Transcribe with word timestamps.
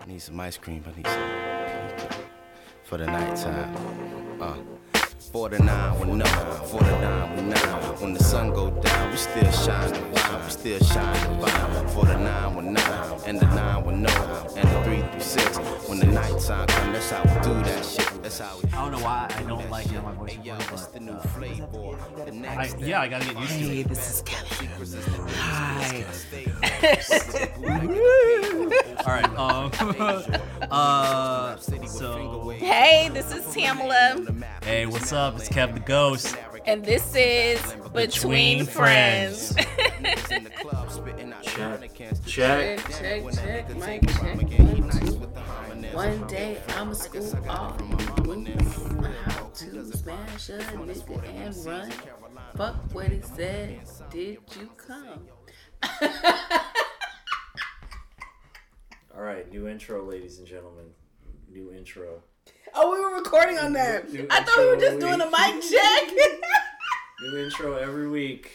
I 0.00 0.06
need 0.06 0.22
some 0.22 0.40
ice 0.40 0.56
cream. 0.56 0.82
I 0.86 0.96
need 0.96 1.06
some 1.06 1.96
pizza 1.96 2.24
for 2.84 2.96
the 2.98 3.06
nighttime. 3.06 3.76
Uh. 4.40 4.56
For 5.32 5.48
the 5.48 5.60
nine 5.60 6.00
with 6.00 6.08
no, 6.08 6.24
for 6.24 6.82
the 6.82 6.90
nine 6.98 7.36
with 7.36 7.44
nine. 7.44 8.00
When 8.00 8.14
the 8.14 8.24
sun 8.24 8.50
go 8.50 8.70
down, 8.70 9.10
we 9.12 9.16
still 9.16 9.52
shine 9.52 9.92
the 9.92 10.00
vibe, 10.00 10.44
we 10.44 10.50
still 10.50 10.80
shine 10.80 11.38
the 11.38 11.46
vibe. 11.46 11.90
For 11.90 12.04
the 12.04 12.18
nine 12.18 12.56
with 12.56 12.64
nine, 12.64 13.20
and 13.26 13.38
the 13.38 13.46
nine 13.46 13.84
with 13.84 13.94
no, 13.94 14.08
and 14.56 14.68
the 14.68 14.82
three 14.82 15.02
through 15.12 15.20
six. 15.20 15.58
When 15.88 16.00
the 16.00 16.06
nighttime 16.06 16.66
come, 16.66 16.92
that's 16.92 17.10
how 17.10 17.22
we 17.22 17.40
do 17.42 17.54
that 17.62 17.84
shit. 17.84 18.22
That's 18.24 18.40
how 18.40 18.58
we. 18.58 18.68
I 18.72 18.82
don't 18.82 18.90
know 18.90 19.04
why 19.04 19.30
I 19.36 19.42
don't 19.44 19.70
like 19.70 19.86
how 19.86 20.02
my 20.02 20.12
voice 20.14 20.32
Hey, 20.32 20.40
yo, 20.42 20.54
recorded, 20.54 20.72
it's 20.72 20.82
but, 20.82 20.92
the 20.94 21.00
new 21.00 21.12
uh, 21.12 21.22
flavor. 21.28 21.96
The 22.16 22.32
I, 22.32 22.56
next 22.56 22.80
yeah, 22.80 23.00
I 23.02 23.08
gotta 23.08 23.26
get 23.26 23.38
used 23.38 23.52
to 23.52 23.58
it. 23.58 23.68
Hey, 23.68 23.80
it. 23.80 23.88
this 23.88 24.14
is 24.14 24.22
Kevin. 24.22 24.68
Hi. 25.36 26.04
All 29.06 29.14
right. 29.14 29.26
Um. 29.40 29.70
uh. 30.70 31.56
So. 31.56 32.50
Hey, 32.50 33.08
this 33.12 33.32
is 33.32 33.54
Tamala, 33.54 34.26
Hey, 34.62 34.84
what's 34.86 35.12
up? 35.12 35.36
It's 35.36 35.48
Kev 35.48 35.72
the 35.74 35.80
Ghost. 35.80 36.36
and 36.66 36.84
this 36.84 37.14
is 37.14 37.60
Between, 37.94 38.58
Between 38.58 38.66
Friends. 38.66 39.54
Check. 39.54 39.64
check, 42.26 42.78
check, 42.90 43.32
check, 43.32 43.76
mic 43.76 44.06
check. 44.08 44.36
One, 44.38 44.90
two. 44.90 45.96
One 45.96 46.26
day 46.26 46.58
I'ma 46.76 46.92
school 46.92 47.34
off. 47.48 47.80
How 49.24 49.50
to 49.54 49.84
smash 49.96 50.48
a 50.50 50.58
nigga 50.58 51.46
and 51.46 51.66
run. 51.66 51.90
Fuck 52.56 52.76
what 52.92 53.08
he 53.08 53.20
said. 53.22 53.80
Did 54.10 54.38
you 54.58 54.70
come? 54.76 55.28
All 59.20 59.26
right, 59.26 59.50
new 59.52 59.68
intro, 59.68 60.02
ladies 60.02 60.38
and 60.38 60.46
gentlemen. 60.46 60.86
New 61.52 61.70
intro. 61.74 62.22
Oh, 62.74 62.90
we 62.90 63.00
were 63.00 63.16
recording 63.22 63.58
on 63.58 63.74
that. 63.74 64.10
New 64.10 64.26
I 64.30 64.42
thought 64.42 64.58
we 64.58 64.66
were 64.66 64.76
just 64.76 64.98
doing 64.98 65.20
a 65.20 65.26
mic 65.26 65.62
check. 65.62 66.10
New 67.20 67.36
intro 67.36 67.76
every 67.76 68.08
week. 68.08 68.50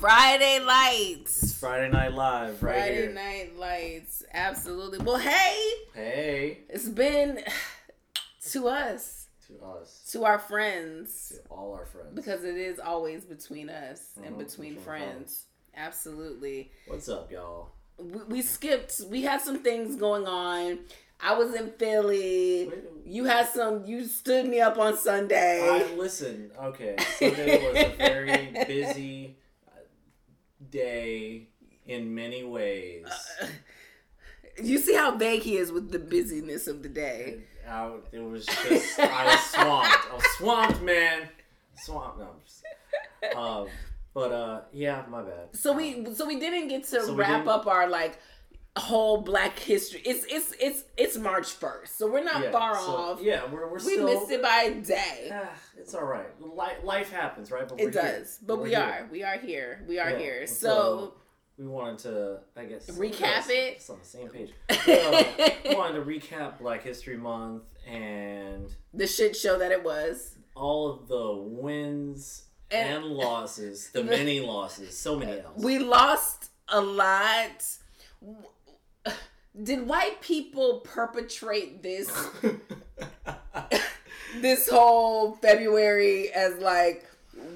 Friday 0.00 0.56
It's 0.56 0.64
lights. 0.64 1.58
Friday 1.58 1.90
Night 1.90 2.14
Live 2.14 2.62
right 2.62 2.76
Friday 2.76 2.94
here. 3.02 3.12
night 3.12 3.58
lights. 3.58 4.22
Absolutely. 4.32 5.00
Well, 5.00 5.18
hey, 5.18 5.70
Hey, 5.94 6.58
it's 6.70 6.88
been 6.88 7.40
to 8.52 8.68
us, 8.68 9.26
to 9.48 9.62
us, 9.62 10.08
to 10.12 10.24
our 10.24 10.38
friends, 10.38 11.34
to 11.44 11.48
all 11.50 11.74
our 11.74 11.84
friends. 11.84 12.14
because 12.14 12.42
it 12.42 12.56
is 12.56 12.78
always 12.78 13.26
between 13.26 13.68
us 13.68 14.12
and 14.24 14.36
Mhm, 14.36 14.38
between 14.38 14.76
between 14.76 14.76
friends. 14.78 15.44
Absolutely. 15.76 16.72
What's 16.86 17.10
up, 17.10 17.30
y'all? 17.30 17.72
We, 17.98 18.22
we 18.28 18.42
skipped. 18.42 19.00
We 19.08 19.22
had 19.22 19.40
some 19.40 19.58
things 19.60 19.96
going 19.96 20.26
on. 20.26 20.80
I 21.20 21.34
was 21.34 21.54
in 21.54 21.70
Philly. 21.78 22.70
You 23.04 23.24
had 23.24 23.48
some. 23.48 23.84
You 23.86 24.04
stood 24.04 24.46
me 24.46 24.60
up 24.60 24.78
on 24.78 24.96
Sunday. 24.96 25.60
I 25.62 25.94
listen. 25.96 26.50
Okay, 26.62 26.96
Sunday 27.18 27.66
was 27.66 27.76
a 27.76 27.96
very 27.96 28.64
busy 28.66 29.36
uh, 29.66 29.80
day 30.70 31.48
in 31.86 32.14
many 32.14 32.44
ways. 32.44 33.06
you 34.62 34.78
see 34.78 34.94
how 34.94 35.16
vague 35.16 35.42
he 35.42 35.56
is 35.56 35.72
with 35.72 35.90
the 35.90 35.98
busyness 35.98 36.66
of 36.66 36.82
the 36.82 36.88
day. 36.88 37.38
It, 37.38 37.68
out, 37.68 38.06
it 38.12 38.20
was 38.20 38.46
just 38.46 38.98
I 38.98 39.24
was 39.24 39.40
swamped. 39.40 40.10
I 40.10 40.14
was 40.14 40.26
swamped, 40.36 40.82
man. 40.82 41.28
Swamped. 41.76 42.18
No, 42.18 42.24
I'm 42.24 42.40
just. 42.44 43.36
Um, 43.36 43.66
but 44.16 44.32
uh, 44.32 44.60
yeah, 44.72 45.04
my 45.10 45.22
bad. 45.22 45.54
So 45.54 45.74
we 45.74 46.06
so 46.14 46.26
we 46.26 46.40
didn't 46.40 46.68
get 46.68 46.84
to 46.84 47.02
So 47.02 47.14
wrap 47.14 47.46
up 47.46 47.66
our 47.66 47.86
like 47.88 48.18
whole 48.78 49.20
Black 49.20 49.58
History. 49.58 50.00
It's 50.06 50.24
it's 50.36 50.54
it's 50.58 50.84
it's 50.96 51.16
March 51.18 51.52
first, 51.52 51.98
so 51.98 52.10
we're 52.10 52.24
not 52.24 52.42
Yeah, 52.42 52.50
far 52.50 52.74
so- 52.76 52.96
off. 52.96 53.20
Yeah, 53.22 53.42
we're 53.52 53.66
we're 53.70 53.74
we 53.74 53.94
still. 53.96 54.06
missed 54.06 54.30
it 54.30 54.40
by 54.42 54.60
a 54.72 54.74
day. 54.80 55.30
Ah, 55.32 55.50
it's 55.78 55.94
all 55.94 56.04
right. 56.04 56.30
Life, 56.40 56.78
life 56.82 57.12
happens, 57.12 57.50
right? 57.50 57.68
But 57.68 57.78
it 57.78 57.84
we're 57.84 57.90
here. 58.02 58.18
does, 58.20 58.38
but 58.46 58.56
We're 58.56 58.64
we 58.64 58.70
here. 58.70 58.80
are 58.80 59.08
we 59.12 59.22
are 59.22 59.38
here. 59.38 59.84
We 59.86 59.98
are 59.98 60.10
Yeah, 60.12 60.18
here. 60.18 60.46
So, 60.46 61.14
we 61.58 61.66
wanted 61.66 61.98
to, 62.08 62.38
I 62.56 62.64
guess, 62.64 62.86
Recap 62.90 63.20
yes, 63.20 63.48
it? 63.50 63.52
It's 63.76 63.90
on 63.90 63.98
the 63.98 64.04
same 64.06 64.28
page. 64.28 64.50
Uh, 64.70 65.24
we 65.68 65.74
wanted 65.74 65.96
to 66.02 66.04
recap 66.10 66.58
Black 66.58 66.82
History 66.82 67.16
Month 67.18 67.64
and 67.86 68.74
the 68.94 69.06
shit 69.06 69.36
show 69.36 69.58
that 69.58 69.72
it 69.72 69.82
was. 69.84 70.36
all 70.54 70.88
of 70.90 71.06
the 71.08 71.34
wins 71.60 72.44
And- 72.70 73.04
and, 73.04 73.04
losses, 73.06 73.90
the 73.90 74.02
many 74.16 74.40
losses, 74.40 74.96
so 74.96 75.16
many 75.18 75.40
L's. 75.40 75.62
We 75.62 75.78
lost 75.78 76.50
a 76.68 76.80
lot. 76.80 77.64
Did 79.62 79.86
white 79.86 80.20
people 80.20 80.80
perpetrate 80.80 81.82
this 81.82 82.10
this 84.40 84.68
whole 84.68 85.32
February 85.36 86.30
as 86.30 86.58
like 86.58 87.06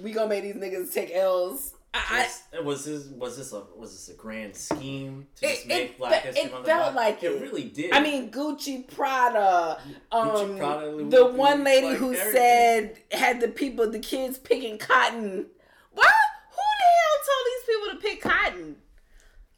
we 0.03 0.13
gonna 0.13 0.29
make 0.29 0.43
these 0.45 0.55
niggas 0.55 0.93
take 0.93 1.11
L's? 1.15 1.75
I, 1.93 2.29
was 2.63 2.85
this 2.85 3.07
was 3.09 3.37
this 3.37 3.53
a 3.53 3.65
was 3.77 3.93
this 3.93 4.15
a 4.15 4.19
grand 4.19 4.55
scheme 4.55 5.27
to 5.37 5.47
It- 5.47 5.55
just 5.57 5.67
make 5.67 5.91
it 5.91 5.99
Black 5.99 6.23
History 6.23 6.45
it 6.45 6.65
felt 6.67 6.95
like 6.95 7.23
it 7.23 7.33
it. 7.33 7.43
really 7.43 7.65
did. 7.65 7.93
I 7.93 8.01
mean, 8.01 8.31
Gucci 8.31 8.87
Prada. 8.95 9.81
Um, 10.13 10.29
Gucci, 10.29 10.59
Prada, 10.59 10.87
Louis 10.87 11.11
the 11.11 11.27
one 11.27 11.65
lady 11.65 11.89
like 11.89 11.97
who 11.97 12.15
everything. 12.15 12.33
said 12.33 12.99
had 13.11 13.41
the 13.41 13.49
people, 13.49 13.91
the 13.91 13.99
kids 13.99 14.39
picking 14.39 14.79
cotton. 14.79 15.47
What? 15.93 16.13
Who 16.51 16.63
the 16.79 16.91
hell 16.97 17.19
told 17.27 17.47
these 17.47 17.65
people 17.67 17.89
to 17.91 18.09
pick 18.09 18.21
cotton? 18.23 18.77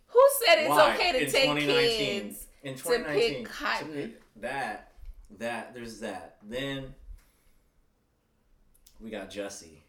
Who 0.06 0.22
said 0.46 0.58
it's 0.60 0.68
Why? 0.70 0.94
okay 0.94 1.12
to 1.12 1.26
In 1.26 1.30
take 1.32 1.58
kids? 1.58 2.46
in 2.62 2.74
to 2.76 2.82
2019 2.82 3.34
pick 3.44 3.44
cotton? 3.52 3.92
pick 3.92 4.22
that 4.40 4.92
that 5.38 5.74
there's 5.74 6.00
that 6.00 6.36
then 6.42 6.94
we 9.00 9.10
got 9.10 9.30
Jesse. 9.30 9.81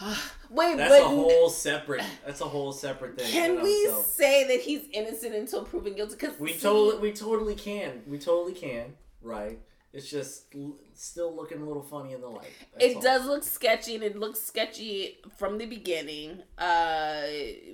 Wait, 0.50 0.76
That's 0.76 1.00
a 1.02 1.08
whole 1.08 1.48
separate. 1.48 2.02
That's 2.24 2.40
a 2.40 2.44
whole 2.44 2.72
separate 2.72 3.18
thing. 3.18 3.30
can 3.30 3.44
in 3.44 3.50
and 3.52 3.58
of 3.60 3.64
we 3.64 3.90
say 4.04 4.46
that 4.48 4.60
he's 4.60 4.82
innocent 4.92 5.34
until 5.34 5.64
proven 5.64 5.94
guilty? 5.94 6.16
Because 6.18 6.38
We 6.38 6.52
totally, 6.54 6.98
we 7.00 7.12
totally 7.12 7.54
can. 7.54 8.02
We 8.06 8.18
totally 8.18 8.52
can. 8.54 8.94
Right. 9.22 9.58
It's 9.92 10.10
just 10.10 10.54
l- 10.54 10.76
still 10.92 11.34
looking 11.34 11.62
a 11.62 11.64
little 11.64 11.82
funny 11.82 12.12
in 12.12 12.20
the 12.20 12.28
light. 12.28 12.50
That's 12.74 12.84
It 12.84 12.96
all. 12.96 13.02
does 13.02 13.26
look 13.26 13.42
sketchy, 13.42 13.94
and 13.94 14.04
it 14.04 14.14
looks 14.18 14.38
sketchy 14.42 15.16
from 15.38 15.56
the 15.56 15.64
beginning. 15.64 16.42
Uh, 16.58 17.22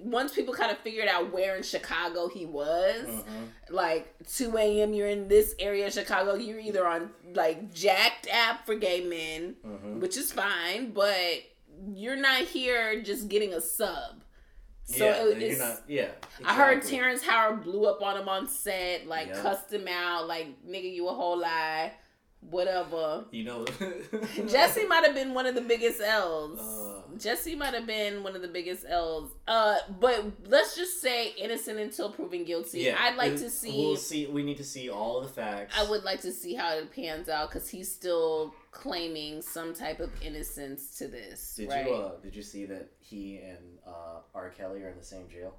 once 0.05 0.33
people 0.33 0.55
kind 0.55 0.71
of 0.71 0.79
figured 0.79 1.09
out 1.09 1.33
where 1.33 1.57
in 1.57 1.65
Chicago 1.65 2.29
he 2.29 2.47
was, 2.47 3.07
Mhm. 3.09 3.25
like 3.71 4.15
2 4.29 4.57
a.m., 4.57 4.95
you're 4.95 5.09
in 5.09 5.27
this 5.27 5.57
area 5.59 5.89
of 5.89 5.93
Chicago, 5.93 6.35
you're 6.35 6.61
either 6.61 6.87
on 6.87 7.11
like 7.35 7.75
Jack'd 7.75 8.29
app 8.31 8.67
for 8.67 8.77
gay 8.77 9.01
men, 9.01 9.57
Mhm. 9.67 9.99
which 10.01 10.17
is 10.17 10.31
fine, 10.33 10.93
but 10.93 11.43
you're 11.95 12.17
not 12.17 12.43
here 12.43 13.03
just 13.03 13.29
getting 13.29 13.55
a 13.55 13.61
sub. 13.61 14.23
So 14.85 15.05
yeah, 15.05 15.25
it, 15.25 15.39
you're 15.39 15.51
it's, 15.51 15.59
not. 15.61 15.83
Yeah. 15.89 16.09
I 16.45 16.55
heard. 16.55 16.83
Terrence 16.83 17.23
Howard 17.23 17.63
blew 17.63 17.85
up 17.87 18.03
on 18.03 18.21
him 18.21 18.29
on 18.29 18.49
set, 18.49 19.07
like 19.07 19.29
Yeah. 19.29 19.41
cussed 19.41 19.73
him 19.73 19.87
out, 19.89 20.27
like 20.27 20.49
nigga, 20.67 20.93
you 20.93 21.09
a 21.09 21.15
whole 21.15 21.39
lie, 21.39 21.93
whatever. 22.41 23.25
You 23.31 23.45
know. 23.45 23.65
Jesse 24.49 24.87
might 24.87 25.05
have 25.05 25.15
been 25.15 25.35
one 25.35 25.47
of 25.47 25.55
the 25.55 25.61
biggest 25.61 26.01
L's. 26.01 26.59
Uh. 26.61 26.92
Jesse 27.19 27.55
might 27.55 27.75
have 27.75 27.87
been 27.87 28.23
one 28.23 28.35
of 28.37 28.43
the 28.43 28.49
biggest 28.49 28.85
L's. 28.89 29.31
Uh, 29.47 29.77
but 30.01 30.25
let's 30.47 30.77
just 30.77 31.01
say 31.01 31.33
innocent 31.39 31.79
until 31.79 32.11
proven 32.11 32.45
guilty. 32.45 32.81
Yeah. 32.81 32.97
I'd 33.01 33.17
like 33.17 33.37
to 33.37 33.51
see. 33.51 33.79
We'll 33.79 33.97
see. 33.97 34.27
We 34.27 34.43
need 34.43 34.57
to 34.59 34.65
see 34.65 34.89
all 34.91 35.21
the 35.21 35.29
facts. 35.29 35.75
I 35.79 35.89
would 35.89 36.05
like 36.05 36.21
to 36.23 36.33
see 36.33 36.55
how 36.55 36.75
it 36.75 36.95
pans 36.95 37.29
out 37.29 37.51
because 37.51 37.69
he's 37.69 37.91
still 37.91 38.55
claiming 38.71 39.43
some 39.43 39.75
type 39.75 40.01
of 40.01 40.11
innocence 40.23 40.97
to 40.99 41.09
this. 41.09 41.55
Did 41.57 41.69
right? 41.69 41.87
you 41.87 41.93
uh 41.93 42.13
did 42.23 42.35
you 42.35 42.43
see 42.43 42.65
that 42.67 42.91
he 42.99 43.39
and 43.39 43.79
uh 43.87 44.21
R. 44.35 44.51
Kelly 44.51 44.83
are 44.83 44.89
in 44.89 44.97
the 44.99 45.05
same 45.05 45.29
jail? 45.29 45.55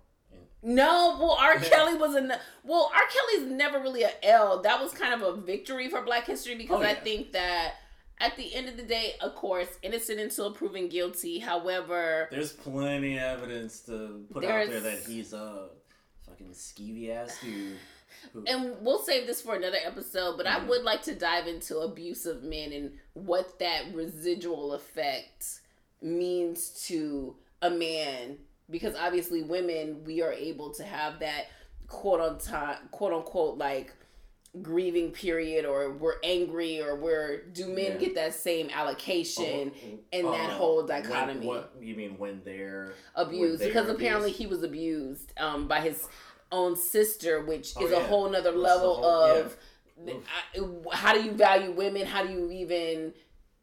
No, 0.66 1.18
well, 1.19 1.38
R. 1.40 1.56
Kelly 1.59 1.96
was 1.96 2.16
a 2.16 2.40
well. 2.63 2.90
R. 2.94 3.02
Kelly's 3.12 3.52
never 3.52 3.80
really 3.80 4.03
a 4.03 4.12
L. 4.24 4.62
That 4.62 4.81
was 4.81 4.94
kind 4.94 5.13
of 5.13 5.22
a 5.22 5.42
victory 5.42 5.89
for 5.89 6.01
Black 6.01 6.25
History 6.25 6.56
because 6.56 6.80
Oh, 6.80 6.83
I 6.83 6.94
think 6.95 7.33
that 7.33 7.74
at 8.19 8.36
the 8.38 8.54
end 8.56 8.69
of 8.69 8.77
the 8.77 8.83
day, 8.83 9.13
of 9.21 9.36
course, 9.36 9.68
innocent 9.81 10.19
until 10.19 10.54
proven 10.54 10.88
guilty. 10.88 11.39
However, 11.39 12.27
there's 12.31 12.54
plenty 12.54 13.18
of 13.18 13.24
evidence 13.24 13.80
to 13.81 14.25
put 14.31 14.44
out 14.45 14.68
there 14.69 14.80
that 14.80 15.00
he's 15.07 15.33
a 15.33 15.69
fucking 16.25 16.51
skeevy 16.51 17.10
ass 17.10 17.38
dude. 17.42 17.77
Who, 18.31 18.44
and 18.48 18.77
we'll 18.81 19.04
save 19.04 19.27
this 19.27 19.42
for 19.42 19.56
another 19.56 19.80
episode. 19.83 20.38
But 20.38 20.48
I 20.48 20.60
Mhm. 20.60 20.68
would 20.68 20.83
like 20.83 21.01
to 21.04 21.15
dive 21.15 21.48
into 21.48 21.80
abusive 21.80 22.44
men 22.44 22.71
and 22.71 22.98
what 23.13 23.60
that 23.60 23.94
residual 23.94 24.74
effect 24.74 25.60
means 26.01 26.86
to 26.88 27.36
a 27.62 27.69
man. 27.69 28.38
Because 28.69 28.95
obviously, 28.95 29.44
women 29.44 30.04
we 30.06 30.21
are 30.21 30.31
able 30.31 30.74
to 30.75 30.83
have 30.83 31.19
that 31.19 31.48
quote 31.88 32.21
on 32.21 32.38
time, 32.39 32.88
quote 32.92 33.12
unquote 33.13 33.57
like 33.57 33.94
grieving 34.61 35.09
period 35.11 35.65
or 35.65 35.91
we're 35.94 36.17
angry 36.23 36.79
or 36.79 36.95
we're 36.95 37.44
do 37.53 37.65
men 37.67 37.94
Yeah. 37.94 37.97
get 37.97 38.15
that 38.15 38.33
same 38.35 38.69
allocation 38.69 39.71
Oh, 39.75 40.00
in 40.11 40.25
that 40.25 40.51
uh, 40.51 40.53
whole 40.53 40.77
when- 40.77 40.88
dichotomy 40.88 41.47
what 41.47 41.73
you 41.81 41.95
mean 41.95 42.17
when 42.19 42.41
they're 42.45 42.94
abused 43.15 43.61
when 43.61 43.69
because 43.69 43.89
apparently 43.89 44.29
abused? 44.29 44.38
he 44.39 44.45
was 44.47 44.61
abused 44.63 45.33
um 45.38 45.67
by 45.67 45.81
his 45.81 46.07
own 46.51 46.75
sister, 46.75 47.41
which 47.44 47.73
Oh, 47.77 47.83
is 47.85 47.91
a 47.91 48.00
whole 48.01 48.29
nother 48.29 48.51
That's 48.51 48.61
level 48.61 48.95
whole- 48.95 49.05
of 49.05 49.57
I- 50.07 50.95
how 50.95 51.13
do 51.13 51.23
you 51.23 51.31
value 51.31 51.71
women? 51.71 52.05
How 52.05 52.23
do 52.23 52.31
you 52.31 52.51
even 52.51 53.13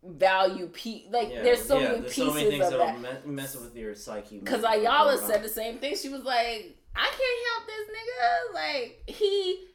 value 0.03 0.67
pe 0.69 1.05
like 1.11 1.31
Yeah, 1.31 1.43
there's 1.43 1.63
so 1.63 1.79
yeah, 1.79 1.89
many 1.89 2.01
there's 2.01 2.15
pieces 2.15 2.27
so 2.29 2.35
many 2.35 2.61
of 2.61 2.71
that. 2.73 3.01
me- 3.27 3.33
mess 3.33 3.55
with 3.55 3.77
your 3.77 3.95
psyche. 3.95 4.39
Because 4.41 4.65
Ayala 4.65 5.19
said 5.19 5.43
the 5.45 5.49
same 5.49 5.79
thing. 5.79 5.95
She 5.97 6.09
was 6.09 6.23
like, 6.23 6.77
I 6.97 7.07
can't 7.07 7.41
help 7.49 7.67
this 7.69 7.87
nigga. 7.97 8.55
Like, 8.55 9.03
he 9.07 9.67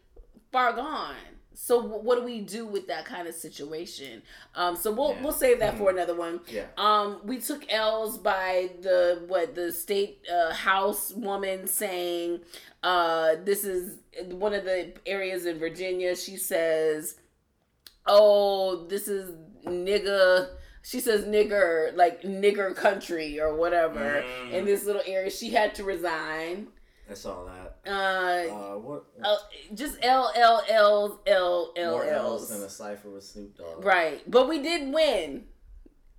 far 0.56 0.72
gone. 0.74 1.16
So 1.54 1.82
wh- 1.82 2.04
what 2.06 2.16
do 2.20 2.24
we 2.24 2.40
do 2.42 2.66
with 2.66 2.88
that 2.88 3.04
kind 3.06 3.28
of 3.28 3.36
situation? 3.36 4.22
Um, 4.56 4.76
so 4.78 4.92
we'll 4.92 5.12
Yeah. 5.14 5.22
we'll 5.24 5.32
save 5.34 5.60
that 5.60 5.78
for 5.78 5.90
another 5.90 6.16
one. 6.16 6.40
Yeah. 6.48 6.68
Um, 6.78 7.20
we 7.26 7.40
took 7.40 7.62
L's 7.72 8.18
by 8.18 8.72
the 8.82 9.24
what 9.28 9.54
the 9.56 9.72
state 9.72 10.20
uh, 10.34 10.54
house 10.54 11.12
woman 11.14 11.68
saying, 11.68 12.40
uh, 12.84 13.36
this 13.44 13.64
is 13.66 13.98
one 14.32 14.54
of 14.54 14.64
the 14.66 14.94
areas 15.06 15.46
in 15.46 15.60
Virginia. 15.60 16.16
She 16.16 16.38
says, 16.38 17.16
"Oh, 18.06 18.86
this 18.88 19.08
is 19.08 19.32
nigga." 19.66 20.50
She 20.84 21.00
says 21.00 21.26
nigger 21.26 21.96
like 21.96 22.22
nigger 22.22 22.76
country 22.76 23.40
or 23.40 23.56
whatever 23.56 24.24
Mm. 24.24 24.52
in 24.54 24.66
this 24.66 24.86
little 24.86 25.02
area. 25.06 25.32
She 25.32 25.50
had 25.50 25.74
to 25.76 25.84
resign. 25.84 26.68
I 27.10 27.14
saw 27.14 27.46
that. 27.46 27.78
Uh, 27.88 28.54
Uh, 28.54 28.78
what? 28.80 29.06
uh, 29.24 29.38
just 29.74 29.98
L 30.02 30.32
L 30.36 30.64
L 30.70 31.22
L 31.28 31.74
L 31.78 31.92
more 31.92 32.04
L's 32.06 32.50
than 32.50 32.64
a 32.64 32.70
cipher 32.70 33.10
with 33.10 33.24
Snoop 33.24 33.56
Dogg. 33.58 33.86
Right, 33.86 34.24
but 34.30 34.48
we 34.50 34.62
did 34.62 34.92
win. 34.94 35.46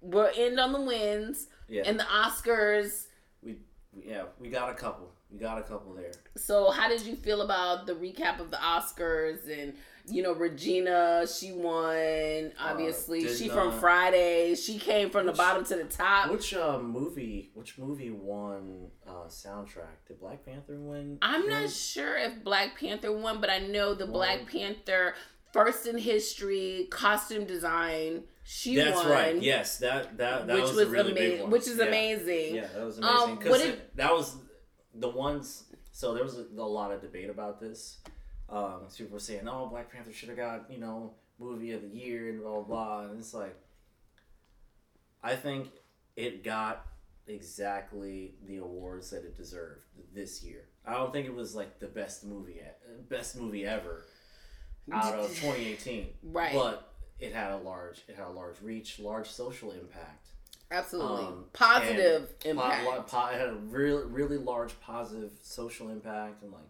We're 0.01 0.29
in 0.31 0.59
on 0.61 0.73
the 0.73 0.81
wins 0.81 1.49
Yeah. 1.69 1.83
and 1.87 1.99
the 1.99 2.05
Oscars. 2.05 3.07
we, 3.43 3.59
yeah, 4.01 4.25
we 4.39 4.49
got 4.49 4.71
a 4.71 4.75
couple. 4.75 5.11
We 5.31 5.39
got 5.39 5.59
a 5.59 5.63
couple 5.63 5.93
there. 5.95 6.13
So, 6.37 6.71
how 6.71 6.89
did 6.89 7.03
you 7.03 7.17
feel 7.17 7.43
about 7.43 7.87
the 7.87 7.95
recap 7.95 8.39
of 8.39 8.51
the 8.51 8.57
Oscars 8.59 9.49
and 9.51 9.75
you 10.07 10.23
know 10.23 10.33
Regina? 10.33 11.27
She 11.27 11.51
won. 11.53 12.53
Obviously, 12.61 13.23
did 13.23 13.37
she 13.37 13.49
from 13.49 13.73
Friday. 13.73 14.55
She 14.55 14.79
came 14.79 15.11
from 15.11 15.27
Which- 15.27 15.35
the 15.35 15.39
bottom 15.39 15.65
to 15.65 15.77
the 15.77 15.85
top. 15.85 16.31
Which 16.31 16.55
uh, 16.55 16.79
movie? 16.79 17.51
Which 17.55 17.77
movie 17.77 18.11
won 18.11 18.89
uh, 19.07 19.27
soundtrack? 19.29 20.07
Did 20.07 20.21
Black 20.21 20.45
Panther 20.47 20.79
win? 20.79 21.19
I'm 21.23 21.43
win? 21.43 21.51
not 21.51 21.71
sure 21.71 22.17
if 22.17 22.45
Black 22.45 22.79
Panther 22.79 23.13
won, 23.13 23.41
but 23.41 23.51
I 23.51 23.59
know 23.59 23.95
the 23.95 24.05
Won. 24.07 24.13
Black 24.15 24.51
Panther 24.51 25.15
first 25.53 25.87
in 25.87 25.99
history 25.99 26.87
costume 26.91 27.47
design. 27.47 28.23
She 28.45 28.77
That's 28.77 28.95
won. 28.97 29.09
right. 29.11 29.43
Yes, 29.43 29.79
that 29.79 30.17
that 30.19 30.47
that 30.47 30.55
which 30.55 30.63
was, 30.63 30.77
was, 30.77 30.89
really 30.89 31.13
big 31.15 31.41
one. 31.41 31.51
Which 31.51 31.67
is 31.67 31.79
Yeah. 31.79 31.87
amazing. 31.87 32.55
Yeah, 32.55 32.69
that 32.77 32.85
was 32.85 32.99
Um, 33.01 33.05
amazing. 33.33 33.51
What 33.51 33.61
did- 33.61 33.81
that 33.97 34.13
was 34.13 34.37
the 34.99 35.09
ones. 35.09 35.65
So 35.93 36.15
there 36.15 36.25
was 36.25 36.39
a, 36.39 36.47
a 36.59 36.63
lot 36.63 36.93
of 36.93 37.01
debate 37.01 37.31
about 37.31 37.61
this. 37.61 37.99
Um, 38.49 38.83
people 38.97 39.15
were 39.15 39.21
saying, 39.21 39.49
"Oh, 39.49 39.67
Black 39.67 39.93
Panther 39.93 40.13
should 40.13 40.29
have 40.29 40.39
got 40.39 40.71
you 40.71 40.79
know 40.79 41.15
movie 41.39 41.73
of 41.73 41.83
the 41.83 41.89
year 41.89 42.29
and 42.31 42.41
blah 42.41 42.55
blah 42.55 42.63
blah." 42.63 43.01
And 43.11 43.19
it's 43.19 43.35
like, 43.35 43.57
I 45.23 45.35
think 45.37 45.69
it 46.17 46.45
got 46.45 46.87
exactly 47.27 48.35
the 48.47 48.59
awards 48.59 49.11
that 49.11 49.25
it 49.25 49.37
deserved 49.37 49.83
this 50.15 50.43
year. 50.43 50.69
I 50.87 50.95
don't 50.95 51.13
think 51.13 51.27
it 51.27 51.35
was 51.35 51.55
like 51.55 51.81
the 51.81 51.89
best 51.89 52.25
movie, 52.25 52.61
best 53.09 53.37
movie 53.37 53.67
ever 53.67 54.05
out 54.93 55.15
of 55.15 55.29
2018. 55.41 56.09
Right. 56.23 56.55
But 56.55 56.93
it 57.19 57.33
had 57.33 57.51
a 57.53 57.57
large, 57.57 58.03
it 58.09 58.17
had 58.17 58.27
a 58.27 58.31
large 58.31 58.61
reach, 58.63 58.99
large 58.99 59.29
social 59.29 59.73
impact. 59.73 60.29
Absolutely. 60.71 61.25
Um, 61.27 61.45
Positive 61.53 62.29
impact. 62.45 63.09
po- 63.09 63.27
it 63.29 63.39
had 63.39 63.49
a 63.51 63.55
really, 63.55 64.05
really 64.05 64.37
large 64.37 64.79
positive 64.81 65.31
social 65.43 65.91
impact 65.91 66.43
and 66.43 66.53
like 66.53 66.63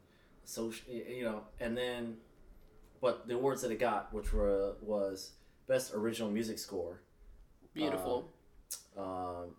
social, 0.45 0.93
you 0.93 1.25
know, 1.25 1.43
and 1.61 1.77
then, 1.77 2.17
but 3.01 3.27
the 3.27 3.35
awards 3.35 3.63
that 3.63 3.71
it 3.71 3.79
got, 3.79 4.13
which 4.13 4.33
were 4.33 4.75
was 4.83 5.33
best 5.67 5.95
original 5.95 6.31
music 6.31 6.59
score, 6.59 7.01
Beautiful. 7.73 8.31
um, 8.99 9.55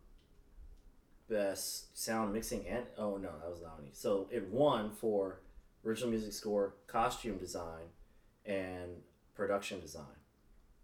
best 1.29 1.97
sound 1.97 2.33
mixing, 2.33 2.65
and 2.67 2.85
oh 2.97 3.17
no, 3.17 3.29
that 3.41 3.49
was 3.49 3.61
nominated. 3.61 3.97
So 3.97 4.27
it 4.31 4.47
won 4.49 4.91
for 4.91 5.39
original 5.85 6.09
music 6.09 6.33
score, 6.33 6.75
costume 6.87 7.37
design, 7.37 7.85
and 8.45 9.01
production 9.35 9.79
design. 9.81 10.03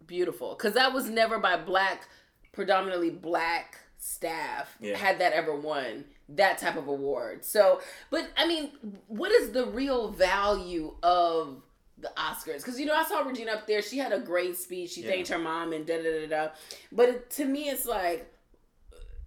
Beautiful. 0.05 0.55
Because 0.55 0.73
that 0.73 0.91
was 0.93 1.09
never 1.09 1.39
by 1.39 1.55
black, 1.57 2.07
predominantly 2.53 3.09
black 3.09 3.79
staff 3.97 4.75
Yeah. 4.79 4.95
had 4.97 5.19
that 5.19 5.33
ever 5.33 5.53
won 5.55 6.05
that 6.29 6.57
type 6.57 6.77
of 6.77 6.87
award. 6.87 7.43
So, 7.45 7.81
but 8.09 8.29
I 8.37 8.47
mean, 8.47 8.71
what 9.07 9.31
is 9.31 9.51
the 9.51 9.65
real 9.65 10.09
value 10.11 10.95
of 11.03 11.61
the 11.97 12.11
Oscars? 12.17 12.57
Because 12.57 12.79
you 12.79 12.85
know, 12.85 12.95
I 12.95 13.03
saw 13.03 13.19
Regina 13.21 13.51
up 13.51 13.67
there. 13.67 13.81
She 13.81 13.97
had 13.97 14.11
a 14.13 14.19
great 14.19 14.55
speech. 14.57 14.91
She 14.91 15.01
Yeah. 15.01 15.09
thanked 15.11 15.29
her 15.29 15.37
mom 15.37 15.73
and 15.73 15.85
da 15.85 15.97
da 16.01 16.21
da 16.21 16.27
da. 16.27 16.51
But 16.91 17.09
it, 17.09 17.29
to 17.31 17.45
me, 17.45 17.69
it's 17.69 17.85
like, 17.85 18.31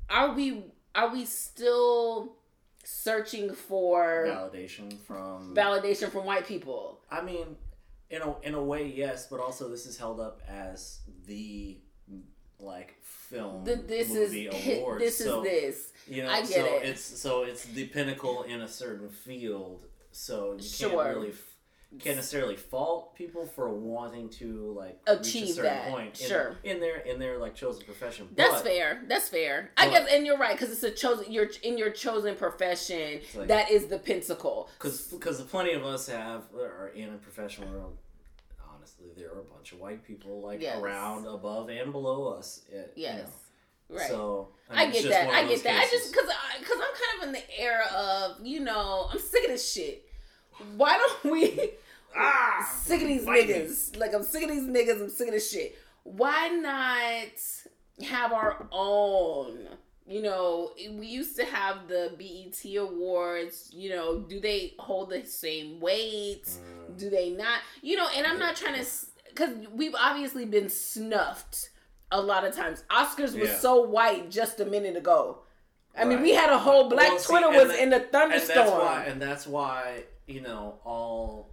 are 0.09 0.33
we 0.35 0.65
are 0.95 1.13
we 1.13 1.25
still 1.27 2.37
searching 2.85 3.53
for 3.53 4.25
Validation 4.29 4.97
from 5.07 5.55
validation 5.55 6.11
from 6.11 6.25
white 6.25 6.47
people? 6.47 7.01
I 7.11 7.21
mean, 7.23 7.57
in 8.11 8.23
a 8.23 8.41
in 8.41 8.55
a 8.55 8.63
way, 8.63 8.87
yes, 8.87 9.27
but 9.29 9.41
also 9.41 9.69
this 9.69 9.87
is 9.87 9.97
held 9.99 10.21
up 10.21 10.41
as 10.49 11.01
the 11.27 11.79
like 12.59 12.96
film 13.31 13.65
The, 13.65 13.77
this 13.77 14.11
is 14.11 14.31
movie 14.31 14.49
hit, 14.53 14.79
award. 14.83 15.01
this 15.01 15.19
so, 15.19 15.43
is 15.45 15.45
this. 15.45 15.93
You 16.09 16.23
know, 16.23 16.31
I 16.31 16.41
get 16.41 16.49
so 16.51 16.65
it. 16.65 16.83
it's 16.85 17.03
so 17.03 17.43
it's 17.43 17.65
the 17.65 17.87
pinnacle 17.87 18.45
in 18.45 18.61
a 18.61 18.69
certain 18.69 19.09
field. 19.09 19.85
So 20.13 20.55
you 20.59 20.63
Sure. 20.63 20.91
can't 21.05 21.17
really 21.17 21.33
can't 22.01 22.17
necessarily 22.17 22.57
fault 22.57 23.15
people 23.15 23.47
for 23.47 23.69
wanting 23.73 24.29
to 24.29 24.73
like 24.77 24.99
Achieve 25.07 25.49
certain 25.55 25.65
that. 25.65 25.89
point 25.89 26.21
in, 26.21 26.27
Sure. 26.29 26.57
in 26.65 26.81
their 26.81 26.99
in 26.99 27.19
their 27.19 27.39
like 27.39 27.55
chosen 27.55 27.85
profession. 27.85 28.29
That's 28.37 28.55
but, 28.55 28.65
fair. 28.65 29.03
That's 29.09 29.29
fair. 29.29 29.71
I 29.77 29.89
guess, 29.91 30.09
and 30.11 30.27
you're 30.27 30.37
right 30.39 30.57
because 30.59 30.71
it's 30.73 30.83
a 30.83 30.91
chosen. 30.91 31.33
You're 31.33 31.49
in 31.63 31.77
your 31.79 31.91
chosen 31.91 32.35
profession. 32.37 33.21
like- 33.35 33.49
that 33.49 33.71
is 33.71 33.87
the 33.87 33.99
pinnacle. 33.99 34.69
Because 34.79 35.03
because 35.09 35.41
plenty 35.43 35.73
of 35.73 35.85
us 35.85 36.07
have 36.09 36.43
are 36.55 36.89
in 36.95 37.11
a 37.15 37.17
professional 37.19 37.69
world. 37.71 37.97
Honestly, 38.87 39.07
there 39.17 39.33
are 39.35 39.41
a 39.41 39.45
bunch 39.45 39.73
of 39.73 39.81
white 39.81 40.05
people 40.07 40.41
like 40.43 40.63
Yes. 40.63 40.81
around, 40.81 41.27
above, 41.27 41.69
and 41.71 41.91
below 41.91 42.29
us. 42.29 42.63
it- 42.71 42.93
you 42.95 43.03
Yes, 43.03 43.29
know. 43.91 43.97
right. 43.97 44.09
So 44.09 44.49
I, 44.71 44.87
mean, 44.87 44.95
it's 44.95 45.03
get 45.03 45.11
that. 45.11 45.29
I 45.31 45.45
get 45.49 45.63
that. 45.65 45.83
I 45.83 45.91
just 45.91 46.13
because 46.13 46.31
because 46.61 46.77
I'm 46.79 46.95
kind 46.95 47.23
of 47.23 47.23
in 47.29 47.33
the 47.33 47.61
era 47.61 47.85
of 47.87 48.47
you 48.47 48.61
know 48.61 49.09
I'm 49.11 49.19
sick 49.19 49.43
of 49.45 49.51
this 49.51 49.73
shit. 49.73 50.09
Why 50.77 50.99
don't 50.99 51.33
we? 51.33 51.73
ah 52.17 52.65
sick 52.85 53.03
of 53.03 53.09
these 53.09 53.25
niggas. 53.25 53.97
Like 53.99 54.15
I'm 54.15 54.23
sick 54.23 54.45
of 54.45 54.51
these 54.51 54.63
niggas. 54.63 55.01
I'm 55.03 55.11
sick 55.11 55.27
of 55.29 55.35
this 55.35 55.51
shit. 55.51 55.77
Why 56.05 56.49
not 56.49 58.07
have 58.07 58.33
our 58.33 58.69
own? 58.71 59.69
You 60.09 60.23
know, 60.23 60.71
we 60.93 61.07
used 61.07 61.35
to 61.37 61.45
have 61.45 61.89
the 61.89 62.13
BET 62.17 62.77
awards. 62.77 63.71
You 63.73 63.91
know, 63.91 64.21
do 64.21 64.39
they 64.41 64.75
hold 64.79 65.11
the 65.11 65.25
same 65.25 65.81
weight? 65.81 66.45
Mm. 66.47 66.97
Do 66.99 67.11
they 67.11 67.31
not? 67.31 67.59
You 67.83 67.97
know, 67.97 68.07
and 68.17 68.25
I'm 68.27 68.39
not 68.39 68.55
trying 68.55 68.75
to, 68.83 68.87
because 69.29 69.51
we've 69.73 69.95
obviously 69.99 70.45
been 70.45 70.69
snuffed 70.69 71.71
a 72.13 72.21
lot 72.21 72.45
of 72.45 72.55
times. 72.55 72.85
Oscars 72.89 73.37
was 73.39 73.51
Yeah. 73.51 73.59
so 73.59 73.81
white 73.83 74.31
just 74.31 74.61
a 74.61 74.65
minute 74.65 74.97
ago. 74.97 75.43
I 75.99 76.05
mean, 76.05 76.21
we 76.23 76.33
had 76.35 76.51
a 76.51 76.59
whole 76.59 76.89
Black 76.89 77.09
Well, 77.09 77.19
see, 77.19 77.27
Twitter 77.33 77.49
was 77.49 77.69
that- 77.69 77.83
in 77.83 77.91
the 77.91 77.97
and 77.97 78.05
that's 78.33 78.45
thunderstorm. 78.47 78.69
why 78.81 79.05
and 79.05 79.21
that's 79.21 79.47
why 79.47 80.05
you 80.27 80.41
know 80.43 80.79
all 80.85 81.51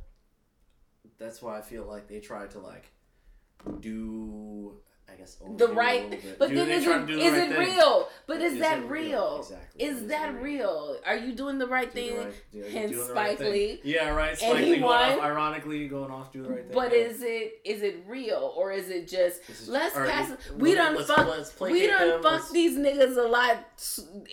that's 1.18 1.42
why 1.42 1.58
i 1.60 1.62
feel 1.62 1.86
like 1.86 2.08
they 2.10 2.20
tried 2.20 2.50
to 2.52 2.60
like 2.60 2.92
do 3.80 4.74
i 5.12 5.16
guess 5.16 5.38
the 5.58 5.68
right, 5.70 6.22
but 6.40 6.50
Do- 6.50 6.56
then 6.56 6.70
is 6.72 6.86
it 6.88 7.08
the 7.08 7.14
is 7.20 7.32
right 7.34 7.52
it 7.52 7.58
real? 7.60 8.10
But 8.26 8.42
is, 8.42 8.54
Is 8.54 8.60
that 8.60 8.80
real? 8.90 8.90
real? 8.90 9.38
Exactly. 9.40 9.86
Is 9.86 9.98
Is 10.02 10.08
that 10.08 10.34
real? 10.36 10.44
real? 10.44 10.98
Are 11.06 11.18
you 11.18 11.34
doing 11.34 11.58
the 11.58 11.68
right 11.68 11.94
Do 11.94 12.00
the 12.02 12.08
thing? 12.08 12.18
right- 12.18 12.34
do- 12.52 12.58
you 12.60 12.64
Hence 12.66 12.92
doing 12.92 13.12
right 13.12 13.38
Spike? 13.38 13.50
Lee. 13.52 13.82
Yeah, 13.84 14.10
right. 14.10 14.30
And 14.30 14.38
Spike 14.38 14.58
he 14.64 14.72
Lee 14.72 14.80
going 14.80 14.94
off, 14.94 15.20
ironically 15.20 15.88
going 15.90 16.12
off 16.12 16.32
do 16.32 16.44
the 16.44 16.50
right 16.50 16.64
thing. 16.64 16.74
But 16.74 16.92
yeah. 16.92 17.00
is 17.00 17.22
it 17.22 17.62
is 17.66 17.82
it 17.82 18.04
real 18.08 18.54
or 18.56 18.72
is 18.72 18.90
it 18.90 19.08
just 19.10 19.42
is- 19.50 19.68
let's 19.68 19.94
pass? 19.94 20.32
we 20.58 20.74
done 20.74 20.96
let's- 20.96 21.08
fuck. 21.10 21.28
let's 21.28 21.60
we 21.60 21.88
done 21.88 22.08
them, 22.10 22.24
fuck 22.24 22.50
these 22.52 22.78
niggas 22.78 23.18
a 23.18 23.28
lot 23.28 23.58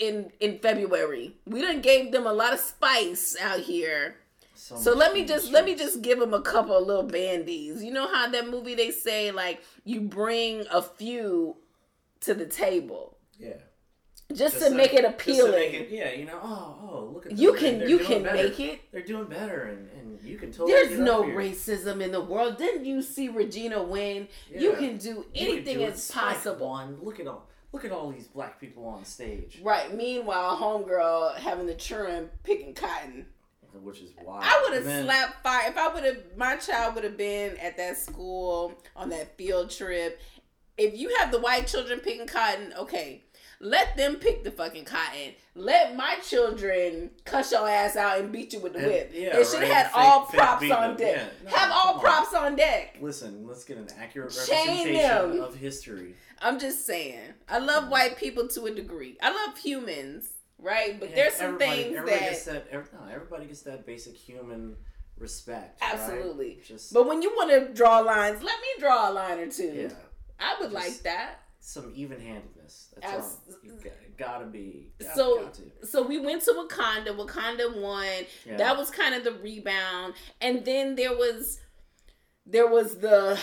in 0.00 0.30
in 0.40 0.59
February. 0.61 1.37
We 1.47 1.61
done 1.62 1.80
gave 1.80 2.12
them 2.12 2.26
a 2.26 2.32
lot 2.32 2.52
of 2.52 2.61
spice 2.61 3.37
out 3.40 3.61
here. 3.61 4.16
So 4.54 4.75
much 4.76 4.85
let 4.99 5.14
me 5.14 5.25
just 5.25 5.50
let 5.50 5.64
me 5.64 5.75
just 5.75 6.00
give 6.02 6.20
them 6.20 6.32
a 6.35 6.42
couple 6.42 6.76
of 6.76 6.87
little 6.87 7.02
bandies. 7.02 7.82
You 7.82 7.92
know 7.92 8.06
how 8.06 8.28
that 8.28 8.49
movie 8.49 8.75
they 8.76 8.90
say 8.92 9.32
like 9.32 9.62
you 9.85 10.00
bring 10.02 10.64
a 10.70 10.80
few 10.82 11.56
to 12.20 12.35
the 12.35 12.44
table 12.47 13.16
yeah. 13.38 13.54
Just, 14.32 14.54
Just 14.58 14.66
to 14.68 14.75
make 14.75 14.94
it 14.94 15.04
appealing. 15.04 15.52
make 15.52 15.75
it- 15.75 15.88
yeah, 15.90 16.12
you 16.12 16.25
know. 16.25 16.38
Oh, 16.42 16.76
oh, 16.82 17.10
look 17.14 17.26
at 17.26 17.32
you 17.38 17.52
them. 17.52 17.60
can 17.60 17.78
They're 17.80 17.88
you 17.88 17.99
can 17.99 18.22
better. 18.22 18.37
make 18.37 18.60
it. 18.60 18.80
They're 18.92 19.02
doing 19.02 19.25
better, 19.26 19.62
and, 19.64 19.88
and 19.99 20.22
you 20.22 20.38
can 20.38 20.52
totally. 20.52 20.72
There's 20.72 20.99
no 20.99 21.22
racism 21.25 22.00
in 22.00 22.12
the 22.12 22.20
world. 22.20 22.56
Didn't 22.58 22.84
you 22.84 23.02
see 23.02 23.28
Regina 23.28 23.82
win? 23.82 24.28
You 24.54 24.70
Yeah. 24.72 24.78
can 24.78 24.96
do 24.99 25.08
You 25.08 25.25
can 25.34 25.46
anything 25.56 25.78
do 25.78 25.84
is 25.84 26.02
Spike 26.02 26.34
possible. 26.37 26.96
Look 27.02 27.20
at 27.20 27.26
all. 27.26 27.46
Look 27.72 27.84
at 27.84 27.92
all 27.92 28.10
these 28.10 28.26
black 28.26 28.60
people 28.60 28.84
on 28.87 29.04
stage. 29.04 29.60
Right. 29.62 29.94
Meanwhile, 29.94 30.56
homegirl 30.56 31.37
having 31.37 31.66
the 31.66 31.75
children 31.75 32.28
picking 32.42 32.75
cotton. 32.75 33.26
which 33.82 34.00
is 34.00 34.10
wild. 34.25 34.42
I 34.44 34.60
would 34.64 34.75
have 34.75 34.84
then- 34.84 35.04
slapped 35.04 35.44
fire 35.44 35.68
if 35.70 35.76
I 35.76 35.87
would 35.94 36.02
have. 36.02 36.16
My 36.37 36.56
child 36.56 36.96
would 36.96 37.04
have 37.04 37.16
been 37.16 37.56
at 37.58 37.76
that 37.76 37.96
school 37.96 38.72
on 38.96 39.10
that 39.10 39.37
field 39.37 39.70
trip. 39.70 40.20
If 40.76 40.96
you 40.99 41.14
have 41.18 41.30
the 41.30 41.38
white 41.38 41.68
children 41.68 42.00
picking 42.00 42.26
cotton, 42.26 42.72
okay, 42.76 43.22
let 43.60 43.96
them 43.96 44.16
pick 44.16 44.42
the 44.42 44.50
fucking 44.50 44.84
cotton. 44.86 45.34
Let 45.54 45.94
my 45.96 46.16
children 46.26 47.10
cuss 47.24 47.52
your 47.52 47.68
ass 47.68 47.94
out 47.96 48.18
and 48.18 48.32
beat 48.32 48.52
you 48.54 48.60
with 48.60 48.72
the 48.72 48.78
And- 48.78 48.88
whip. 48.88 49.10
yeah, 49.12 49.36
they 49.36 49.44
should 49.44 49.60
right, 49.60 49.68
have 49.68 49.76
had 49.76 49.86
fake- 49.86 49.96
all 49.96 50.24
fake 50.26 50.40
props 50.40 50.70
on 50.70 50.96
deck. 50.96 51.16
Yeah, 51.16 51.50
no, 51.50 51.56
have 51.56 51.70
all 51.72 51.94
on. 51.94 52.00
props 52.00 52.34
on 52.34 52.56
deck. 52.56 52.96
Listen, 53.00 53.46
let's 53.46 53.64
get 53.64 53.76
an 53.76 53.88
accurate 53.98 54.34
representation 54.36 55.40
of 55.40 55.54
history. 55.54 56.14
I'm 56.40 56.58
just 56.58 56.86
saying. 56.86 57.34
I 57.48 57.58
love 57.58 57.88
white 57.90 58.16
people 58.16 58.48
to 58.48 58.64
a 58.64 58.70
degree. 58.70 59.18
I 59.22 59.30
love 59.30 59.58
humans, 59.58 60.28
right? 60.58 60.98
But 60.98 61.10
Yeah, 61.10 61.16
there's 61.16 61.34
some 61.34 61.58
things 61.58 61.94
everybody 61.96 62.10
that 62.18 62.30
gets 62.30 62.44
that. 62.46 62.66
every- 62.70 62.88
no, 62.98 63.06
everybody 63.12 63.44
gets 63.46 63.60
that 63.62 63.84
basic 63.84 64.16
human 64.16 64.76
respect. 65.18 65.82
right? 65.82 65.92
Absolutely. 65.94 66.62
Just 66.66 66.94
But 66.94 67.06
when 67.06 67.20
you 67.20 67.30
want 67.36 67.50
to 67.50 67.74
draw 67.74 67.98
lines, 67.98 68.42
let 68.42 68.58
me 68.60 68.68
draw 68.78 69.10
a 69.10 69.12
line 69.12 69.38
or 69.38 69.50
two. 69.50 69.70
yeah, 69.74 69.88
I 70.38 70.56
would 70.60 70.70
Just- 70.72 70.74
like 70.86 71.02
that. 71.02 71.40
Some 71.62 71.92
even-handedness. 71.94 72.94
That's 72.94 73.06
Abs- 73.14 73.36
all. 73.48 73.54
You 73.62 73.72
got, 73.84 73.92
gotta 74.16 74.46
be. 74.46 74.92
Got, 74.98 75.14
So- 75.14 75.42
got 75.42 75.54
to. 75.54 75.86
So 75.86 76.02
we 76.06 76.18
went 76.18 76.42
to 76.42 76.52
Wakanda. 76.52 77.08
Wakanda 77.16 77.80
won. 77.80 78.06
Yeah. 78.46 78.56
That 78.56 78.76
was 78.78 78.90
kind 78.90 79.14
of 79.14 79.24
the 79.24 79.32
rebound. 79.32 80.14
And 80.40 80.64
then 80.64 80.94
there 80.94 81.12
was 81.14 81.60
there 82.46 82.66
was 82.66 82.96
the 82.98 83.38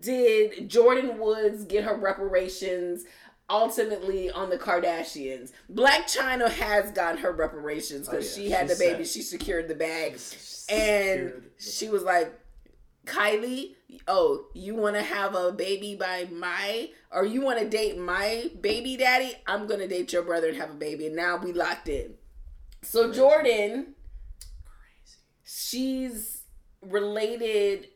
did 0.00 0.68
Jordyn 0.70 1.18
Woods 1.18 1.64
get 1.64 1.84
her 1.84 1.94
reparations 1.94 3.04
ultimately 3.50 4.30
on 4.30 4.48
the 4.50 4.58
Kardashians? 4.58 5.52
Blac 5.72 6.04
Chyna 6.04 6.50
has 6.50 6.90
gotten 6.92 7.18
her 7.18 7.32
reparations 7.32 8.08
because 8.08 8.34
Oh, 8.36 8.40
yeah. 8.40 8.46
she 8.46 8.50
had 8.50 8.68
She 8.68 8.74
the 8.74 8.78
baby. 8.80 9.04
She 9.04 9.20
secured 9.22 9.68
the 9.68 9.74
bag. 9.74 10.12
She's 10.14 10.66
And 10.70 11.28
the- 11.28 11.42
she 11.62 11.88
was 11.88 12.02
like, 12.02 12.32
Kylie, 13.06 13.74
oh, 14.06 14.46
you 14.54 14.74
want 14.74 14.96
to 14.96 15.02
have 15.02 15.34
a 15.34 15.52
baby 15.52 15.94
by 15.96 16.26
my, 16.30 16.90
or 17.10 17.24
you 17.24 17.40
want 17.40 17.58
to 17.58 17.68
date 17.68 17.98
my 17.98 18.50
baby 18.60 18.96
daddy? 18.96 19.34
I'm 19.46 19.66
going 19.66 19.80
to 19.80 19.88
date 19.88 20.12
your 20.12 20.22
brother 20.22 20.48
and 20.48 20.56
have 20.56 20.70
a 20.70 20.74
baby. 20.74 21.06
And 21.06 21.16
now 21.16 21.36
we 21.36 21.52
locked 21.52 21.88
in. 21.88 22.14
So. 22.82 23.10
Jordyn, 23.10 23.94
crazy. 24.64 25.18
she's 25.44 26.42
related 26.82 27.88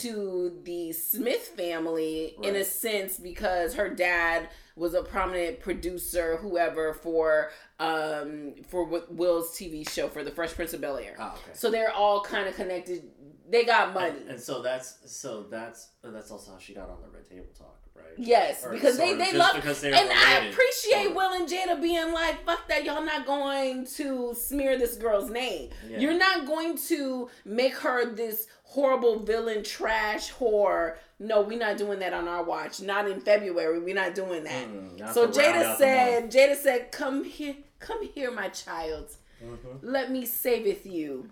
to 0.00 0.60
the 0.64 0.92
Smith 0.92 1.52
family 1.56 2.36
in 2.42 2.54
a 2.54 2.64
sense 2.64 3.18
because 3.18 3.74
her 3.74 3.88
dad 3.88 4.48
was 4.80 4.94
a 4.94 5.02
prominent 5.02 5.60
producer, 5.60 6.38
whoever 6.38 6.94
for 6.94 7.50
um 7.78 8.54
for 8.68 8.84
Will's 9.10 9.50
TV 9.56 9.88
show 9.88 10.08
for 10.08 10.24
the 10.24 10.30
Fresh 10.30 10.54
Prince 10.54 10.72
of 10.72 10.80
Bel 10.80 10.96
Air. 10.96 11.16
Oh, 11.18 11.32
okay. 11.32 11.52
So 11.52 11.70
they're 11.70 11.92
all 11.92 12.22
kind 12.22 12.48
of 12.48 12.56
connected. 12.56 13.02
They 13.48 13.64
got 13.64 13.92
money. 13.92 14.18
And, 14.20 14.30
and 14.30 14.40
so 14.40 14.62
that's 14.62 14.98
so 15.04 15.42
that's 15.50 15.90
that's 16.02 16.30
also 16.30 16.52
how 16.52 16.58
she 16.58 16.72
got 16.74 16.88
on 16.88 16.96
the 17.02 17.08
Red 17.08 17.28
Table 17.28 17.46
Talk, 17.56 17.78
right? 17.94 18.04
yes, 18.16 18.64
Or 18.64 18.72
because 18.72 18.96
they 18.96 19.14
they 19.14 19.34
love. 19.36 19.54
because 19.54 19.84
And 19.84 19.94
I 19.94 20.46
appreciate. 20.46 21.14
Will 21.14 21.32
and 21.34 21.46
Jada 21.46 21.80
being 21.80 22.12
like, 22.14 22.44
"Fuck 22.46 22.66
that! 22.68 22.84
Y'all 22.84 23.04
not 23.04 23.26
going 23.26 23.86
to 23.98 24.34
smear 24.34 24.78
this 24.78 24.96
girl's 24.96 25.30
name. 25.30 25.70
Yeah. 25.88 25.98
You're 25.98 26.18
not 26.18 26.46
going 26.46 26.78
to 26.88 27.28
make 27.44 27.74
her 27.78 28.14
this 28.14 28.46
horrible 28.62 29.18
villain, 29.18 29.62
trash 29.62 30.32
whore. 30.32 30.96
No, 31.20 31.42
we're 31.42 31.58
not 31.58 31.76
doing 31.76 32.00
that 32.00 32.12
on 32.12 32.26
our 32.26 32.42
watch. 32.42 32.80
Not 32.80 33.08
in 33.08 33.20
February. 33.20 33.78
We're 33.78 33.94
not 33.94 34.14
doing 34.14 34.42
that." 34.44 34.66
Mm, 34.66 34.98
not 34.98 35.14
so 35.14 35.28
Jada 35.28 35.76
said, 35.76 36.32
"Jada 36.32 36.56
said, 36.56 36.90
come 36.90 37.22
here, 37.22 37.54
come 37.78 38.02
here, 38.02 38.30
my 38.30 38.48
child. 38.48 39.10
month. 39.42 39.62
Mhm. 39.62 39.78
Let 39.82 40.10
me 40.10 40.26
saveth 40.26 40.84
you, 40.86 41.30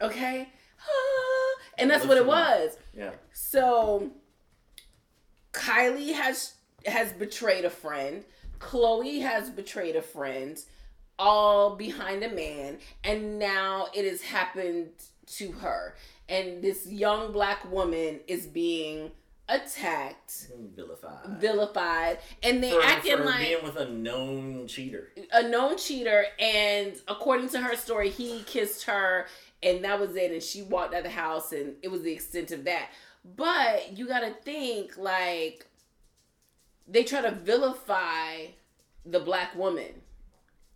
okay." 0.00 0.48
And 1.78 1.90
that's 1.90 2.06
what 2.06 2.16
it 2.16 2.26
was. 2.26 2.76
Yeah. 2.94 3.10
So 3.32 4.10
Kylie 5.52 6.14
has 6.14 6.54
has 6.86 7.12
betrayed 7.12 7.64
a 7.64 7.70
friend. 7.70 8.24
Khloé 8.58 9.22
has 9.22 9.50
betrayed 9.50 9.96
a 9.96 10.02
friend, 10.02 10.58
all 11.18 11.76
behind 11.76 12.22
a 12.22 12.28
man, 12.30 12.78
and 13.02 13.38
now 13.38 13.88
it 13.94 14.04
has 14.04 14.22
happened 14.22 14.90
to 15.26 15.52
her. 15.52 15.96
And 16.28 16.62
this 16.62 16.86
young 16.86 17.32
black 17.32 17.70
woman 17.70 18.20
is 18.26 18.46
being 18.46 19.10
attacked, 19.48 20.48
Vilified. 20.74 21.38
vilified, 21.38 22.18
and 22.42 22.62
they 22.62 22.70
for, 22.70 22.82
acting 22.82 23.18
for 23.18 23.24
like 23.24 23.46
being 23.46 23.62
with 23.62 23.76
a 23.76 23.90
known 23.90 24.66
cheater. 24.66 25.10
a 25.32 25.46
known 25.46 25.76
cheater 25.76 26.24
and 26.38 26.94
according 27.08 27.48
to 27.50 27.60
her 27.60 27.76
story 27.76 28.08
he 28.08 28.42
kissed 28.46 28.84
her 28.84 29.26
and 29.62 29.84
that 29.84 30.00
was 30.00 30.16
it 30.16 30.32
and 30.32 30.42
she 30.42 30.62
walked 30.62 30.94
out 30.94 30.98
of 30.98 31.04
the 31.04 31.10
house 31.10 31.52
and 31.52 31.74
it 31.82 31.88
was 31.90 32.00
the 32.00 32.12
extent 32.12 32.52
of 32.52 32.64
that 32.64 32.88
but 33.36 33.92
you 33.96 34.08
gotta 34.08 34.30
think 34.44 34.96
like 34.96 35.66
they 36.88 37.04
try 37.04 37.20
to 37.20 37.30
vilify 37.30 38.46
the 39.04 39.20
black 39.20 39.54
woman 39.54 39.92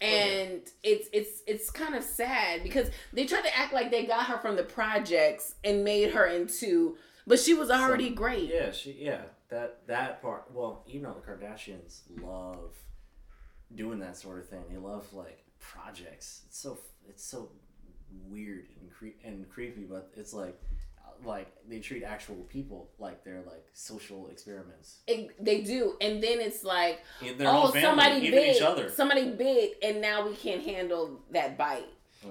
and 0.01 0.61
it's 0.83 1.09
it's 1.13 1.43
it's 1.47 1.71
kind 1.71 1.95
of 1.95 2.05
sad 2.05 2.63
because 2.63 2.91
they 3.13 3.27
tried 3.27 3.43
to 3.43 3.57
act 3.57 3.73
like 3.73 3.91
they 3.91 4.07
got 4.07 4.27
her 4.27 4.39
from 4.39 4.57
the 4.57 4.63
projects 4.63 5.55
and 5.65 5.83
made 5.83 6.13
her 6.13 6.27
into 6.27 6.97
but 7.27 7.39
she 7.39 7.53
was 7.53 7.71
already 7.71 8.11
great 8.11 8.49
Yeah, 8.49 8.71
she 8.73 8.93
yeah 8.99 9.23
that 9.51 9.87
that 9.87 10.23
part. 10.23 10.45
Well, 10.53 10.85
you 10.87 11.01
know 11.01 11.15
the 11.15 11.21
Kardashians 11.21 12.01
love 12.23 12.75
doing 13.75 13.99
that 14.01 14.17
sort 14.17 14.39
of 14.39 14.49
thing. 14.49 14.63
They 14.71 14.77
love 14.77 15.13
like 15.13 15.45
projects. 15.59 16.43
It's 16.47 16.59
so 16.59 16.79
it's 17.09 17.25
so 17.25 17.51
weird 18.29 18.67
and 18.81 18.91
cre- 18.91 19.19
and 19.25 19.49
creepy, 19.49 19.83
but 19.83 20.11
it's 20.17 20.33
like 20.33 20.61
like 21.25 21.49
they 21.69 21.81
treat 21.81 22.03
actual 22.05 22.37
people 22.49 22.89
like 22.99 23.25
they're 23.25 23.43
like 23.47 23.65
social 23.73 24.29
experiments 24.29 24.99
It- 25.07 25.43
they 25.45 25.61
do 25.63 25.97
and 26.01 26.23
then 26.23 26.41
it's 26.41 26.63
like 26.65 27.01
oh, 27.23 27.69
family, 27.69 27.81
somebody 27.81 28.31
bit. 28.31 28.57
each 28.57 28.63
other. 28.63 28.91
Somebody 28.91 29.31
bit, 29.31 29.79
and 29.83 30.01
now 30.01 30.27
we 30.27 30.35
can't 30.35 30.63
handle 30.63 31.21
that 31.33 31.59
bite. 31.59 31.85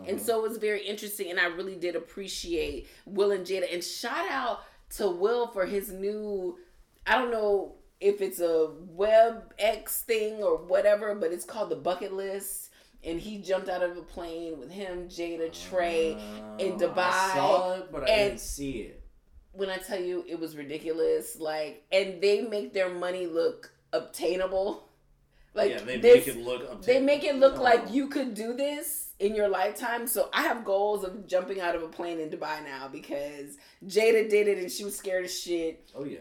And 0.05 0.17
Mhm. 0.17 0.19
so 0.19 0.43
it 0.43 0.49
was 0.49 0.57
very 0.57 0.85
interesting, 0.85 1.29
and 1.31 1.39
I 1.39 1.45
really 1.45 1.75
did 1.75 1.95
appreciate 1.95 2.87
Will 3.05 3.31
and 3.31 3.45
Jada. 3.45 3.73
And 3.73 3.83
shout 3.83 4.29
out 4.29 4.61
to 4.97 5.09
Will 5.09 5.47
for 5.47 5.65
his 5.65 5.91
new, 5.91 6.57
I 7.05 7.17
don't 7.17 7.31
know 7.31 7.75
if 8.01 8.21
it's 8.21 8.39
a 8.39 8.71
web 8.89 9.53
X 9.57 10.01
thing 10.01 10.43
or 10.43 10.57
whatever, 10.57 11.15
but 11.15 11.31
it's 11.31 11.45
called 11.45 11.69
the 11.69 11.75
Bucket 11.77 12.13
List. 12.13 12.66
And 13.07 13.19
he 13.19 13.37
jumped 13.39 13.69
out 13.69 13.81
of 13.81 13.95
a 13.97 14.01
plane 14.01 14.59
with 14.59 14.69
him, 14.69 15.07
Jada, 15.07 15.49
Trey. 15.69 16.11
in 16.59 16.73
Uh, 16.73 16.77
Dubai, 16.77 16.97
I 16.97 17.33
saw 17.35 17.73
it, 17.75 17.91
but 17.91 18.03
I 18.03 18.07
and- 18.13 18.29
didn't 18.31 18.41
see 18.41 18.71
it. 18.81 19.03
When 19.53 19.69
I 19.69 19.77
tell 19.77 19.99
you 19.99 20.23
it 20.27 20.39
was 20.39 20.55
ridiculous, 20.55 21.39
like, 21.39 21.83
and 21.91 22.21
they 22.21 22.41
make 22.41 22.73
their 22.73 22.89
money 22.89 23.25
look 23.25 23.71
obtainable. 23.93 24.83
Like 25.53 25.71
yeah, 25.71 25.79
they 25.81 25.97
this- 25.97 26.27
make 26.27 26.35
it 26.35 26.41
look. 26.43 26.69
Up 26.69 26.83
they 26.83 26.99
make 26.99 27.23
it 27.23 27.35
look 27.37 27.55
No. 27.55 27.63
like 27.63 27.89
you 27.91 28.07
could 28.09 28.35
do 28.35 28.53
this 28.53 29.13
in 29.17 29.33
your 29.33 29.47
lifetime. 29.49 30.05
So 30.05 30.29
I 30.31 30.43
have 30.43 30.63
goals 30.63 31.03
of 31.03 31.25
jumping 31.25 31.59
out 31.59 31.73
of 31.75 31.81
a 31.81 31.87
plane 31.87 32.19
in 32.19 32.29
Dubai 32.29 32.63
now 32.63 32.87
because 32.89 33.57
Jada 33.83 34.29
did 34.29 34.47
it 34.47 34.59
and 34.59 34.71
she 34.71 34.83
was 34.83 34.95
scared 34.95 35.25
as 35.25 35.35
shit, 35.39 35.89
Oh 35.95 36.03
yeah. 36.03 36.19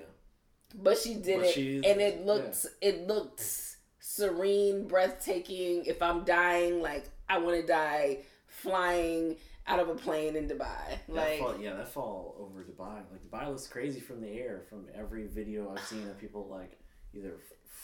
but 0.75 0.97
she 0.97 1.15
did 1.17 1.41
But 1.41 1.57
it 1.59 1.85
and 1.85 2.01
it 2.01 2.25
looked 2.25 2.65
it 2.81 3.07
looked 3.07 3.76
serene, 4.17 4.87
breathtaking. 4.89 5.85
If 5.85 6.03
I'm 6.03 6.25
dying, 6.25 6.81
like 6.81 7.05
I 7.29 7.39
want 7.39 7.61
to 7.61 7.67
die 7.67 8.19
flying 8.47 9.37
out 9.67 9.81
of 9.81 9.89
a 9.89 9.95
plane 9.95 10.37
in 10.37 10.49
Dubai. 10.49 10.89
That 10.89 11.09
Like 11.09 11.39
fall, 11.41 11.57
yeah, 11.61 11.75
that 11.75 11.89
fall 11.89 12.37
over 12.41 12.63
Dubai. 12.65 12.97
Like 13.11 13.23
Dubai 13.29 13.49
looks 13.49 13.67
crazy 13.67 14.01
from 14.01 14.21
the 14.21 14.29
air. 14.29 14.63
From 14.69 14.87
every 14.95 15.27
video 15.27 15.71
I've 15.73 15.85
seen 15.85 16.09
of 16.09 16.19
people 16.19 16.49
like 16.51 16.79
either 17.15 17.35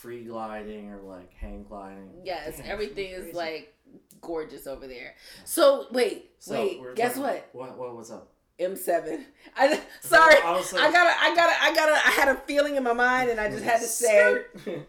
free 0.01 0.25
gliding 0.25 0.91
or 0.91 1.01
like 1.03 1.33
hang 1.35 1.65
gliding. 1.65 2.11
yes, 2.25 2.59
Damn, 2.59 2.71
everything 2.71 3.11
is 3.11 3.35
like 3.35 3.75
gorgeous 4.21 4.67
over 4.67 4.87
there. 4.87 5.15
So 5.45 5.87
wait, 5.93 6.31
So, 6.39 6.55
wait, 6.55 6.95
guess 6.95 7.17
what? 7.17 7.49
What? 7.53 7.77
What? 7.79 7.95
What's 7.95 8.11
up? 8.11 8.29
M7. 8.59 9.25
I 9.57 9.81
sorry. 10.01 10.37
I 10.45 10.53
was 10.53 10.73
like, 10.73 10.83
I 10.83 10.93
gotta, 10.93 11.21
I 11.21 11.35
gotta, 11.35 11.63
I 11.65 11.75
gotta. 11.75 11.93
I 12.09 12.11
had 12.13 12.29
a 12.29 12.37
feeling 12.47 12.77
in 12.77 12.83
my 12.85 12.93
mind, 12.93 13.31
and 13.31 13.41
I 13.41 13.51
just 13.51 13.65
had 13.65 13.81
to 13.81 13.87
say 13.87 14.45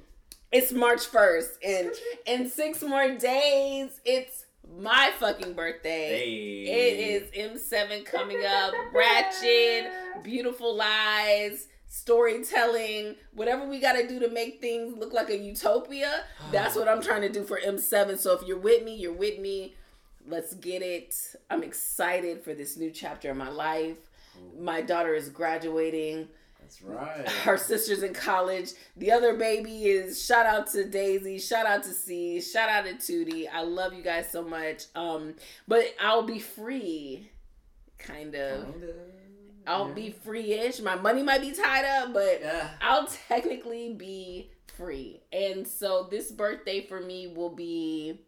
it's 0.53 0.71
March 0.71 1.05
first, 1.07 1.57
and 1.65 1.91
in 2.25 2.49
six 2.49 2.81
more 2.81 3.09
days, 3.15 3.99
it's 4.05 4.45
my 4.79 5.11
fucking 5.19 5.53
birthday. 5.53 6.65
hey. 6.65 6.89
It 6.89 7.33
is 7.37 7.61
M7 7.61 8.05
coming 8.05 8.43
up. 8.47 8.73
Ratchet, 8.93 9.91
beautiful 10.23 10.75
lies, 10.75 11.67
storytelling, 11.87 13.15
whatever 13.33 13.67
we 13.67 13.79
gotta 13.79 14.07
do 14.07 14.19
to 14.19 14.29
make 14.29 14.61
things 14.61 14.97
look 14.97 15.13
like 15.13 15.29
a 15.29 15.37
utopia. 15.37 16.23
That's 16.51 16.75
what 16.77 16.87
I'm 16.87 17.01
trying 17.01 17.21
to 17.21 17.29
do 17.29 17.43
for 17.43 17.59
M7. 17.59 18.17
So 18.17 18.33
if 18.33 18.47
you're 18.47 18.57
with 18.57 18.83
me, 18.83 18.95
you're 18.95 19.13
with 19.13 19.39
me. 19.39 19.75
Let's 20.25 20.53
get 20.53 20.81
it. 20.81 21.15
I'm 21.49 21.63
excited 21.63 22.43
for 22.43 22.53
this 22.53 22.77
new 22.77 22.91
chapter 22.91 23.29
in 23.31 23.37
my 23.37 23.49
life. 23.49 23.97
My 24.57 24.81
daughter 24.81 25.13
is 25.13 25.29
graduating. 25.29 26.29
That's 26.63 26.81
right. 26.81 27.27
Her 27.29 27.57
sister's 27.57 28.03
in 28.03 28.13
college. 28.13 28.71
The 28.95 29.11
other 29.11 29.35
baby 29.35 29.85
is 29.85 30.23
shout 30.25 30.45
out 30.45 30.67
to 30.71 30.85
Daisy, 30.89 31.37
shout 31.39 31.65
out 31.65 31.83
to 31.83 31.89
C, 31.89 32.41
shout 32.41 32.69
out 32.69 32.85
to 32.85 32.93
Tootie. 32.93 33.47
I 33.51 33.63
love 33.63 33.93
you 33.93 34.01
guys 34.01 34.31
so 34.31 34.41
much. 34.43 34.83
Um, 34.95 35.35
but 35.67 35.83
I'll 36.01 36.23
be 36.23 36.39
free, 36.39 37.29
kind 37.97 38.33
of. 38.35 38.71
Kinda. 38.71 38.93
I'll 39.65 39.87
yeah. 39.89 39.93
be 39.93 40.09
free-ish. 40.11 40.79
My 40.81 40.95
money 40.95 41.23
might 41.23 41.41
be 41.41 41.51
tied 41.51 41.85
up, 41.85 42.13
but 42.13 42.39
Yeah. 42.41 42.69
I'll 42.81 43.07
technically 43.07 43.93
be 43.93 44.51
free. 44.77 45.21
And 45.31 45.65
so 45.67 46.07
this 46.09 46.31
birthday 46.31 46.85
for 46.85 46.99
me 46.99 47.27
will 47.27 47.53
be 47.55 48.21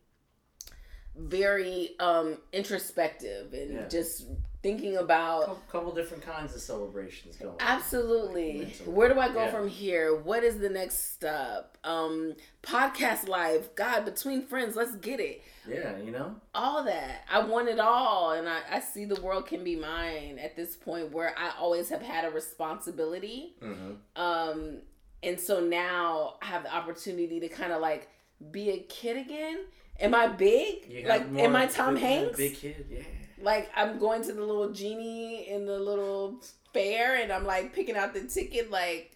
very 1.18 1.96
um 2.00 2.38
introspective 2.51 3.54
and 3.54 3.74
Yeah. 3.74 3.88
just 3.88 4.25
thinking 4.66 4.98
about 4.98 5.42
Couple, 5.46 5.62
couple 5.72 5.92
different 5.94 6.24
kinds 6.26 6.56
of 6.56 6.60
celebrations 6.62 7.36
going. 7.36 7.52
on. 7.52 7.58
Absolutely. 7.60 8.74
Where 8.86 9.14
do 9.14 9.20
I 9.20 9.30
go 9.32 9.44
Yeah. 9.44 9.52
from 9.52 9.68
here? 9.68 10.16
What 10.16 10.44
is 10.44 10.58
the 10.58 10.70
next 10.70 11.14
step? 11.14 11.78
Um 11.84 12.34
podcast 12.64 13.28
live. 13.28 13.70
God, 13.76 14.06
between 14.06 14.42
friends, 14.48 14.76
let's 14.76 14.96
get 14.96 15.20
it. 15.20 15.44
Yeah, 15.68 15.98
you 16.00 16.10
know. 16.10 16.36
All 16.56 16.84
that. 16.84 17.26
I 17.32 17.40
want 17.44 17.70
it 17.70 17.80
all 17.80 18.32
and 18.32 18.50
I, 18.50 18.62
I 18.72 18.80
see 18.80 19.06
the 19.06 19.22
world 19.22 19.46
can 19.46 19.64
be 19.64 19.76
mine 19.76 20.40
at 20.42 20.56
this 20.56 20.76
point 20.76 21.12
where 21.12 21.36
I 21.38 21.52
always 21.60 21.90
have 21.90 22.02
had 22.02 22.26
a 22.26 22.32
responsibility. 22.32 23.54
Mm-hmm. 23.62 23.92
Um 24.20 24.78
and 25.22 25.40
so 25.40 25.60
now 25.60 26.38
I 26.42 26.46
have 26.48 26.64
the 26.64 26.74
opportunity 26.76 27.40
to 27.40 27.50
kind 27.50 27.72
of 27.72 27.82
like 27.82 28.08
be 28.52 28.72
a 28.72 28.80
kid 28.80 29.18
again. 29.18 29.60
Am 30.00 30.16
I 30.16 30.28
big? 30.28 31.06
Like 31.08 31.22
am 31.38 31.56
I 31.56 31.68
Tom 31.68 31.96
Hanks? 31.96 32.36
Big 32.38 32.56
kid, 32.56 32.86
yeah. 32.90 33.04
Like 33.46 33.70
I'm 33.75 33.98
going 34.00 34.22
to 34.24 34.34
the 34.34 34.44
little 34.44 34.72
genie 34.72 35.48
in 35.50 35.66
the 35.66 35.80
little 35.80 36.42
fair 36.74 37.16
and 37.22 37.32
I'm 37.32 37.46
like 37.46 37.74
picking 37.74 37.96
out 37.96 38.14
the 38.14 38.24
ticket 38.24 38.70
like 38.70 39.12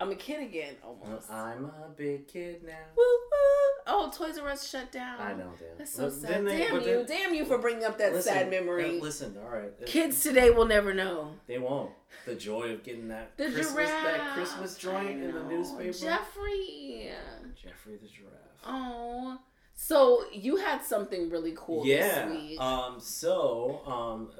I'm 0.00 0.10
a 0.10 0.16
kid 0.16 0.42
again 0.42 0.74
almost. 0.82 1.30
I'm 1.30 1.66
a 1.66 1.88
big 1.96 2.26
kid 2.26 2.64
now. 2.64 2.72
Woo, 2.96 3.02
woo. 3.04 3.82
Oh, 3.86 4.10
Toys 4.12 4.38
R 4.38 4.48
Us 4.48 4.68
shut 4.68 4.90
down. 4.90 5.20
I 5.20 5.34
know, 5.34 5.52
damn. 5.58 5.78
That's 5.78 5.92
so 5.94 6.04
But 6.04 6.12
sad. 6.14 6.44
they- 6.46 6.58
Damn 6.58 6.74
you. 6.74 6.80
then- 6.80 7.06
Damn 7.06 7.34
you 7.34 7.44
for 7.44 7.58
bringing 7.58 7.84
up 7.84 7.98
that 7.98 8.12
Listen, 8.12 8.32
sad 8.32 8.50
memory. 8.50 8.98
uh, 8.98 9.02
Listen, 9.02 9.36
all 9.40 9.48
right. 9.50 9.70
Kids 9.86 10.20
today 10.22 10.50
will 10.50 10.64
never 10.66 10.92
know. 10.94 11.34
They 11.46 11.58
won't. 11.58 11.92
The 12.26 12.34
joy 12.34 12.70
of 12.72 12.82
getting 12.82 13.08
that 13.08 13.36
The 13.36 13.44
Christmas, 13.52 13.88
giraffe. 13.88 14.02
that 14.02 14.32
Christmas 14.34 14.76
joint 14.76 15.10
in 15.22 15.32
the 15.34 15.44
newspaper. 15.44 15.92
Jeffrey. 15.92 17.10
Jeffrey 17.54 17.96
the 18.02 18.08
giraffe. 18.08 18.64
Oh. 18.66 19.38
So 19.74 20.24
you 20.32 20.56
had 20.56 20.82
something 20.82 21.30
really 21.30 21.52
cool 21.56 21.84
yeah. 21.86 22.26
this 22.26 22.36
week. 22.36 22.60
Um. 22.60 23.00
So, 23.00 23.82
um, 23.86 24.30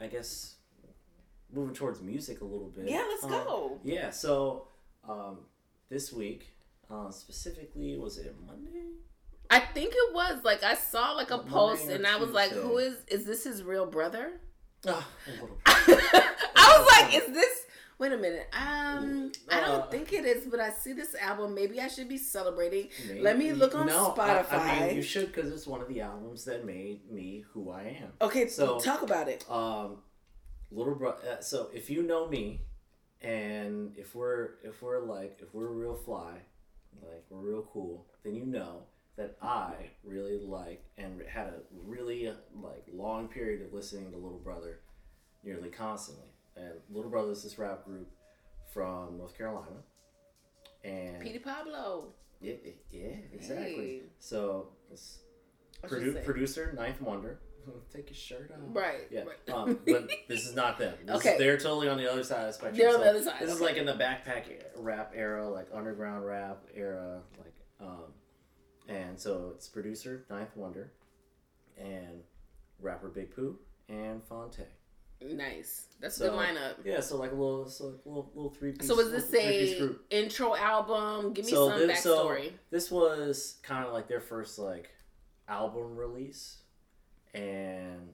I 0.00 0.06
guess 0.06 0.56
moving 1.52 1.74
towards 1.74 2.02
music 2.02 2.40
a 2.40 2.44
little 2.44 2.68
bit. 2.68 2.88
yeah, 2.88 3.04
let's 3.08 3.24
um, 3.24 3.30
go. 3.30 3.80
Yeah. 3.82 4.10
So, 4.10 4.68
um, 5.08 5.38
this 5.88 6.12
week, 6.12 6.54
uh, 6.90 7.10
specifically, 7.10 7.96
was 7.96 8.18
it 8.18 8.34
Monday? 8.46 8.90
I 9.50 9.60
think 9.60 9.94
it 9.94 10.14
was 10.14 10.42
like 10.44 10.62
I 10.62 10.74
saw 10.74 11.12
like 11.12 11.30
a 11.30 11.36
Monday 11.36 11.50
post 11.50 11.88
and 11.88 12.06
I 12.06 12.16
was 12.16 12.30
like. 12.30 12.50
"Who 12.50 12.78
is 12.78 12.96
is 13.08 13.24
this 13.24 13.44
his 13.44 13.62
real 13.62 13.86
brother?" 13.86 14.40
Ah. 14.86 15.06
I 15.66 16.78
was 16.78 16.86
like, 16.92 17.14
"Is 17.14 17.32
this?" 17.32 17.66
Wait 17.98 18.12
a 18.12 18.16
minute. 18.16 18.48
Um, 18.52 19.30
I 19.48 19.60
don't 19.60 19.82
Uh, 19.82 19.86
think 19.88 20.12
it 20.12 20.24
is, 20.24 20.46
but 20.46 20.58
I 20.60 20.70
see 20.72 20.92
this 20.92 21.14
album. 21.14 21.54
Maybe 21.54 21.80
I 21.80 21.86
should 21.88 22.08
be 22.08 22.18
celebrating. 22.18 22.88
Maybe- 23.06 23.20
Let 23.20 23.38
me 23.38 23.52
look 23.52 23.74
on 23.74 23.86
no, 23.86 24.14
I- 24.18 24.40
I, 24.40 24.42
Spotify. 24.42 24.86
mean, 24.88 24.96
you 24.96 25.02
should 25.02 25.26
because 25.26 25.52
it's 25.52 25.66
one 25.66 25.80
of 25.80 25.88
the 25.88 26.00
albums 26.00 26.44
that 26.46 26.64
made 26.64 27.08
me 27.10 27.44
who 27.52 27.70
I 27.70 27.82
am. 28.02 28.12
Okay, 28.20 28.48
So- 28.48 28.80
talk 28.80 29.02
about 29.02 29.28
it. 29.28 29.48
Um, 29.50 30.02
little 30.72 30.94
bro. 30.96 31.10
Uh, 31.10 31.40
so 31.40 31.70
if 31.72 31.88
you 31.88 32.02
know 32.02 32.26
me, 32.26 32.62
and 33.22 33.96
if 33.96 34.14
we're 34.14 34.54
if 34.64 34.82
we're 34.82 35.00
like 35.00 35.38
if 35.40 35.54
we're 35.54 35.68
real 35.68 35.94
fly, 35.94 36.40
like 37.00 37.24
we're 37.30 37.38
real 37.38 37.62
cool, 37.72 38.06
then 38.24 38.34
you 38.34 38.44
know 38.44 38.86
that 39.16 39.36
I 39.40 39.90
really 40.02 40.38
like 40.40 40.84
and 40.98 41.22
had 41.22 41.46
a 41.46 41.60
really 41.72 42.26
uh, 42.26 42.34
like 42.60 42.84
long 42.92 43.28
period 43.28 43.62
of 43.64 43.72
listening 43.72 44.10
to 44.10 44.18
Little 44.18 44.40
Brother, 44.40 44.80
nearly 45.44 45.70
constantly. 45.70 46.26
And 46.56 46.72
Little 46.90 47.10
Brothers, 47.10 47.38
is 47.38 47.44
this 47.44 47.58
rap 47.58 47.84
group 47.84 48.08
from 48.72 49.18
North 49.18 49.36
Carolina, 49.36 49.76
and 50.84 51.20
Petey 51.20 51.38
Pablo. 51.38 52.08
yeah, 52.40 52.54
yeah, 52.90 53.16
exactly. 53.32 53.74
Hey. 53.74 54.02
So 54.18 54.68
it's 54.90 55.18
produ- 55.82 56.24
producer 56.24 56.76
9th 56.78 57.00
Wonder. 57.00 57.40
Take 57.92 58.10
your 58.10 58.16
shirt 58.16 58.50
off. 58.52 58.58
Right. 58.76 59.08
Yeah. 59.10 59.22
right. 59.22 59.54
Um, 59.54 59.78
but 59.86 60.10
this 60.28 60.46
is 60.46 60.54
not 60.54 60.78
them. 60.78 60.94
This 61.06 61.16
Okay. 61.16 61.32
Is, 61.32 61.38
they're 61.38 61.56
totally 61.56 61.88
on 61.88 61.96
the 61.96 62.10
other 62.10 62.22
side 62.22 62.40
of 62.40 62.46
the 62.48 62.52
spectrum. 62.52 62.76
They're 62.76 62.94
on 62.94 63.00
the 63.00 63.08
other 63.08 63.22
side, 63.22 63.40
This 63.40 63.52
is 63.54 63.60
like 63.60 63.76
in 63.76 63.86
the 63.86 63.94
backpack 63.94 64.44
rap 64.76 65.12
era, 65.14 65.48
like 65.48 65.68
underground 65.72 66.26
rap 66.26 66.64
era, 66.74 67.20
like 67.38 67.54
um, 67.80 68.12
and 68.88 69.18
so 69.18 69.52
it's 69.54 69.66
producer 69.68 70.24
9th 70.30 70.54
Wonder, 70.56 70.92
and 71.78 72.20
rapper 72.80 73.08
Big 73.08 73.34
Pooh 73.34 73.58
and 73.88 74.22
Phonte. 74.24 74.66
Nice. 75.32 75.86
That's 76.00 76.16
So 76.16 76.26
a 76.26 76.30
good 76.30 76.38
lineup. 76.38 76.74
Yeah, 76.84 77.00
so 77.00 77.16
like 77.16 77.30
a 77.32 77.34
little, 77.34 77.66
so 77.68 77.86
like 77.86 77.94
a 78.04 78.08
little, 78.08 78.30
little 78.34 78.50
three 78.50 78.72
piece. 78.72 78.86
So 78.86 78.94
was 78.94 79.10
this 79.10 79.32
a 79.34 79.94
intro 80.10 80.54
album? 80.54 81.32
Give 81.32 81.44
me 81.46 81.50
So 81.50 81.68
some 81.70 81.78
this- 81.78 82.02
so- 82.02 82.26
backstory. 82.28 82.52
This 82.70 82.90
was 82.90 83.56
kind 83.62 83.86
of 83.86 83.92
like 83.92 84.08
their 84.08 84.20
first 84.20 84.58
like 84.58 84.90
album 85.48 85.96
release, 85.96 86.58
and 87.32 88.10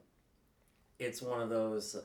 it's 0.98 1.20
one 1.22 1.40
of 1.40 1.48
those. 1.48 1.96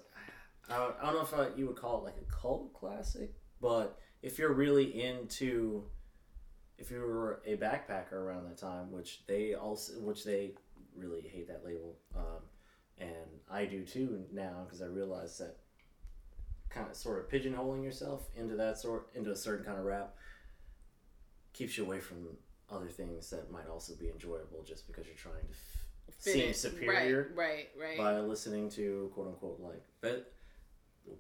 I 0.69 0.77
don't, 0.77 0.95
I 1.01 1.05
don't 1.11 1.15
know 1.15 1.21
if 1.21 1.33
I, 1.53 1.55
you 1.57 1.67
would 1.67 1.75
call 1.75 1.99
it 2.01 2.03
like 2.05 2.15
a 2.17 2.31
cult 2.41 2.73
classic, 2.73 3.31
but 3.61 3.99
if 4.23 4.39
you're 4.39 4.53
really 4.53 5.03
into, 5.03 5.83
if 6.79 6.89
you 6.89 6.99
were 6.99 7.41
a 7.45 7.55
backpacker 7.57 8.13
around 8.13 8.45
that 8.49 8.57
time, 8.57 8.91
which 8.91 9.23
they 9.27 9.53
also, 9.53 9.93
which 9.99 10.23
they 10.23 10.53
really 10.97 11.21
hate 11.21 11.47
that 11.49 11.63
label, 11.63 11.97
um, 12.15 12.41
and 12.99 13.10
I 13.51 13.65
do 13.65 13.84
too 13.84 14.23
now 14.34 14.63
because 14.65 14.81
I 14.81 14.86
realize 14.86 15.38
that 15.39 15.58
kind 16.69 16.89
of 16.89 16.95
sort 16.95 17.19
of 17.19 17.29
pigeonholing 17.29 17.84
yourself 17.84 18.27
into 18.36 18.55
that 18.55 18.77
sort 18.77 19.08
into 19.15 19.31
a 19.31 19.36
certain 19.36 19.65
kind 19.65 19.77
of 19.79 19.86
rap 19.86 20.15
keeps 21.53 21.77
you 21.77 21.86
away 21.86 21.99
from 21.99 22.17
other 22.69 22.88
things 22.88 23.29
that 23.29 23.51
might 23.51 23.67
also 23.69 23.93
be 23.95 24.10
enjoyable 24.10 24.63
just 24.65 24.88
because 24.88 25.05
you're 25.05 25.15
trying 25.15 25.36
to 25.45 25.51
f- 25.51 26.15
seem 26.19 26.51
superior 26.53 27.31
Right, 27.36 27.69
right, 27.79 27.89
right. 27.89 27.97
by 27.97 28.19
listening 28.19 28.69
to 28.71 29.10
quote 29.13 29.27
unquote 29.27 29.60
like 29.62 29.84
that 30.01 30.25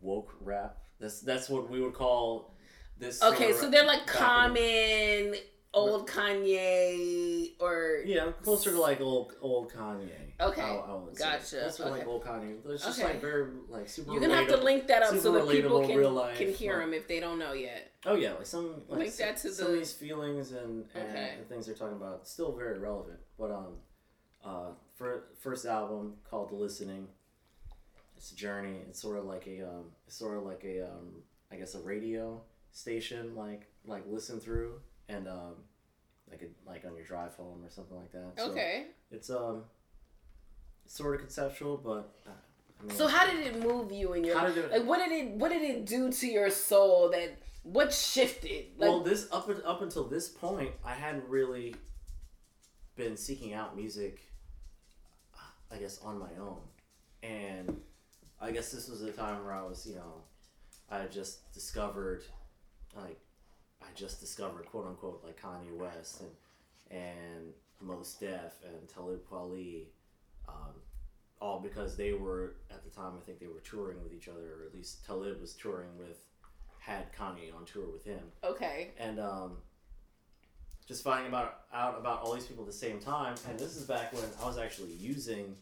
woke 0.01 0.33
rap. 0.41 0.77
That's 0.99 1.21
that's 1.21 1.49
what 1.49 1.69
we 1.69 1.81
would 1.81 1.93
call 1.93 2.55
this. 2.97 3.21
Okay, 3.21 3.51
so 3.53 3.69
they're 3.69 3.85
like 3.85 4.07
common, 4.07 5.35
old 5.73 6.09
Kanye, 6.09 7.51
or 7.59 8.01
yeah, 8.05 8.31
closer 8.41 8.71
to 8.71 8.79
like 8.79 9.01
old 9.01 9.33
old 9.41 9.71
Kanye. 9.71 10.24
Okay, 10.39 10.61
I, 10.61 10.75
I 10.75 10.95
would 10.95 11.17
say. 11.17 11.23
gotcha, 11.23 11.55
That's 11.55 11.79
what 11.79 11.91
like 11.91 12.01
okay. 12.01 12.09
old 12.09 12.23
Kanye. 12.25 12.57
It's 12.69 12.83
just 12.85 12.99
Okay. 12.99 13.07
like 13.13 13.21
very 13.21 13.47
like 13.69 13.87
super. 13.87 14.11
you're 14.11 14.19
gonna 14.21 14.35
have 14.35 14.47
to 14.49 14.57
link 14.57 14.87
that 14.87 15.01
up 15.03 15.17
so 15.17 15.31
that 15.31 15.47
people 15.47 15.79
relatable, 15.79 15.87
real 15.95 16.07
can 16.09 16.15
life, 16.15 16.37
can 16.37 16.53
hear 16.53 16.73
like- 16.73 16.81
them 16.85 16.93
if 16.93 17.07
they 17.07 17.19
don't 17.21 17.39
know 17.39 17.53
yet. 17.53 17.91
Oh 18.05 18.15
yeah, 18.15 18.33
like 18.33 18.45
some 18.45 18.81
like 18.89 18.99
Link 18.99 19.11
some, 19.13 19.27
that 19.27 19.37
to 19.37 19.49
some 19.53 19.67
the- 19.67 19.73
of 19.73 19.77
these 19.79 19.93
feelings 19.93 20.51
and, 20.51 20.85
and, 20.93 21.09
Okay. 21.09 21.33
and 21.37 21.47
things 21.47 21.65
they're 21.67 21.75
talking 21.75 21.95
about 21.95 22.27
still 22.27 22.51
very 22.51 22.77
relevant. 22.79 23.19
But 23.39 23.51
um, 23.51 23.77
uh, 24.43 24.69
for 24.95 25.23
first 25.39 25.65
album 25.65 26.15
called 26.29 26.49
The 26.49 26.55
Listening, 26.55 27.07
it's 28.17 28.31
a 28.31 28.35
journey. 28.35 28.79
It's 28.89 28.99
sort 29.01 29.17
of 29.17 29.25
like 29.25 29.47
a 29.47 29.61
um, 29.67 29.85
it's 30.05 30.17
sort 30.17 30.37
of 30.37 30.43
like 30.43 30.63
a 30.65 30.85
um, 30.85 31.23
I 31.51 31.55
guess 31.55 31.75
a 31.75 31.79
radio 31.79 32.41
station 32.71 33.35
like 33.35 33.67
like 33.85 34.03
listen 34.07 34.39
through 34.41 34.81
and 35.07 35.27
um, 35.29 35.55
like 36.29 36.41
a, 36.41 36.69
like 36.69 36.83
on 36.85 36.93
your 36.95 37.05
drive 37.05 37.33
home 37.35 37.63
or 37.63 37.69
something 37.69 37.95
like 37.95 38.11
that. 38.11 38.33
So 38.37 38.51
Okay. 38.51 38.87
it's 39.11 39.29
um, 39.29 39.63
sort 40.87 41.15
of 41.15 41.21
conceptual, 41.21 41.77
but 41.77 42.13
uh, 42.27 42.31
I 42.79 42.85
mean, 42.87 42.95
So 42.95 43.07
how 43.07 43.25
did 43.29 43.45
it 43.45 43.59
move 43.61 43.91
you 43.91 44.13
in 44.13 44.23
your 44.23 44.37
How 44.37 44.47
did 44.47 44.57
it- 44.57 44.71
like? 44.71 44.85
What 44.85 44.97
did 44.99 45.11
it 45.11 45.31
What 45.31 45.49
did 45.49 45.61
it 45.63 45.85
do 45.85 46.11
to 46.11 46.27
your 46.27 46.49
soul? 46.49 47.09
That 47.11 47.37
what 47.63 47.91
shifted? 47.93 48.65
Like, 48.77 48.89
well, 48.89 49.01
this 49.01 49.27
up 49.31 49.49
up 49.65 49.81
until 49.81 50.03
this 50.07 50.29
point, 50.29 50.71
I 50.83 50.93
hadn't 50.93 51.27
really 51.27 51.75
been 52.95 53.17
seeking 53.17 53.53
out 53.53 53.75
music. 53.75 54.19
I 55.71 55.77
guess 55.77 55.99
on 56.03 56.19
my 56.19 56.29
own, 56.39 56.59
and 57.23 57.81
I 58.39 58.51
guess 58.51 58.71
this 58.71 58.87
was 58.87 59.01
a 59.01 59.11
time 59.11 59.43
where 59.43 59.53
I 59.53 59.63
was, 59.63 59.85
you 59.85 59.95
know, 59.95 60.21
I 60.91 61.05
just 61.07 61.51
discovered, 61.53 62.23
like, 62.95 63.19
I 63.81 63.87
just 63.95 64.19
discovered 64.21 64.67
quote 64.67 64.85
unquote 64.85 65.23
like 65.23 65.41
Kanye 65.41 65.75
West 65.75 66.21
and 66.21 66.29
and 67.01 67.53
Mos 67.81 68.13
Def 68.13 68.53
and 68.63 68.87
Talib 68.87 69.21
Kweli, 69.27 69.85
um, 70.47 70.73
all 71.41 71.59
because 71.59 71.95
they 71.95 72.13
were 72.13 72.55
at 72.71 72.83
the 72.83 72.89
time 72.89 73.13
I 73.17 73.25
think 73.25 73.39
they 73.39 73.47
were 73.47 73.61
touring 73.61 74.01
with 74.03 74.13
each 74.13 74.27
other, 74.27 74.55
or 74.59 74.65
at 74.65 74.73
least 74.73 75.05
Talib 75.05 75.41
was 75.41 75.53
touring 75.53 75.97
with 75.97 76.19
had 76.79 77.11
Kanye 77.13 77.55
on 77.55 77.65
tour 77.65 77.87
with 77.91 78.05
him 78.05 78.21
okay. 78.43 78.91
and 78.99 79.19
um, 79.19 79.57
just 80.87 81.03
finding 81.03 81.27
about 81.27 81.61
out 81.73 81.97
about 81.99 82.21
all 82.21 82.33
these 82.33 82.45
people 82.45 82.63
at 82.63 82.67
the 82.67 82.77
same 82.77 82.99
time. 82.99 83.35
And 83.49 83.57
this 83.57 83.75
is 83.75 83.83
back 83.83 84.13
when 84.13 84.23
I 84.41 84.45
was 84.45 84.57
actually 84.57 84.91
using 84.91 85.55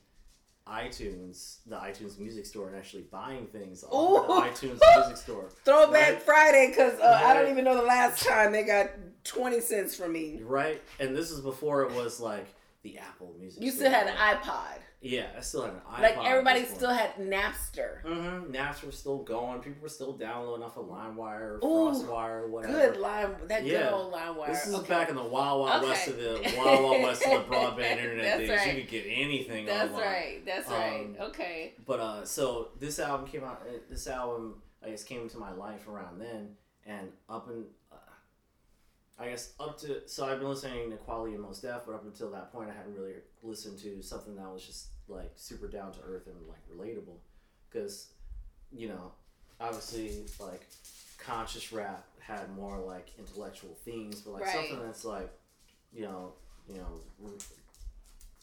iTunes, 0.67 1.57
the 1.65 1.75
iTunes 1.75 2.19
Music 2.19 2.45
Store, 2.45 2.67
and 2.67 2.77
actually 2.77 3.03
buying 3.03 3.47
things 3.47 3.83
off 3.89 4.27
the 4.27 4.67
iTunes 4.67 4.79
Music 4.97 5.17
Store. 5.17 5.49
Throwback 5.65 6.13
Right. 6.13 6.21
Friday, 6.21 6.67
because 6.69 6.99
uh, 6.99 7.21
I 7.23 7.33
don't 7.33 7.49
even 7.49 7.63
know 7.63 7.75
the 7.75 7.83
last 7.83 8.25
time 8.25 8.51
they 8.51 8.63
got 8.63 8.89
twenty 9.23 9.61
cents 9.61 9.95
from 9.95 10.13
me. 10.13 10.41
Right, 10.43 10.81
and 10.99 11.15
this 11.15 11.31
is 11.31 11.39
before 11.39 11.83
it 11.83 11.91
was 11.91 12.19
like 12.19 12.47
the 12.83 12.97
Apple 12.97 13.33
Music. 13.39 13.63
You 13.63 13.71
still 13.71 13.89
had 13.89 14.07
an 14.07 14.15
iPod, 14.15 14.77
Yeah, 15.01 15.27
I 15.37 15.39
still 15.39 15.61
had 15.63 15.71
an 15.73 15.79
iPod. 15.89 16.01
like 16.01 16.17
everybody 16.25 16.65
still 16.65 16.89
had 16.89 17.15
Napster. 17.15 18.03
Mm-hmm. 18.03 18.51
Napster 18.53 18.87
was 18.87 18.97
still 18.97 19.19
going. 19.23 19.59
People 19.61 19.81
were 19.81 19.89
still 19.89 20.13
downloading 20.13 20.63
off 20.65 20.75
of 20.77 20.85
LimeWire, 20.87 21.41
or 21.41 21.59
Ooh, 21.63 21.91
FrostWire, 21.93 22.41
or 22.43 22.47
whatever. 22.49 22.73
Good 22.73 22.97
line, 22.97 23.35
that 23.47 23.63
good 23.63 23.71
Yeah. 23.71 23.91
old 23.91 24.13
LimeWire. 24.13 24.47
This 24.47 24.67
is 24.67 24.75
Okay. 24.75 24.89
back 24.89 25.09
in 25.09 25.15
the 25.15 25.23
wild, 25.23 25.61
wild 25.61 25.83
west 25.83 26.07
of 26.09 26.17
the 26.17 26.53
wild, 26.57 26.83
wild 26.83 27.03
west 27.03 27.25
of 27.25 27.31
the 27.31 27.55
broadband 27.55 27.97
internet 28.03 28.25
That's 28.25 28.39
days. 28.39 28.49
right. 28.49 28.75
You 28.75 28.81
could 28.81 28.91
get 28.91 29.05
anything 29.07 29.65
That's 29.65 29.89
online. 29.91 30.05
right. 30.05 30.45
That's 30.45 30.69
right. 30.69 30.99
Um, 31.05 31.15
Okay. 31.27 31.73
But 31.85 31.99
uh, 32.01 32.25
so 32.25 32.69
this 32.79 32.99
album 32.99 33.27
came 33.27 33.43
out. 33.45 33.61
uh, 33.67 33.77
This 33.89 34.07
album, 34.07 34.61
I 34.85 34.89
guess, 34.89 35.03
came 35.05 35.21
into 35.21 35.37
my 35.37 35.53
life 35.53 35.87
around 35.87 36.19
then, 36.19 36.55
and 36.85 37.07
up 37.29 37.47
and 37.49 37.63
I 39.19 39.29
guess 39.29 39.53
up 39.59 39.79
to 39.81 40.07
so 40.07 40.25
I've 40.25 40.39
been 40.39 40.49
listening 40.49 40.89
to 40.91 40.97
Kweli 40.97 41.33
and 41.33 41.41
Mos 41.41 41.59
Def, 41.61 41.81
but 41.85 41.93
up 41.95 42.03
until 42.03 42.31
that 42.31 42.51
point, 42.51 42.69
I 42.69 42.73
hadn't 42.73 42.95
really 42.95 43.13
listened 43.43 43.77
to 43.79 44.01
something 44.01 44.35
that 44.35 44.51
was 44.51 44.65
just 44.65 44.87
like 45.07 45.31
super 45.35 45.67
down 45.67 45.91
to 45.93 45.99
earth 46.05 46.27
and 46.27 46.35
like 46.47 46.61
relatable, 46.75 47.17
because 47.69 48.07
you 48.71 48.87
know, 48.87 49.11
obviously 49.59 50.23
like 50.39 50.65
conscious 51.19 51.71
rap 51.71 52.05
had 52.19 52.49
more 52.55 52.77
like 52.79 53.09
intellectual 53.19 53.77
themes, 53.85 54.21
but 54.21 54.33
like 54.33 54.43
Right. 54.43 54.53
something 54.67 54.85
that's 54.85 55.05
like, 55.05 55.29
you 55.93 56.01
know, 56.03 56.33
you 56.67 56.75
know, 56.75 56.99
r- 57.23 57.31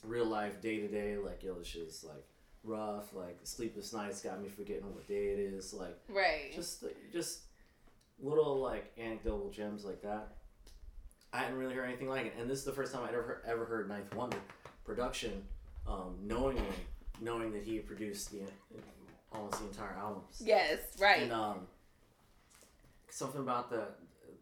real 0.04 0.26
life 0.26 0.60
day 0.62 0.78
to 0.80 0.88
day, 0.88 1.16
like 1.16 1.42
yo, 1.42 1.54
this 1.54 1.66
shit's 1.66 2.04
like 2.04 2.24
rough. 2.62 3.12
Like 3.12 3.40
sleepless 3.42 3.92
nights 3.92 4.22
got 4.22 4.40
me 4.40 4.48
forgetting 4.48 4.94
what 4.94 5.06
day 5.08 5.32
it 5.32 5.38
is. 5.40 5.74
Like 5.74 5.98
Right. 6.08 6.52
just 6.54 6.84
just 7.12 7.40
little 8.22 8.60
like 8.60 8.92
anecdotal 8.98 9.50
gems 9.50 9.84
like 9.84 10.02
that. 10.02 10.36
I 11.32 11.38
hadn't 11.38 11.56
really 11.58 11.74
heard 11.74 11.84
anything 11.86 12.08
like 12.08 12.26
it, 12.26 12.34
and 12.38 12.50
this 12.50 12.58
is 12.58 12.64
the 12.64 12.72
first 12.72 12.92
time 12.92 13.04
I'd 13.04 13.14
ever 13.14 13.42
ever 13.46 13.64
heard 13.64 13.88
9th 13.88 14.14
Wonder 14.14 14.38
production, 14.84 15.44
um, 15.86 16.16
knowingly 16.22 16.62
knowing 17.20 17.52
that 17.52 17.62
he 17.62 17.76
had 17.76 17.86
produced 17.86 18.32
the 18.32 18.40
almost 19.32 19.60
the 19.60 19.66
entire 19.68 19.96
album. 19.96 20.22
yes. 20.40 20.78
Right. 21.00 21.22
And 21.22 21.32
um, 21.32 21.60
something 23.10 23.40
about 23.40 23.70
the 23.70 23.84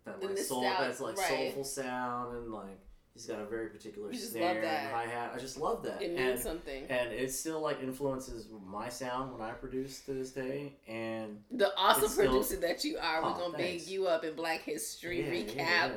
that 0.04 0.22
like 0.22 0.38
soul 0.38 0.62
nostal- 0.62 0.78
that's 0.80 1.00
like 1.00 1.18
right. 1.18 1.28
soulful 1.28 1.64
sound 1.64 2.36
and 2.36 2.52
like 2.52 2.78
he's 3.12 3.26
got 3.26 3.40
a 3.40 3.44
very 3.44 3.68
particular 3.68 4.10
snare 4.14 4.62
and 4.62 4.90
hi 4.94 5.04
hat. 5.06 5.32
I 5.34 5.38
just 5.38 5.58
love 5.58 5.82
that. 5.82 6.00
it 6.00 6.16
and 6.16 6.28
means 6.28 6.42
something. 6.42 6.86
and 6.88 7.12
it 7.12 7.30
still 7.32 7.60
like 7.60 7.82
influences 7.82 8.48
my 8.66 8.88
sound 8.88 9.32
when 9.32 9.42
I 9.42 9.50
produce 9.52 10.00
to 10.06 10.14
this 10.14 10.30
day. 10.30 10.72
And 10.86 11.38
The 11.50 11.70
awesome 11.76 12.04
it's 12.04 12.14
still- 12.14 12.26
producer 12.30 12.56
that 12.60 12.82
you 12.84 12.96
are, 12.96 13.22
we're 13.22 13.28
Aw, 13.28 13.38
gonna 13.38 13.58
thanks. 13.58 13.84
big 13.84 13.92
you 13.92 14.06
up 14.06 14.24
in 14.24 14.34
Black 14.34 14.62
History 14.62 15.20
yeah, 15.22 15.30
recap. 15.30 15.56
yeah, 15.56 15.86
yeah. 15.88 15.92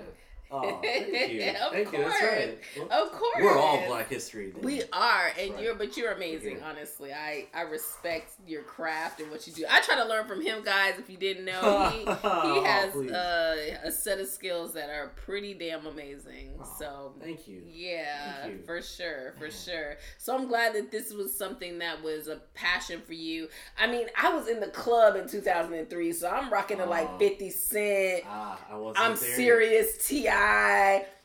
Oh, 0.52 0.80
thank 0.82 1.08
you. 1.32 1.50
Of 1.52 1.72
thank 1.72 1.92
you. 1.94 2.00
That's 2.00 2.22
right. 2.22 2.60
Well, 2.78 3.06
Of 3.06 3.12
course. 3.14 3.38
We're 3.42 3.58
all 3.58 3.86
Black 3.88 4.10
History. 4.10 4.52
Then. 4.52 4.62
We 4.64 4.84
are, 4.92 5.32
and 5.40 5.54
Right. 5.54 5.64
you're, 5.64 5.76
but 5.76 5.96
you're 5.96 6.12
amazing. 6.12 6.58
Yeah. 6.58 6.70
Honestly, 6.70 7.14
I 7.14 7.48
I 7.54 7.62
respect 7.62 8.34
your 8.46 8.64
craft 8.64 9.20
and 9.22 9.32
what 9.32 9.48
you 9.48 9.54
do. 9.54 9.66
I 9.70 9.82
try 9.82 9.96
to 9.96 10.06
learn 10.06 10.28
from 10.28 10.42
him, 10.42 10.64
guys. 10.64 10.96
If 11.00 11.10
you 11.10 11.18
didn't 11.18 11.46
know, 11.46 11.90
he, 11.92 12.00
he 12.00 12.06
Oh, 12.24 12.64
has 12.66 12.96
uh, 12.96 13.78
a 13.86 13.92
set 13.92 14.20
of 14.20 14.28
skills 14.28 14.74
that 14.74 14.90
are 14.90 15.14
pretty 15.26 15.54
damn 15.54 15.86
amazing. 15.86 16.52
Oh, 16.62 16.76
so 16.80 17.14
thank 17.22 17.48
you. 17.48 17.62
yeah, 17.68 18.42
Thank 18.42 18.54
you. 18.60 18.64
for 18.66 18.82
sure, 18.82 19.34
for 19.38 19.44
Man. 19.46 19.52
sure. 19.52 19.98
So 20.18 20.36
I'm 20.36 20.48
glad 20.48 20.74
that 20.76 20.92
this 20.92 21.14
was 21.14 21.38
something 21.38 21.80
that 21.80 22.04
was 22.04 22.28
a 22.28 22.42
passion 22.56 23.02
for 23.06 23.14
you. 23.14 23.48
I 23.80 23.88
mean, 23.88 24.08
I 24.22 24.34
was 24.34 24.48
in 24.48 24.60
the 24.60 24.68
club 24.68 25.16
in 25.16 25.28
2003, 25.30 26.12
so 26.14 26.30
I'm 26.30 26.52
rocking 26.52 26.78
to 26.78 26.86
like 26.86 27.08
Oh. 27.14 27.18
50 27.20 27.50
Cent. 27.50 28.24
Ah, 28.28 28.60
I 28.70 28.76
wasn't 28.76 29.00
I'm 29.06 29.16
there 29.16 29.36
serious, 29.36 30.08
Ti. 30.08 30.28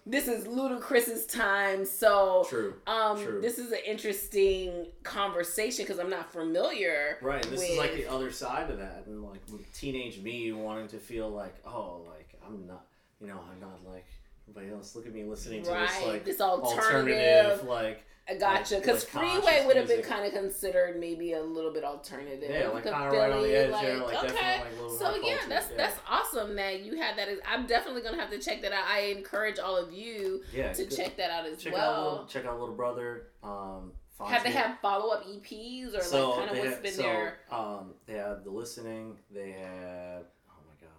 This 0.08 0.28
is 0.28 0.44
Ludacris's 0.44 1.26
time, 1.26 1.84
so 1.84 2.46
True. 2.48 2.74
um, 2.86 3.20
True. 3.20 3.40
this 3.40 3.58
is 3.58 3.72
an 3.72 3.80
interesting 3.84 4.86
conversation 5.02 5.84
because 5.84 5.98
I'm 5.98 6.08
not 6.08 6.32
familiar. 6.32 7.18
Right, 7.20 7.42
this 7.42 7.60
with, 7.60 7.70
is 7.70 7.76
like 7.76 7.94
the 7.94 8.06
other 8.06 8.30
side 8.30 8.70
of 8.70 8.78
that, 8.78 9.02
and 9.06 9.24
like 9.24 9.40
teenage 9.74 10.20
me 10.20 10.52
wanting 10.52 10.86
to 10.88 10.98
feel 10.98 11.28
like, 11.28 11.56
oh, 11.66 12.02
like 12.08 12.38
I'm 12.46 12.68
not, 12.68 12.86
you 13.20 13.26
know, 13.26 13.40
I'm 13.50 13.58
not 13.60 13.80
like 13.84 14.06
everybody 14.48 14.72
else. 14.72 14.94
Look 14.94 15.06
at 15.06 15.12
me 15.12 15.24
listening 15.24 15.64
to 15.64 15.72
right 15.72 15.88
this 15.88 16.06
like 16.06 16.24
this 16.24 16.40
alternative, 16.40 17.62
alternative. 17.62 17.68
like 17.68 18.04
gotcha. 18.34 18.76
Because 18.76 19.04
Freeway 19.04 19.64
would 19.66 19.76
have 19.76 19.86
been 19.86 20.02
kind 20.02 20.26
of 20.26 20.32
considered 20.32 20.98
maybe 20.98 21.34
a 21.34 21.42
little 21.42 21.72
bit 21.72 21.84
alternative. 21.84 22.50
yeah, 22.50 22.68
like 22.68 22.84
kind 22.84 23.06
of 23.06 23.12
right 23.12 23.32
on 23.32 23.42
the 23.42 23.56
edge 23.56 23.70
like, 23.70 23.82
there, 23.82 23.98
like 23.98 24.24
okay. 24.24 24.26
definitely 24.26 24.70
like 24.70 24.72
little 24.72 24.98
So 24.98 25.14
yeah, 25.14 25.20
culture, 25.20 25.48
that's 25.48 25.70
yeah. 25.70 25.76
that's 25.76 26.00
awesome 26.08 26.56
that 26.56 26.82
you 26.82 26.96
had 26.96 27.16
that. 27.18 27.28
I'm 27.48 27.66
definitely 27.66 28.02
gonna 28.02 28.20
have 28.20 28.30
to 28.30 28.38
check 28.38 28.62
that 28.62 28.72
out. 28.72 28.84
I 28.88 29.14
encourage 29.16 29.58
all 29.58 29.76
of 29.76 29.92
you 29.92 30.42
yeah, 30.52 30.72
to 30.72 30.86
check 30.86 31.16
that 31.16 31.30
out 31.30 31.46
as 31.46 31.62
check 31.62 31.72
out 31.72 31.78
well. 31.78 32.10
little, 32.10 32.26
check 32.26 32.46
out 32.46 32.58
little 32.58 32.74
brother. 32.74 33.28
Um, 33.44 33.92
have 34.26 34.42
they 34.42 34.50
have 34.50 34.78
follow 34.80 35.14
up 35.14 35.24
EPs 35.24 35.96
or 35.96 36.02
so 36.02 36.30
like 36.30 36.38
kind 36.38 36.50
of 36.50 36.58
what's 36.58 36.70
have, 36.74 36.82
been 36.82 36.92
so, 36.92 37.02
there? 37.02 37.38
Um, 37.52 37.94
they 38.06 38.14
have 38.14 38.42
the 38.42 38.50
listening. 38.50 39.18
They 39.30 39.52
have 39.52 40.24
oh 40.50 40.62
my 40.66 40.74
god, 40.80 40.96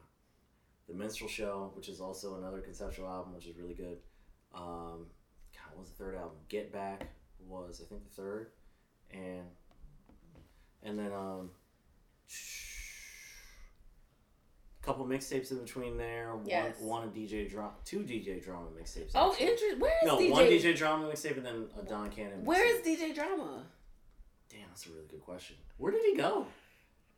the 0.88 0.94
minstrel 0.94 1.30
show, 1.30 1.72
which 1.76 1.90
is 1.90 2.00
also 2.00 2.38
another 2.38 2.62
conceptual 2.62 3.08
album, 3.08 3.34
which 3.36 3.48
is 3.48 3.58
really 3.58 3.74
good. 3.74 3.98
Um, 4.56 5.08
God, 5.54 5.74
what 5.74 5.80
was 5.80 5.90
the 5.90 5.96
third 6.02 6.16
album? 6.16 6.38
Get 6.48 6.72
Back 6.72 7.08
was 7.48 7.82
I 7.82 7.86
think 7.90 8.04
the 8.04 8.10
third, 8.22 8.48
and 9.12 9.44
and 10.84 10.98
then 11.00 11.12
um, 11.14 11.50
a 14.82 14.86
couple 14.86 15.06
mixtapes 15.06 15.52
in 15.52 15.60
between 15.60 15.98
there. 15.98 16.34
Yes. 16.46 16.80
One 16.80 17.02
one 17.04 17.10
DJ 17.12 17.50
drama, 17.50 17.72
two 17.86 18.00
DJ 18.00 18.44
drama 18.44 18.68
mixtapes. 18.80 19.12
Oh, 19.16 19.36
interesting. 19.40 19.80
Where 19.80 19.92
is 20.04 20.04
DJ 20.04 20.06
No, 20.08 20.18
DJ? 20.20 20.32
one 20.32 20.46
DJ 20.46 20.76
drama 20.78 21.08
mixtape 21.08 21.38
and 21.38 21.46
then 21.46 21.66
a 21.80 21.84
Don 21.84 22.10
Cannon. 22.10 22.44
Where 22.46 22.66
mixtape. 22.66 22.88
is 22.88 23.00
DJ 23.00 23.16
Drama? 23.16 23.64
Damn, 24.50 24.62
that's 24.70 24.86
a 24.88 24.90
really 24.90 25.06
good 25.10 25.22
question. 25.22 25.56
Where 25.78 25.92
did 25.92 26.04
he 26.04 26.16
go? 26.16 26.46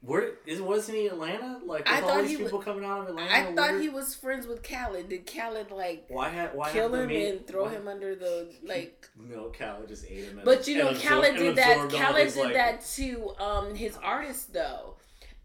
Where 0.02 0.32
is 0.46 0.62
wasn't 0.62 0.98
he 0.98 1.08
Atlanta? 1.08 1.60
Like 1.66 1.86
with 1.86 1.88
I 1.90 2.00
all 2.02 2.22
these 2.22 2.38
he 2.38 2.44
people 2.44 2.60
coming 2.60 2.86
out 2.86 3.02
of 3.02 3.10
Atlanta. 3.10 3.32
I 3.34 3.44
thought 3.54 3.72
where- 3.72 3.80
he 3.82 3.90
was 3.90 4.16
friends 4.16 4.48
with 4.48 4.64
Khaled. 4.64 5.10
Did 5.10 5.26
Khaled 5.28 5.72
like 5.72 6.06
Why 6.08 6.30
had 6.30 6.56
why 6.56 6.72
kill 6.72 6.94
him 6.94 7.10
and 7.10 7.46
throw 7.46 7.66
why- 7.66 7.72
him 7.72 7.88
under 7.88 8.16
the 8.16 8.50
like? 8.64 9.10
No, 9.18 9.52
Khaled 9.58 9.90
just 9.90 10.06
ate 10.06 10.24
him. 10.24 10.38
And, 10.38 10.46
But 10.46 10.68
you 10.70 10.78
know, 10.78 10.92
absor- 10.94 11.02
Khaled 11.06 11.36
did 11.38 11.56
that. 11.58 11.90
Khaled 11.92 12.24
his, 12.24 12.34
did 12.36 12.44
like- 12.46 12.54
that 12.54 12.82
to 12.96 13.34
um 13.40 13.76
his 13.76 13.98
artist 13.98 14.54
though, 14.54 14.96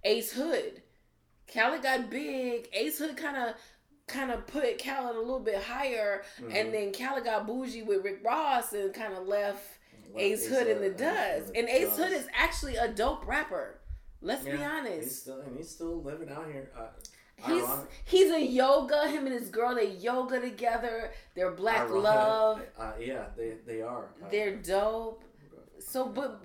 Ace 0.05 0.33
Hood. 0.33 0.83
Khaled 1.53 1.83
got 1.83 2.09
big. 2.11 2.69
Ace 2.73 2.99
Hood 2.99 3.17
kind 3.17 3.37
of 3.37 3.55
kind 4.07 4.31
of 4.31 4.47
put 4.47 4.81
Khaled 4.83 5.17
a 5.17 5.19
little 5.19 5.41
bit 5.41 5.63
higher, 5.63 6.23
Mhm. 6.41 6.55
and 6.55 6.73
then 6.75 6.93
Khaled 6.93 7.25
got 7.25 7.47
bougie 7.47 7.83
with 7.83 8.05
Rick 8.05 8.21
Ross 8.25 8.73
and 8.73 8.95
kind 8.95 9.15
of 9.15 9.27
left 9.27 9.67
Left 10.13 10.17
Ace 10.25 10.47
Hood 10.49 10.69
in 10.69 10.81
the 10.81 10.91
dust. 10.91 11.51
And 11.57 11.69
Ace. 11.69 11.97
Hood 11.97 12.13
is 12.13 12.29
actually 12.35 12.77
a 12.77 12.87
dope 12.87 13.27
rapper. 13.27 13.81
Let's 14.25 14.45
be 14.45 14.51
Yeah, 14.51 14.57
He's 14.57 14.93
honest. 14.97 15.21
still 15.23 15.41
and 15.43 15.57
he's 15.57 15.69
still 15.71 16.03
living 16.03 16.31
out 16.31 16.47
here. 16.51 16.71
Uh, 16.77 16.87
He's 17.37 17.63
ironic. 17.65 17.91
he's 18.05 18.31
a 18.33 18.41
yoga. 18.41 19.09
Him 19.09 19.27
and 19.27 19.35
his 19.35 19.49
girl 19.51 19.75
they 19.75 19.91
yoga 19.91 20.41
together. 20.41 21.13
They're 21.35 21.51
black 21.53 21.83
ironic. 21.89 22.03
love. 22.03 22.63
Uh, 22.79 22.93
yeah, 23.01 23.25
they 23.37 23.55
they 23.67 23.83
are. 23.83 24.05
Uh, 24.25 24.29
They're 24.31 24.57
dope. 24.57 25.23
So, 25.81 26.07
but 26.09 26.41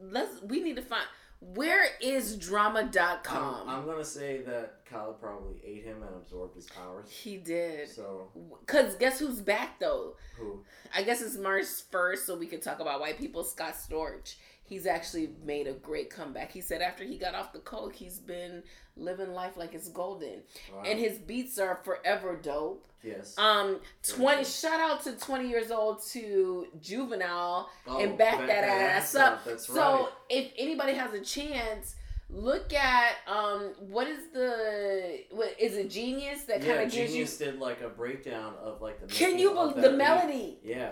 let's 0.00 0.40
we 0.42 0.60
need 0.60 0.76
to 0.76 0.82
find 0.82 1.04
where 1.40 1.86
is 2.00 2.36
drama.com. 2.36 3.68
I'm, 3.68 3.80
I'm 3.80 3.86
gonna 3.86 4.04
say 4.04 4.42
that 4.42 4.84
Khaled 4.90 5.20
probably 5.20 5.60
ate 5.64 5.84
him 5.84 6.02
and 6.02 6.14
absorbed 6.16 6.54
his 6.54 6.66
powers. 6.66 7.08
he 7.10 7.36
did. 7.38 7.88
So 7.88 8.28
Cause 8.66 8.94
guess 8.96 9.18
who's 9.18 9.40
back 9.40 9.80
though? 9.80 10.14
who? 10.36 10.62
I 10.94 11.02
guess 11.02 11.22
it's 11.22 11.36
March 11.36 11.66
first, 11.90 12.26
so 12.26 12.36
we 12.36 12.46
can 12.46 12.60
talk 12.60 12.80
about 12.80 13.00
white 13.00 13.18
people. 13.18 13.44
Scott 13.44 13.74
Storch. 13.74 14.34
He's 14.68 14.86
actually 14.86 15.30
made 15.44 15.66
a 15.66 15.72
great 15.72 16.10
comeback. 16.10 16.52
He 16.52 16.60
said 16.60 16.82
after 16.82 17.04
he 17.04 17.16
got 17.16 17.34
off 17.34 17.52
the 17.52 17.58
coke, 17.60 17.94
he's 17.94 18.18
been 18.18 18.62
living 18.96 19.32
life 19.32 19.56
like 19.56 19.74
it's 19.74 19.88
golden, 19.88 20.42
Wow. 20.74 20.82
and 20.86 20.98
his 20.98 21.18
beats 21.18 21.58
are 21.58 21.80
forever 21.84 22.36
dope. 22.36 22.86
yes. 23.02 23.36
Um, 23.38 23.80
twenty. 24.02 24.44
Shout 24.44 24.80
out 24.80 25.02
to 25.04 25.12
twenty 25.12 25.48
years 25.48 25.70
old 25.70 26.02
to 26.12 26.66
Juvenile 26.82 27.70
Oh, 27.86 28.00
and 28.00 28.18
back, 28.18 28.38
that, 28.46 28.64
ass 28.64 29.14
up. 29.14 29.44
That's 29.44 29.66
so 29.66 29.74
right. 29.74 30.08
if 30.28 30.52
anybody 30.58 30.92
has 30.94 31.14
a 31.14 31.20
chance, 31.20 31.94
look 32.30 32.74
at 32.74 33.12
um 33.26 33.72
what 33.88 34.06
is 34.06 34.18
the 34.34 35.20
what 35.30 35.54
is 35.58 35.76
it 35.78 35.88
Genius 35.88 36.42
that 36.42 36.56
kind 36.60 36.66
Yeah, 36.66 36.72
of 36.80 36.90
gives 36.90 36.96
you. 36.96 37.06
Genius 37.06 37.38
did 37.38 37.58
like 37.58 37.80
a 37.80 37.88
breakdown 37.88 38.52
of 38.60 38.82
like 38.82 39.00
the. 39.00 39.06
Can 39.06 39.38
you 39.38 39.52
believe 39.52 39.76
that 39.76 39.82
the 39.82 39.88
beat. 39.90 39.96
melody? 39.96 40.58
Yeah, 40.62 40.90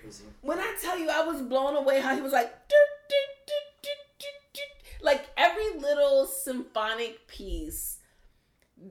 crazy. 0.00 0.24
When 0.40 0.58
I 0.58 0.76
tell 0.82 0.98
you, 0.98 1.08
I 1.10 1.24
was 1.24 1.42
blown 1.42 1.76
away 1.76 2.00
how 2.00 2.14
he 2.16 2.20
was 2.22 2.32
like. 2.32 2.50
"Doot, 2.68 2.78
little 6.02 6.26
symphonic 6.26 7.26
piece 7.28 7.98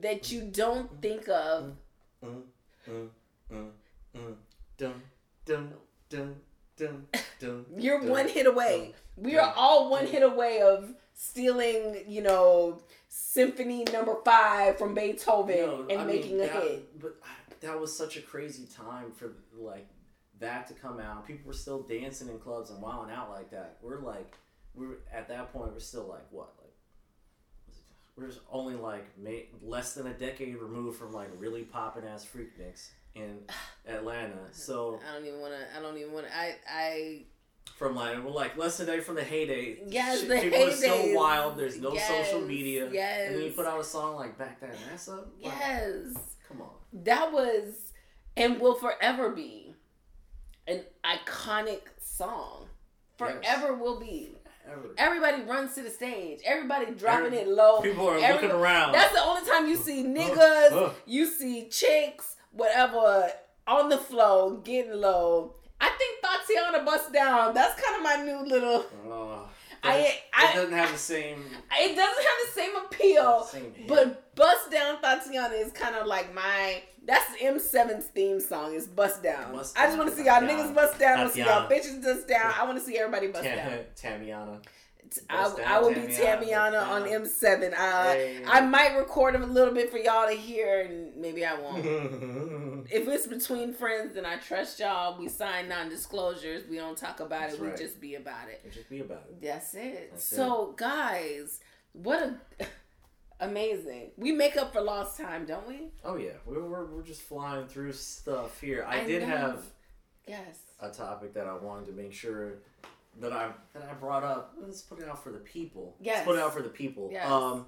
that 0.00 0.32
you 0.32 0.42
don't 0.42 1.00
think 1.00 1.28
of 1.28 1.76
Mm, 2.24 2.42
mm, 2.88 3.08
mm, 3.52 3.68
mm. 4.16 4.34
You're 7.76 8.02
one 8.02 8.28
hit 8.28 8.46
away. 8.46 8.94
We 9.16 9.36
are 9.36 9.52
all 9.56 9.90
one 9.90 10.06
hit 10.06 10.22
away 10.22 10.60
of 10.62 10.94
stealing, 11.14 12.04
you 12.06 12.22
know, 12.22 12.80
Symphony 13.08 13.84
Number 13.92 14.16
Five 14.24 14.78
from 14.78 14.94
Beethoven 14.94 15.56
No, 15.56 15.86
and 15.90 16.00
I 16.00 16.04
making 16.04 16.38
mean, 16.38 16.48
a 16.48 16.52
that, 16.52 16.62
hit. 16.62 17.00
But 17.00 17.16
that 17.60 17.78
was 17.78 17.96
such 17.96 18.16
a 18.16 18.22
crazy 18.22 18.66
time 18.66 19.12
for 19.12 19.32
like 19.56 19.86
that 20.40 20.66
to 20.68 20.74
come 20.74 20.98
out. 21.00 21.26
People 21.26 21.48
were 21.48 21.52
still 21.52 21.82
dancing 21.82 22.28
in 22.28 22.38
clubs 22.38 22.70
and 22.70 22.80
wilding 22.80 23.14
out 23.14 23.30
like 23.30 23.50
that. 23.50 23.78
We're 23.82 24.00
like, 24.00 24.32
we're 24.74 24.96
at 25.12 25.28
that 25.28 25.52
point. 25.52 25.72
We're 25.72 25.80
still 25.80 26.06
like 26.08 26.26
what? 26.30 26.52
We're 28.16 28.26
just 28.28 28.40
only 28.50 28.74
like 28.74 29.06
may, 29.18 29.46
less 29.62 29.94
than 29.94 30.06
a 30.06 30.12
decade 30.12 30.56
removed 30.56 30.98
from 30.98 31.12
like 31.12 31.28
really 31.38 31.62
popping 31.62 32.04
ass 32.04 32.26
Freakniks 32.26 32.88
in 33.14 33.38
Atlanta. 33.88 34.38
So 34.52 35.00
I 35.08 35.14
don't 35.16 35.26
even 35.26 35.40
want 35.40 35.54
to. 35.54 35.78
I 35.78 35.80
don't 35.80 35.96
even 35.98 36.12
want 36.12 36.26
to. 36.26 36.36
I. 36.36 36.54
I. 36.68 37.22
from 37.76 37.94
like 37.96 38.22
we're 38.22 38.30
like 38.30 38.56
less 38.58 38.76
than 38.76 38.88
a 38.88 38.92
day 38.92 39.00
from 39.00 39.14
the 39.14 39.24
heyday. 39.24 39.78
Yes, 39.86 40.20
shit, 40.20 40.28
the 40.28 40.40
people 40.40 40.62
are 40.62 40.70
still 40.70 40.96
heydays. 40.96 41.14
wild. 41.16 41.56
There's 41.56 41.80
no 41.80 41.94
Yes, 41.94 42.06
social 42.26 42.42
media. 42.42 42.88
Yes, 42.92 43.28
And 43.28 43.36
then 43.36 43.44
you 43.44 43.50
put 43.52 43.66
out 43.66 43.80
a 43.80 43.84
song 43.84 44.16
like 44.16 44.36
"Back 44.38 44.60
That 44.60 44.74
Ass 44.92 45.08
Up." 45.08 45.28
Like, 45.42 45.54
Yes. 45.58 46.14
Come 46.48 46.60
on. 46.62 46.70
That 46.92 47.32
was 47.32 47.92
and 48.36 48.60
will 48.60 48.74
forever 48.74 49.30
be 49.30 49.74
an 50.68 50.82
iconic 51.04 51.80
song. 52.02 52.66
Yes. 53.18 53.30
Forever 53.40 53.74
will 53.74 53.98
be. 54.00 54.34
Ever. 54.70 54.88
Everybody 54.96 55.42
runs 55.42 55.74
to 55.74 55.82
the 55.82 55.90
stage. 55.90 56.40
Everybody 56.44 56.92
dropping 56.92 57.26
Every- 57.26 57.38
it 57.38 57.48
low. 57.48 57.80
People 57.80 58.08
are 58.08 58.16
Every- 58.18 58.34
looking 58.48 58.50
around. 58.50 58.92
That's 58.92 59.12
the 59.12 59.22
only 59.22 59.48
time 59.48 59.66
you 59.68 59.76
see 59.76 60.04
niggas, 60.04 60.72
uh. 60.72 60.90
you 61.06 61.26
see 61.26 61.68
chicks, 61.68 62.36
whatever, 62.52 63.30
on 63.66 63.88
the 63.88 63.98
flow, 63.98 64.58
getting 64.64 64.92
low. 64.92 65.54
I 65.80 65.88
think 65.90 66.22
Thotiana 66.22 66.84
bust 66.84 67.12
down. 67.12 67.54
That's 67.54 67.80
kind 67.80 67.96
of 67.96 68.02
my 68.02 68.16
new 68.24 68.46
little. 68.46 68.84
Oh, 69.08 69.48
I- 69.82 69.96
it 70.38 70.54
doesn't 70.54 70.72
have 70.72 70.92
the 70.92 70.98
same. 70.98 71.44
It 71.72 71.96
doesn't 71.96 71.98
have 71.98 72.38
the 72.46 72.52
same 72.52 72.76
appeal, 72.76 73.44
same 73.44 73.74
but 73.88 74.34
Bust 74.36 74.70
Down 74.70 74.98
Thotiana 75.02 75.60
is 75.60 75.72
kind 75.72 75.96
of 75.96 76.06
like 76.06 76.32
my. 76.32 76.82
That's 77.04 77.36
M7's 77.42 78.06
theme 78.06 78.38
song. 78.40 78.74
Is 78.74 78.86
Bust 78.86 79.22
Down. 79.22 79.52
Bust 79.52 79.76
I 79.78 79.86
just 79.86 79.98
want 79.98 80.10
to 80.10 80.16
see 80.16 80.24
y'all 80.24 80.40
Thotiana. 80.40 80.48
niggas 80.50 80.74
bust 80.74 80.98
down. 80.98 81.18
I 81.18 81.22
want 81.22 81.30
to 81.30 81.34
see 81.34 81.44
y'all 81.44 81.68
bitches 81.68 82.02
bust 82.02 82.28
down. 82.28 82.54
I 82.58 82.64
want 82.64 82.78
to 82.78 82.84
see 82.84 82.96
everybody 82.98 83.26
bust 83.28 83.44
Tam- 83.44 83.56
down. 83.56 83.78
Tamiana. 83.96 84.58
I, 85.28 85.44
I 85.44 85.56
down, 85.58 85.82
will 85.82 85.90
be 85.94 86.00
Tamiana, 86.12 86.88
on. 86.88 87.02
M7. 87.02 87.74
Uh, 87.74 88.12
Hey. 88.12 88.42
I 88.46 88.60
might 88.62 88.96
record 88.96 89.34
a 89.34 89.44
little 89.44 89.74
bit 89.74 89.90
for 89.90 89.98
y'all 89.98 90.26
to 90.26 90.34
hear, 90.34 90.80
and 90.88 91.14
maybe 91.16 91.44
I 91.44 91.52
won't. 91.60 91.84
if 92.90 93.06
it's 93.08 93.26
between 93.26 93.74
friends, 93.74 94.14
then 94.14 94.24
I 94.24 94.36
trust 94.36 94.80
y'all. 94.80 95.18
We 95.18 95.28
sign 95.28 95.68
non-disclosures. 95.68 96.62
We 96.70 96.76
don't 96.76 96.96
talk 96.96 97.20
about 97.20 97.40
That's 97.50 97.54
it. 97.54 97.60
We 97.60 97.70
just 97.76 98.00
be 98.00 98.14
about 98.14 98.48
it. 98.48 98.64
Just 98.72 98.88
be 98.88 99.00
about 99.00 99.24
it. 99.28 99.42
That's 99.42 99.74
it. 99.74 100.10
That's 100.12 100.24
so, 100.24 100.72
guys, 100.78 101.60
what 101.92 102.22
a 102.22 102.34
amazing. 103.42 104.10
We 104.16 104.32
make 104.32 104.56
up 104.56 104.72
for 104.72 104.80
lost 104.80 105.18
time, 105.20 105.44
don't 105.44 105.66
we? 105.68 105.90
Oh 106.04 106.16
yeah, 106.16 106.32
we're, 106.46 106.62
we're, 106.62 106.86
we're 106.86 107.02
just 107.02 107.22
flying 107.22 107.66
through 107.66 107.92
stuff 107.92 108.60
here. 108.60 108.84
I, 108.88 109.00
I 109.00 109.04
did 109.04 109.22
know. 109.22 109.28
have 109.36 109.64
Yes. 110.26 110.56
a 110.80 110.88
topic 110.90 111.34
that 111.34 111.46
I 111.46 111.54
wanted 111.54 111.86
to 111.86 111.92
make 111.92 112.12
sure 112.12 112.54
that 113.20 113.32
I 113.32 113.50
that 113.74 113.82
I 113.90 113.92
brought 113.94 114.22
up. 114.24 114.54
Let's 114.60 114.80
put 114.80 115.00
it 115.00 115.08
out 115.08 115.22
for 115.22 115.30
the 115.32 115.38
people. 115.38 115.96
Yes. 116.00 116.16
Let's 116.18 116.26
put 116.26 116.36
it 116.38 116.42
out 116.42 116.54
for 116.54 116.62
the 116.62 116.68
people. 116.68 117.10
Yes. 117.12 117.28
Um. 117.30 117.66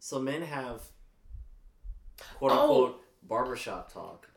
So 0.00 0.18
men 0.18 0.42
have 0.42 0.82
quote 2.38 2.52
Oh. 2.52 2.60
unquote 2.60 3.00
barbershop 3.22 3.92
talk. 3.92 4.28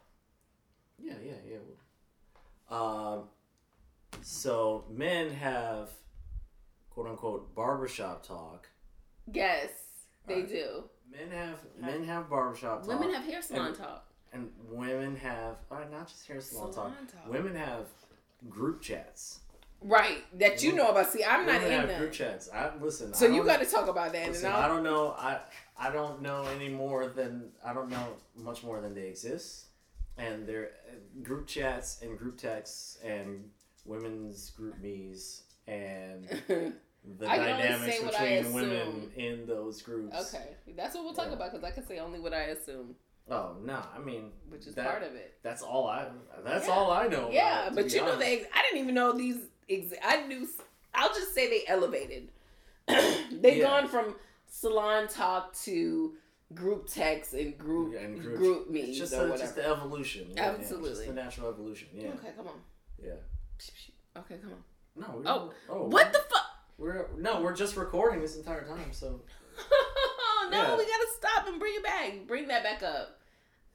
Yeah, 1.00 1.14
yeah, 1.24 1.34
yeah. 1.50 1.58
Um. 2.78 3.24
So 4.22 4.86
men 4.90 5.32
have 5.32 5.90
quote 6.90 7.08
unquote 7.08 7.56
barbershop 7.56 8.26
talk. 8.26 8.68
Yes, 9.32 9.70
they 10.28 10.36
Alright. 10.36 10.50
do. 10.50 10.84
Men 11.12 11.32
have 11.32 11.60
men 11.80 12.04
have 12.06 12.30
barbershop 12.30 12.82
talk. 12.82 12.88
Women 13.00 13.14
have 13.14 13.26
hair 13.26 13.42
salon 13.42 13.68
And- 13.68 13.76
talk. 13.78 14.06
and 14.34 14.52
women 14.70 15.16
have 15.16 15.56
uh, 15.72 15.80
not 15.92 16.08
just 16.08 16.28
hair 16.28 16.42
salon, 16.42 16.74
Salon 16.74 16.92
talk. 16.92 17.12
talk. 17.24 17.32
Women 17.32 17.56
have 17.56 17.86
group 18.50 18.82
chats. 18.82 19.40
Right. 19.82 20.24
That 20.40 20.64
you 20.64 20.74
know 20.74 20.90
about. 20.90 21.08
See, 21.12 21.24
I'm 21.24 21.46
not 21.46 21.62
in 21.62 21.72
have 21.72 21.88
that. 21.88 22.00
group 22.00 22.12
chats. 22.12 22.50
I 22.52 22.72
listen. 22.82 23.14
So 23.14 23.28
I 23.28 23.30
you 23.30 23.44
got 23.44 23.60
to 23.60 23.66
talk 23.66 23.88
about 23.88 24.12
that. 24.14 24.28
Listen, 24.30 24.48
and 24.48 24.56
I 24.56 24.68
don't 24.68 24.84
know. 24.84 25.12
I 25.18 25.40
I 25.78 25.92
don't 25.92 26.22
know 26.22 26.46
any 26.56 26.68
more 26.70 27.08
than 27.08 27.52
I 27.64 27.74
don't 27.74 27.90
know 27.90 28.08
much 28.36 28.64
more 28.64 28.82
than 28.82 28.94
they 28.96 29.08
exist, 29.08 29.66
and 30.18 30.48
they're 30.48 30.72
uh, 30.90 31.22
group 31.24 31.46
chats 31.48 32.02
and 32.02 32.18
group 32.18 32.38
texts 32.38 32.98
and 33.04 33.50
women's 33.86 34.52
GroupMe's 34.60 35.44
and 35.68 36.28
the 37.20 37.28
I 37.30 37.38
dynamics 37.38 37.96
say 37.98 38.04
what 38.06 38.20
I 38.20 38.38
between 38.38 38.54
women 38.54 39.12
in 39.16 39.46
those 39.46 39.82
groups. 39.82 40.16
okay, 40.34 40.56
that's 40.76 40.96
what 40.96 41.04
we'll 41.06 41.14
talk 41.14 41.28
Yeah. 41.28 41.34
about 41.34 41.52
because 41.52 41.64
I 41.64 41.72
can 41.72 41.86
say 41.88 42.00
only 42.00 42.20
what 42.20 42.34
I 42.34 42.44
assume, 42.56 42.96
Oh 43.30 43.58
no, 43.64 43.82
I 43.96 44.00
mean 44.00 44.32
which 44.50 44.68
is 44.68 44.76
that- 44.76 44.86
part 44.86 45.04
of 45.04 45.16
it. 45.16 45.38
That's 45.44 45.62
all 45.62 45.88
I. 45.88 46.08
That's 46.44 46.68
Yeah. 46.68 46.74
all 46.74 46.92
I 46.92 47.08
know. 47.08 47.30
Yeah, 47.32 47.64
about 47.68 47.76
but 47.76 47.94
you 47.94 48.02
know 48.02 48.16
they. 48.18 48.46
I 48.54 48.62
didn't 48.64 48.84
even 48.84 48.96
know 48.96 49.12
these. 49.14 49.38
Ex- 49.70 49.94
I 50.04 50.26
knew. 50.28 50.48
I'll 50.94 51.14
just 51.14 51.34
say 51.36 51.50
they 51.50 51.64
elevated. 51.68 52.30
They've 52.88 53.58
Yeah. 53.58 53.64
gone 53.82 53.88
from 53.90 54.16
salon 54.48 55.08
talk 55.10 55.54
to 55.66 56.14
group 56.54 56.88
text 56.88 57.34
and 57.34 57.58
group 57.58 57.96
and 58.00 58.20
group, 58.22 58.38
group- 58.38 58.70
meetings 58.70 58.98
just, 58.98 59.14
or 59.14 59.18
a, 59.18 59.20
whatever. 59.24 59.38
just 59.40 59.56
the 59.56 59.66
evolution. 59.68 60.28
Yeah, 60.32 60.36
Yeah, 60.54 60.58
Absolutely. 60.60 60.90
just 60.92 61.06
the 61.08 61.14
natural 61.14 61.50
evolution. 61.50 61.90
Yeah. 61.94 62.08
Okay, 62.14 62.32
come 62.38 62.48
on. 62.48 62.62
Yeah. 62.98 63.12
Okay, 64.18 64.38
come 64.42 64.54
on. 64.54 64.64
No. 64.96 65.22
Oh, 65.26 65.54
oh 65.70 65.88
What 65.88 66.12
the 66.14 66.20
fuck? 66.20 66.46
We're 66.78 67.08
no. 67.18 67.42
We're 67.42 67.56
just 67.56 67.76
recording 67.76 68.22
this 68.22 68.36
entire 68.36 68.66
time. 68.68 68.92
So 68.92 69.22
no, 70.52 70.58
Yeah. 70.62 70.78
we 70.78 70.86
gotta 70.86 71.08
stop 71.18 71.48
and 71.48 71.60
bring 71.60 71.74
it 71.76 71.84
back. 71.84 72.28
Bring 72.28 72.48
that 72.50 72.64
back 72.64 72.84
up. 72.84 73.20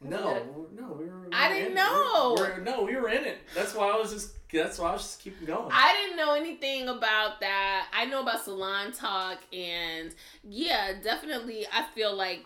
no, 0.01 0.19
gotta- 0.23 0.45
no. 0.81 0.97
We 0.99 1.07
were. 1.07 1.21
we 1.29 1.33
I 1.33 1.49
were 1.49 1.55
didn't 1.55 1.75
know. 1.75 2.35
We're, 2.39 2.51
we're, 2.57 2.61
no, 2.61 2.83
we 2.85 2.97
were 2.97 3.09
in 3.09 3.25
it. 3.25 3.39
That's 3.55 3.75
why 3.75 3.89
I 3.91 3.97
was 3.99 4.13
just. 4.13 4.35
That's 4.53 4.79
why 4.79 4.91
I 4.91 4.93
was 4.93 5.03
just 5.03 5.21
keeping 5.21 5.47
going. 5.47 5.71
I 5.73 5.93
didn't 5.95 6.17
know 6.19 6.35
anything 6.35 6.89
about 6.89 7.41
that. 7.41 7.87
I 7.93 8.05
know 8.05 8.21
about 8.23 8.45
salon 8.45 8.93
talk, 8.93 9.39
and 9.53 10.15
yeah, 10.45 10.93
definitely. 11.03 11.67
I 11.73 11.85
feel 11.95 12.15
like 12.15 12.45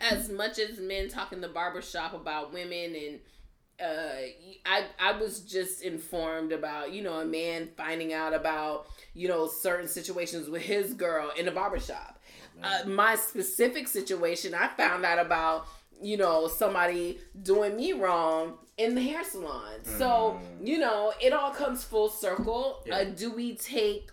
as 0.00 0.28
much 0.30 0.58
as 0.58 0.78
men 0.78 1.08
talk 1.08 1.32
in 1.32 1.40
the 1.40 1.48
barbershop 1.48 2.14
about 2.14 2.52
women 2.52 2.94
and 2.94 3.18
uh, 3.82 4.20
I 4.66 4.84
I 4.98 5.12
was 5.18 5.40
just 5.40 5.82
informed 5.82 6.52
about 6.52 6.92
you 6.92 7.02
know 7.02 7.20
a 7.20 7.24
man 7.24 7.68
finding 7.76 8.12
out 8.12 8.34
about 8.34 8.86
you 9.14 9.28
know 9.28 9.46
certain 9.46 9.88
situations 9.88 10.48
with 10.48 10.62
his 10.62 10.94
girl 10.94 11.30
in 11.36 11.46
the 11.46 11.52
barbershop. 11.52 12.20
Uh, 12.60 12.88
my 12.88 13.14
specific 13.14 13.86
situation, 13.86 14.52
I 14.52 14.68
found 14.76 15.04
out 15.04 15.24
about 15.24 15.66
you 16.02 16.16
know 16.16 16.48
somebody 16.48 17.18
doing 17.42 17.76
me 17.76 17.92
wrong 17.92 18.58
in 18.78 18.94
the 18.94 19.02
hair 19.02 19.22
salon. 19.22 19.84
So 19.84 20.40
you 20.62 20.78
know 20.78 21.12
it 21.20 21.32
all 21.32 21.50
comes 21.52 21.84
full 21.84 22.08
circle. 22.08 22.82
Yeah. 22.86 22.96
Uh, 22.96 23.04
do 23.04 23.32
we 23.32 23.54
take 23.54 24.10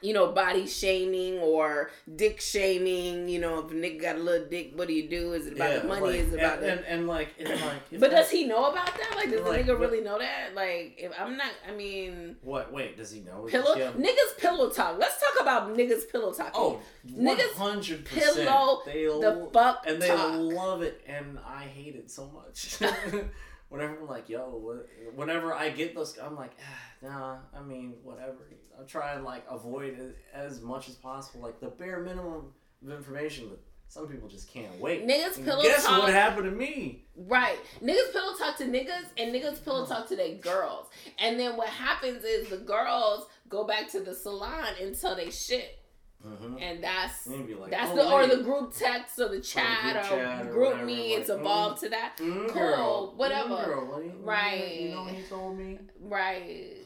you 0.00 0.14
know, 0.14 0.32
body 0.32 0.66
shaming 0.66 1.38
or 1.38 1.90
dick 2.16 2.40
shaming. 2.40 3.28
You 3.28 3.40
know, 3.40 3.58
if 3.60 3.70
a 3.70 3.74
nigga 3.74 4.00
got 4.00 4.16
a 4.16 4.18
little 4.20 4.46
dick, 4.48 4.72
what 4.74 4.88
do 4.88 4.94
you 4.94 5.08
do? 5.08 5.32
Is 5.32 5.46
it 5.46 5.54
about 5.54 5.82
the 5.82 5.88
money? 5.88 6.00
like, 6.02 6.14
is 6.16 6.32
it 6.32 6.38
about 6.38 6.54
and, 6.58 6.62
the 6.64 6.72
and, 6.72 6.84
and 6.86 7.06
like, 7.08 7.28
and 7.38 7.48
like 7.60 8.00
but 8.00 8.10
does 8.10 8.30
he 8.30 8.44
know 8.46 8.70
about 8.70 8.86
that? 8.86 9.12
Like, 9.16 9.30
does 9.30 9.40
Like, 9.42 9.64
the 9.66 9.72
nigga 9.72 9.78
what- 9.78 9.90
really 9.90 10.00
know 10.02 10.18
that? 10.18 10.54
Like, 10.54 10.94
if 10.98 11.12
I'm 11.18 11.36
not, 11.36 11.50
I 11.68 11.72
mean, 11.74 12.36
What? 12.42 12.72
Wait, 12.72 12.96
does 12.96 13.10
he 13.12 13.20
know? 13.20 13.42
pillow 13.48 13.76
Yeah. 13.76 13.90
niggas 13.92 14.38
pillow 14.38 14.70
talk. 14.70 14.98
Let's 14.98 15.20
talk 15.20 15.40
about 15.42 15.76
niggas 15.76 16.10
pillow 16.10 16.32
talk. 16.32 16.52
Oh, 16.54 16.80
one 17.14 17.36
Niggas 17.36 17.52
hundred 17.54 18.04
pillow. 18.04 18.82
They 18.86 19.04
the 19.06 19.48
fuck 19.52 19.84
and 19.86 20.00
they 20.00 20.08
talk. 20.08 20.36
love 20.38 20.82
it, 20.82 21.00
and 21.06 21.38
I 21.46 21.64
hate 21.64 21.94
it 21.96 22.10
so 22.10 22.30
much. 22.34 22.78
whenever 23.72 23.96
I'm 23.98 24.06
like, 24.06 24.28
yo, 24.28 24.76
whenever 25.14 25.54
I 25.54 25.70
get 25.70 25.94
those, 25.94 26.18
I'm 26.22 26.36
like, 26.36 26.52
ah, 26.60 27.02
nah. 27.02 27.36
I 27.58 27.62
mean, 27.62 27.94
whatever. 28.02 28.48
I 28.78 28.84
try 28.84 29.14
and 29.14 29.24
like 29.24 29.44
avoid 29.50 29.98
it 29.98 30.18
as 30.34 30.60
much 30.60 30.88
as 30.88 30.94
possible, 30.94 31.40
like 31.40 31.58
the 31.58 31.68
bare 31.68 32.00
minimum 32.00 32.52
of 32.84 32.90
information. 32.90 33.48
But 33.48 33.60
some 33.88 34.08
people 34.08 34.28
just 34.28 34.52
can't 34.52 34.78
wait. 34.78 35.06
Niggas 35.06 35.42
pillow 35.42 35.62
Guess 35.62 35.86
talk. 35.86 36.02
what 36.02 36.12
happened 36.12 36.44
to 36.44 36.50
me? 36.50 37.04
Right. 37.16 37.58
Niggas 37.82 38.12
pillow 38.12 38.36
talk 38.38 38.56
to 38.58 38.64
niggas 38.64 39.06
and 39.16 39.34
niggas 39.34 39.64
pillow 39.64 39.86
talk 39.86 40.06
to 40.08 40.16
their 40.16 40.34
girls. 40.36 40.88
And 41.18 41.40
then 41.40 41.56
what 41.56 41.68
happens 41.68 42.24
is 42.24 42.48
the 42.48 42.58
girls 42.58 43.26
go 43.48 43.64
back 43.64 43.90
to 43.92 44.00
the 44.00 44.14
salon 44.14 44.66
and 44.80 44.98
tell 44.98 45.16
they 45.16 45.30
shit. 45.30 45.78
Mm-hmm. 46.26 46.58
And 46.60 46.84
that's 46.84 47.26
And 47.26 47.36
you'd 47.36 47.46
be 47.48 47.54
like, 47.54 47.70
that's 47.70 47.90
oh, 47.92 47.96
the 47.96 48.10
or 48.10 48.26
the 48.26 48.42
group 48.42 48.74
text 48.74 49.18
or 49.18 49.28
the 49.28 49.40
chat 49.40 49.96
or, 49.96 50.02
chat 50.08 50.46
or 50.46 50.52
group 50.52 50.68
whatever, 50.70 50.86
me. 50.86 51.14
It's 51.14 51.28
like, 51.28 51.40
evolved 51.40 51.80
to 51.82 51.88
that. 51.90 52.16
Mm, 52.18 52.48
Cool, 52.48 52.52
girl. 52.52 53.12
whatever. 53.16 53.48
Mm, 53.48 53.64
girl. 53.66 53.86
What 53.86 54.04
you- 54.04 54.12
Right. 54.22 54.80
You 54.82 54.90
know 54.90 55.02
what 55.02 55.14
he 55.14 55.22
told 55.24 55.58
me? 55.58 55.78
Right. 56.00 56.76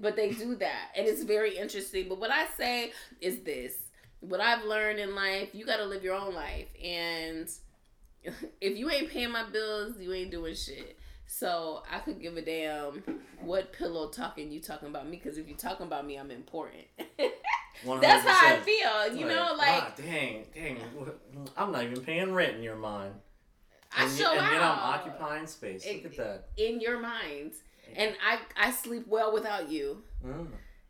But 0.00 0.16
they 0.16 0.30
do 0.30 0.54
that. 0.56 0.90
And 0.96 1.06
it's 1.06 1.22
very 1.22 1.56
interesting. 1.56 2.08
But 2.08 2.18
what 2.20 2.30
I 2.30 2.46
say 2.56 2.92
is 3.20 3.40
this 3.40 3.74
what 4.20 4.40
I've 4.40 4.64
learned 4.64 4.98
in 4.98 5.14
life, 5.14 5.48
you 5.54 5.64
got 5.64 5.78
to 5.78 5.84
live 5.86 6.04
your 6.04 6.14
own 6.14 6.34
life. 6.34 6.68
And 6.84 7.48
if 8.60 8.76
you 8.76 8.90
ain't 8.90 9.10
paying 9.10 9.30
my 9.30 9.44
bills, 9.48 9.96
you 9.98 10.12
ain't 10.12 10.30
doing 10.30 10.54
shit. 10.54 10.98
So 11.26 11.84
I 11.90 12.00
could 12.00 12.20
give 12.20 12.36
a 12.36 12.42
damn 12.42 13.02
what 13.40 13.72
pillow 13.72 14.08
talking 14.08 14.50
you 14.50 14.60
talking 14.60 14.88
about 14.88 15.08
me 15.08 15.16
because 15.16 15.38
if 15.38 15.46
you're 15.46 15.56
talking 15.56 15.86
about 15.86 16.04
me, 16.04 16.16
I'm 16.18 16.30
important. 16.32 16.82
That's 17.84 18.26
how 18.26 18.54
I 18.54 18.60
feel. 18.60 19.16
You 19.18 19.26
know, 19.26 19.54
like 19.56 19.82
ah, 19.82 19.92
dang, 19.96 20.44
dang, 20.54 20.78
I'm 21.56 21.72
not 21.72 21.84
even 21.84 22.00
paying 22.00 22.32
rent 22.32 22.56
in 22.56 22.62
your 22.62 22.76
mind. 22.76 23.14
I 23.96 24.04
and, 24.04 24.12
show 24.16 24.30
and 24.32 24.40
out 24.40 24.52
I'm 24.62 24.94
occupying 25.00 25.46
space. 25.46 25.84
Look 25.86 26.04
at 26.12 26.16
that. 26.16 26.44
in 26.56 26.80
your 26.80 27.00
mind, 27.00 27.52
and 27.96 28.14
I 28.24 28.38
I 28.56 28.70
sleep 28.70 29.06
well 29.08 29.32
without 29.32 29.70
you. 29.70 30.02
Mm. 30.24 30.48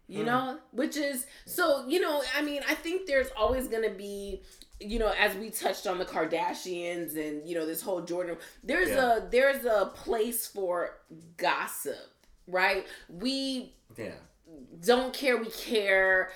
you 0.09 0.23
Mm. 0.23 0.27
know 0.27 0.59
which 0.73 0.97
is 0.97 1.25
so 1.47 1.87
you 1.87 2.01
know 2.01 2.21
i 2.37 2.43
mean 2.43 2.63
i 2.69 2.75
think 2.75 3.07
there's 3.07 3.29
always 3.37 3.69
going 3.69 3.85
to 3.89 3.95
be 3.97 4.43
you 4.81 4.99
know 4.99 5.13
as 5.17 5.37
we 5.37 5.51
touched 5.51 5.87
on 5.87 5.99
the 5.99 6.05
kardashians 6.05 7.17
and 7.17 7.49
you 7.49 7.55
know 7.57 7.65
this 7.65 7.81
whole 7.81 8.03
jordyn 8.03 8.37
there's 8.65 8.89
Yeah. 8.89 9.19
a 9.19 9.31
there's 9.31 9.65
a 9.65 9.87
place 9.95 10.49
for 10.49 10.97
gossip 11.37 12.11
right 12.49 12.85
we 13.09 13.73
Yeah. 13.97 14.15
don't 14.85 15.13
care 15.15 15.37
we 15.37 15.47
care 15.51 16.31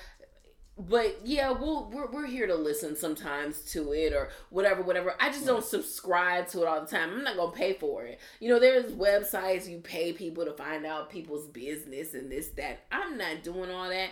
but 0.77 1.19
yeah 1.23 1.51
we'll 1.51 1.89
we're, 1.89 2.11
we're 2.11 2.25
here 2.27 2.47
to 2.47 2.55
listen 2.55 2.95
sometimes 2.97 3.61
to 3.61 3.93
it 3.93 4.13
or 4.13 4.29
whatever 4.49 4.81
whatever. 4.81 5.15
I 5.19 5.29
just 5.29 5.45
don't 5.45 5.63
subscribe 5.63 6.47
to 6.49 6.61
it 6.63 6.67
all 6.67 6.81
the 6.81 6.87
time. 6.87 7.11
I'm 7.11 7.23
not 7.23 7.37
gonna 7.37 7.51
pay 7.51 7.73
for 7.73 8.03
it. 8.03 8.19
You 8.39 8.49
know 8.49 8.59
there's 8.59 8.91
websites 8.91 9.69
you 9.69 9.77
pay 9.79 10.11
people 10.13 10.43
to 10.45 10.51
find 10.53 10.85
out 10.85 11.09
people's 11.09 11.47
business 11.47 12.13
and 12.13 12.31
this 12.31 12.49
that. 12.57 12.85
I'm 12.91 13.17
not 13.17 13.43
doing 13.43 13.71
all 13.71 13.87
that. 13.89 14.09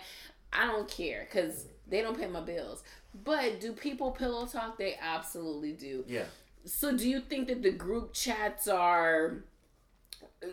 I 0.52 0.66
don't 0.66 0.88
care 0.88 1.26
because 1.30 1.66
they 1.86 2.00
don't 2.00 2.18
pay 2.18 2.28
my 2.28 2.40
bills. 2.40 2.82
But 3.24 3.60
do 3.60 3.72
people 3.72 4.10
pillow 4.10 4.46
talk? 4.46 4.78
They 4.78 4.96
absolutely 5.00 5.72
do. 5.72 6.04
Yeah. 6.08 6.24
so 6.64 6.96
do 6.96 7.08
you 7.08 7.20
think 7.20 7.48
that 7.48 7.62
the 7.62 7.70
group 7.72 8.12
chats 8.12 8.68
are 8.68 9.44
uh, 10.42 10.46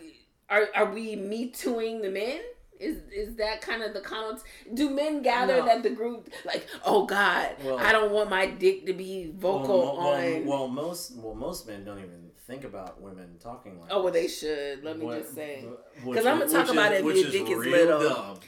are 0.49 0.67
are 0.75 0.91
we 0.91 1.15
me 1.15 1.49
tooing 1.49 2.01
the 2.01 2.09
men? 2.09 2.41
Is 2.81 2.97
is 3.13 3.35
that 3.35 3.61
kind 3.61 3.83
of 3.83 3.93
the 3.93 4.01
comments? 4.01 4.43
Do 4.73 4.89
men 4.89 5.21
gather 5.21 5.57
No. 5.57 5.65
that 5.65 5.83
the 5.83 5.91
group 5.91 6.29
like, 6.45 6.65
oh 6.83 7.05
God, 7.05 7.55
Well- 7.63 7.77
I 7.77 7.91
don't 7.91 8.11
want 8.11 8.29
my 8.29 8.47
dick 8.47 8.85
to 8.87 8.93
be 8.93 9.31
vocal 9.35 9.79
well, 9.97 10.15
on. 10.15 10.45
well, 10.45 10.67
most 10.67 11.15
well 11.17 11.35
most 11.35 11.67
men 11.67 11.85
don't 11.85 11.99
even 11.99 12.31
think 12.47 12.63
about 12.63 12.99
women 12.99 13.37
talking 13.39 13.79
like. 13.79 13.89
oh 13.93 14.03
well, 14.03 14.11
they 14.11 14.27
should. 14.27 14.83
Let 14.83 14.97
me 14.97 15.05
What- 15.05 15.21
just 15.21 15.35
say. 15.35 15.63
because 16.03 16.25
I'ma 16.25 16.45
talk 16.45 16.67
which 16.67 16.71
about 16.75 16.91
is- 16.91 16.99
it 17.05 17.07
if 17.07 17.15
your 17.17 17.31
dick 17.45 17.49
is 17.51 17.65
little. 17.65 18.39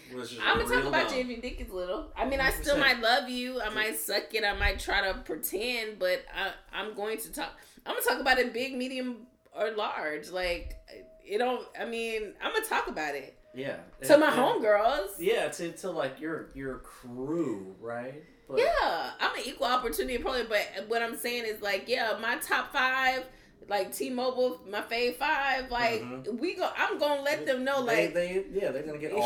I'm 0.41 0.59
gonna 0.59 0.75
talk 0.75 0.85
about 0.85 1.11
you 1.13 1.21
if 1.21 1.27
your 1.27 1.39
dick 1.41 1.61
is 1.61 1.69
little. 1.69 2.11
I 2.17 2.25
mean, 2.25 2.39
I 2.39 2.49
still 2.51 2.77
might 2.77 2.99
love 2.99 3.29
you. 3.29 3.61
I 3.61 3.69
might 3.69 3.95
suck 3.97 4.33
it. 4.33 4.43
I 4.43 4.53
might 4.57 4.79
try 4.79 5.07
to 5.11 5.19
pretend, 5.19 5.99
but 5.99 6.23
I, 6.35 6.51
I'm 6.77 6.95
going 6.95 7.17
to 7.19 7.31
talk. 7.31 7.51
I'm 7.85 7.93
gonna 7.95 8.05
talk 8.05 8.19
about 8.19 8.39
it 8.39 8.51
big, 8.53 8.75
medium, 8.75 9.27
or 9.55 9.71
large. 9.71 10.29
Like 10.31 10.75
it 11.23 11.37
don't. 11.37 11.65
I 11.79 11.85
mean, 11.85 12.33
I'm 12.41 12.51
gonna 12.51 12.65
talk 12.65 12.87
about 12.87 13.15
it 13.15 13.37
Yeah. 13.53 13.77
to 14.03 14.17
my 14.17 14.29
homegirls. 14.31 15.09
Yeah, 15.19 15.49
to, 15.49 15.71
to 15.73 15.91
like 15.91 16.19
your 16.19 16.49
your 16.55 16.79
crew, 16.79 17.75
right? 17.79 18.23
But 18.47 18.59
Yeah, 18.59 19.11
I'm 19.19 19.35
an 19.35 19.41
equal 19.45 19.67
opportunity 19.67 20.15
employee, 20.15 20.45
but 20.49 20.67
what 20.87 21.01
I'm 21.01 21.15
saying 21.17 21.45
is 21.45 21.61
like, 21.61 21.85
yeah, 21.87 22.17
my 22.21 22.35
top 22.37 22.73
five, 22.73 23.23
like 23.69 23.95
T-Mobile, 23.95 24.59
my 24.69 24.81
fave 24.81 25.15
five, 25.15 25.71
like 25.71 26.01
Mhm. 26.01 26.39
we 26.39 26.55
go. 26.55 26.69
I'm 26.75 26.97
gonna 26.97 27.21
let 27.21 27.45
them 27.45 27.63
know, 27.63 27.79
like 27.81 28.13
they 28.13 28.43
yeah 28.51 28.71
they're 28.71 28.83
gonna 28.83 28.97
get 28.97 29.13
all 29.13 29.21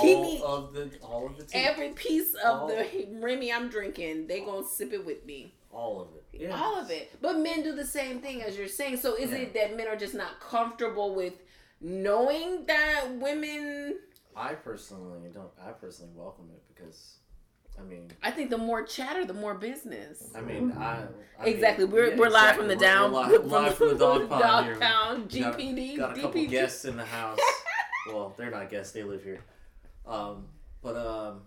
of 0.46 0.74
the 0.74 0.92
all 1.02 1.26
of 1.26 1.38
the 1.38 1.44
tea, 1.46 1.58
every 1.60 1.90
piece 1.90 2.34
of 2.36 2.62
All- 2.62 2.68
the 2.68 3.08
Remy 3.20 3.52
I'm 3.52 3.70
drinking, 3.70 4.28
they 4.28 4.42
gonna 4.42 4.68
sip 4.68 4.94
it 4.94 5.04
with 5.06 5.26
me, 5.26 5.56
all 5.72 6.02
of 6.02 6.10
it. 6.16 6.24
Yeah. 6.40 6.62
all 6.62 6.78
of 6.80 6.92
it. 6.92 7.12
But 7.20 7.40
men 7.40 7.64
do 7.64 7.74
the 7.76 7.86
same 7.86 8.20
thing 8.20 8.44
as 8.44 8.56
you're 8.58 8.68
saying. 8.68 8.98
So 8.98 9.16
is 9.16 9.32
Yeah. 9.32 9.38
it 9.38 9.54
that 9.56 9.76
men 9.76 9.88
are 9.88 9.96
just 9.96 10.14
not 10.14 10.40
comfortable 10.40 11.16
with 11.16 11.34
knowing 11.82 12.66
that 12.68 13.06
women? 13.20 14.00
I 14.38 14.54
personally 14.54 15.30
don't. 15.34 15.50
I 15.62 15.72
personally 15.72 16.12
welcome 16.16 16.50
it 16.54 16.62
because, 16.74 17.18
I 17.80 17.82
mean, 17.84 18.12
I 18.22 18.30
think 18.32 18.50
the 18.52 18.58
more 18.58 18.84
chatter, 18.84 19.26
the 19.26 19.34
more 19.34 19.56
business. 19.56 20.32
I 20.36 20.42
mean, 20.42 20.72
I, 20.74 21.04
I 21.40 21.46
Exactly. 21.48 21.86
mean, 21.86 21.94
we're 21.94 22.10
yeah, 22.12 22.18
we're 22.18 22.30
live 22.30 22.58
exactly. 22.58 22.58
from 22.60 22.68
the 22.68 22.76
We're- 22.76 22.88
down 22.88 23.12
we're 23.12 23.20
live, 23.20 23.32
from 23.42 23.50
live 23.50 23.76
from 23.76 23.88
the 23.90 23.96
dog 23.96 24.30
pound 24.30 24.42
dog 24.42 24.66
here. 24.66 24.76
pound, 24.78 25.30
GPD, 25.30 25.98
Got, 25.98 26.18
a 26.18 26.22
couple 26.22 26.46
guests 26.46 26.86
in 26.86 26.98
the 26.98 27.06
house. 27.06 27.40
well, 28.08 28.34
they're 28.38 28.52
not 28.52 28.70
guests; 28.70 28.94
they 28.94 29.04
live 29.04 29.24
here. 29.24 29.44
Um, 30.06 30.46
but 30.84 30.96
um, 30.96 31.42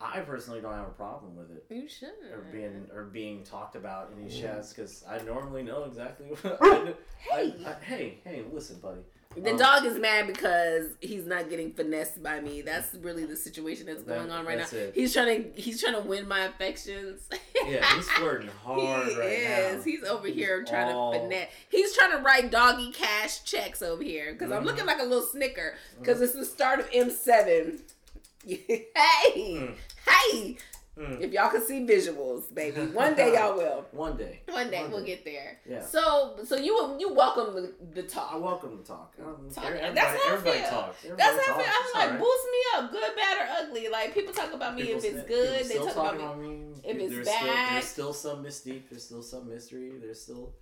I 0.00 0.20
personally 0.20 0.60
don't 0.60 0.72
have 0.74 0.86
a 0.86 0.90
problem 0.92 1.34
with 1.36 1.50
it. 1.50 1.64
You 1.68 1.88
should. 1.88 2.10
Or 2.32 2.44
being 2.52 2.86
or 2.94 3.04
being 3.04 3.42
talked 3.42 3.74
about 3.76 4.12
in 4.14 4.22
these 4.24 4.38
chats 4.38 4.72
because 4.72 5.04
I 5.08 5.18
normally 5.24 5.62
know 5.62 5.84
exactly 5.84 6.26
what. 6.42 6.58
I 6.62 6.68
know, 6.84 6.94
Hey. 7.18 7.54
I, 7.66 7.70
I, 7.70 7.74
hey, 7.84 8.18
hey, 8.24 8.44
listen, 8.52 8.78
buddy. 8.78 9.00
The 9.36 9.50
Um, 9.50 9.56
dog 9.58 9.84
is 9.84 9.98
mad 9.98 10.26
because 10.26 10.86
he's 11.00 11.26
not 11.26 11.50
getting 11.50 11.70
finessed 11.72 12.22
by 12.22 12.40
me. 12.40 12.62
That's 12.62 12.94
really 12.94 13.26
the 13.26 13.36
situation 13.36 13.84
that's 13.86 14.02
That- 14.04 14.16
going 14.18 14.30
on 14.30 14.46
right 14.46 14.56
now. 14.58 14.66
it. 14.72 14.92
He's 14.94 15.12
trying 15.12 15.52
to 15.52 15.60
he's 15.60 15.80
trying 15.82 15.94
to 15.94 16.00
win 16.00 16.26
my 16.26 16.46
affections. 16.46 17.28
Yeah, 17.66 17.84
he's 17.94 18.08
flirting 18.12 18.48
hard 18.64 19.08
he 19.08 19.14
right 19.14 19.28
is. 19.32 19.76
now. 19.76 19.82
He's 19.82 20.04
over 20.04 20.26
He's 20.26 20.36
here 20.36 20.64
trying 20.64 20.94
all- 20.94 21.12
to 21.12 21.18
finesse. 21.20 21.48
He's 21.68 21.94
trying 21.94 22.12
to 22.12 22.18
write 22.18 22.50
doggy 22.50 22.92
cash 22.92 23.44
checks 23.44 23.82
over 23.82 24.02
here 24.02 24.32
because 24.32 24.50
I'm 24.50 24.62
Mhm. 24.62 24.66
looking 24.66 24.86
like 24.86 25.00
a 25.00 25.04
little 25.04 25.26
snicker 25.26 25.76
because 26.00 26.22
it's 26.22 26.32
the 26.34 26.46
start 26.46 26.80
of 26.80 26.90
M7. 26.90 27.80
hey, 28.46 29.74
hey! 30.06 30.56
Mm. 30.98 31.20
If 31.20 31.32
y'all 31.32 31.50
can 31.50 31.60
see 31.60 31.86
visuals, 31.86 32.52
baby, 32.54 32.80
one 32.92 33.14
day 33.14 33.34
y'all 33.34 33.54
will. 33.54 33.84
One 33.92 34.16
day. 34.16 34.40
One 34.48 34.70
day 34.70 34.86
we'll 34.88 35.04
get 35.04 35.26
there. 35.26 35.58
Yeah. 35.68 35.84
So, 35.84 36.36
so 36.44 36.56
you 36.56 36.96
you 36.98 37.12
welcome 37.12 37.54
the, 37.54 37.74
the 37.94 38.02
talk. 38.08 38.30
I 38.32 38.36
welcome 38.38 38.78
the 38.78 38.82
talk. 38.82 39.12
Um, 39.22 39.50
Talk. 39.54 39.64
everybody, 39.66 39.94
That's 39.94 40.22
how 40.22 40.30
I 40.30 40.32
everybody 40.32 40.58
feel. 40.60 40.70
talks. 40.70 41.04
Everybody 41.04 41.22
That's 41.36 41.46
how 41.46 41.54
I 41.54 41.58
feel. 41.62 41.72
I'm 41.72 41.92
like, 42.00 42.04
alright. 42.04 42.20
boost 42.20 42.44
me 42.50 42.58
up, 42.78 42.92
good, 42.92 43.16
bad, 43.16 43.36
or 43.36 43.66
ugly. 43.66 43.88
Like 43.90 44.14
people 44.14 44.32
talk 44.32 44.54
about 44.54 44.74
me 44.74 44.82
People 44.84 44.98
if 45.00 45.04
it's 45.04 45.28
good. 45.28 45.64
They 45.66 45.76
talk 45.76 45.92
about 46.14 46.18
me. 46.18 46.24
on 46.24 46.40
me. 46.42 46.80
if 46.82 46.96
it's 46.96 47.12
there's 47.14 47.26
bad. 47.26 47.42
Still, 47.42 47.72
there's 47.74 47.84
still 47.84 48.12
some 48.14 48.44
mystique. 48.44 48.88
There's 48.88 49.04
still 49.04 49.22
some 49.22 49.48
mystery. 49.50 49.92
There's 50.00 50.22
still. 50.22 50.54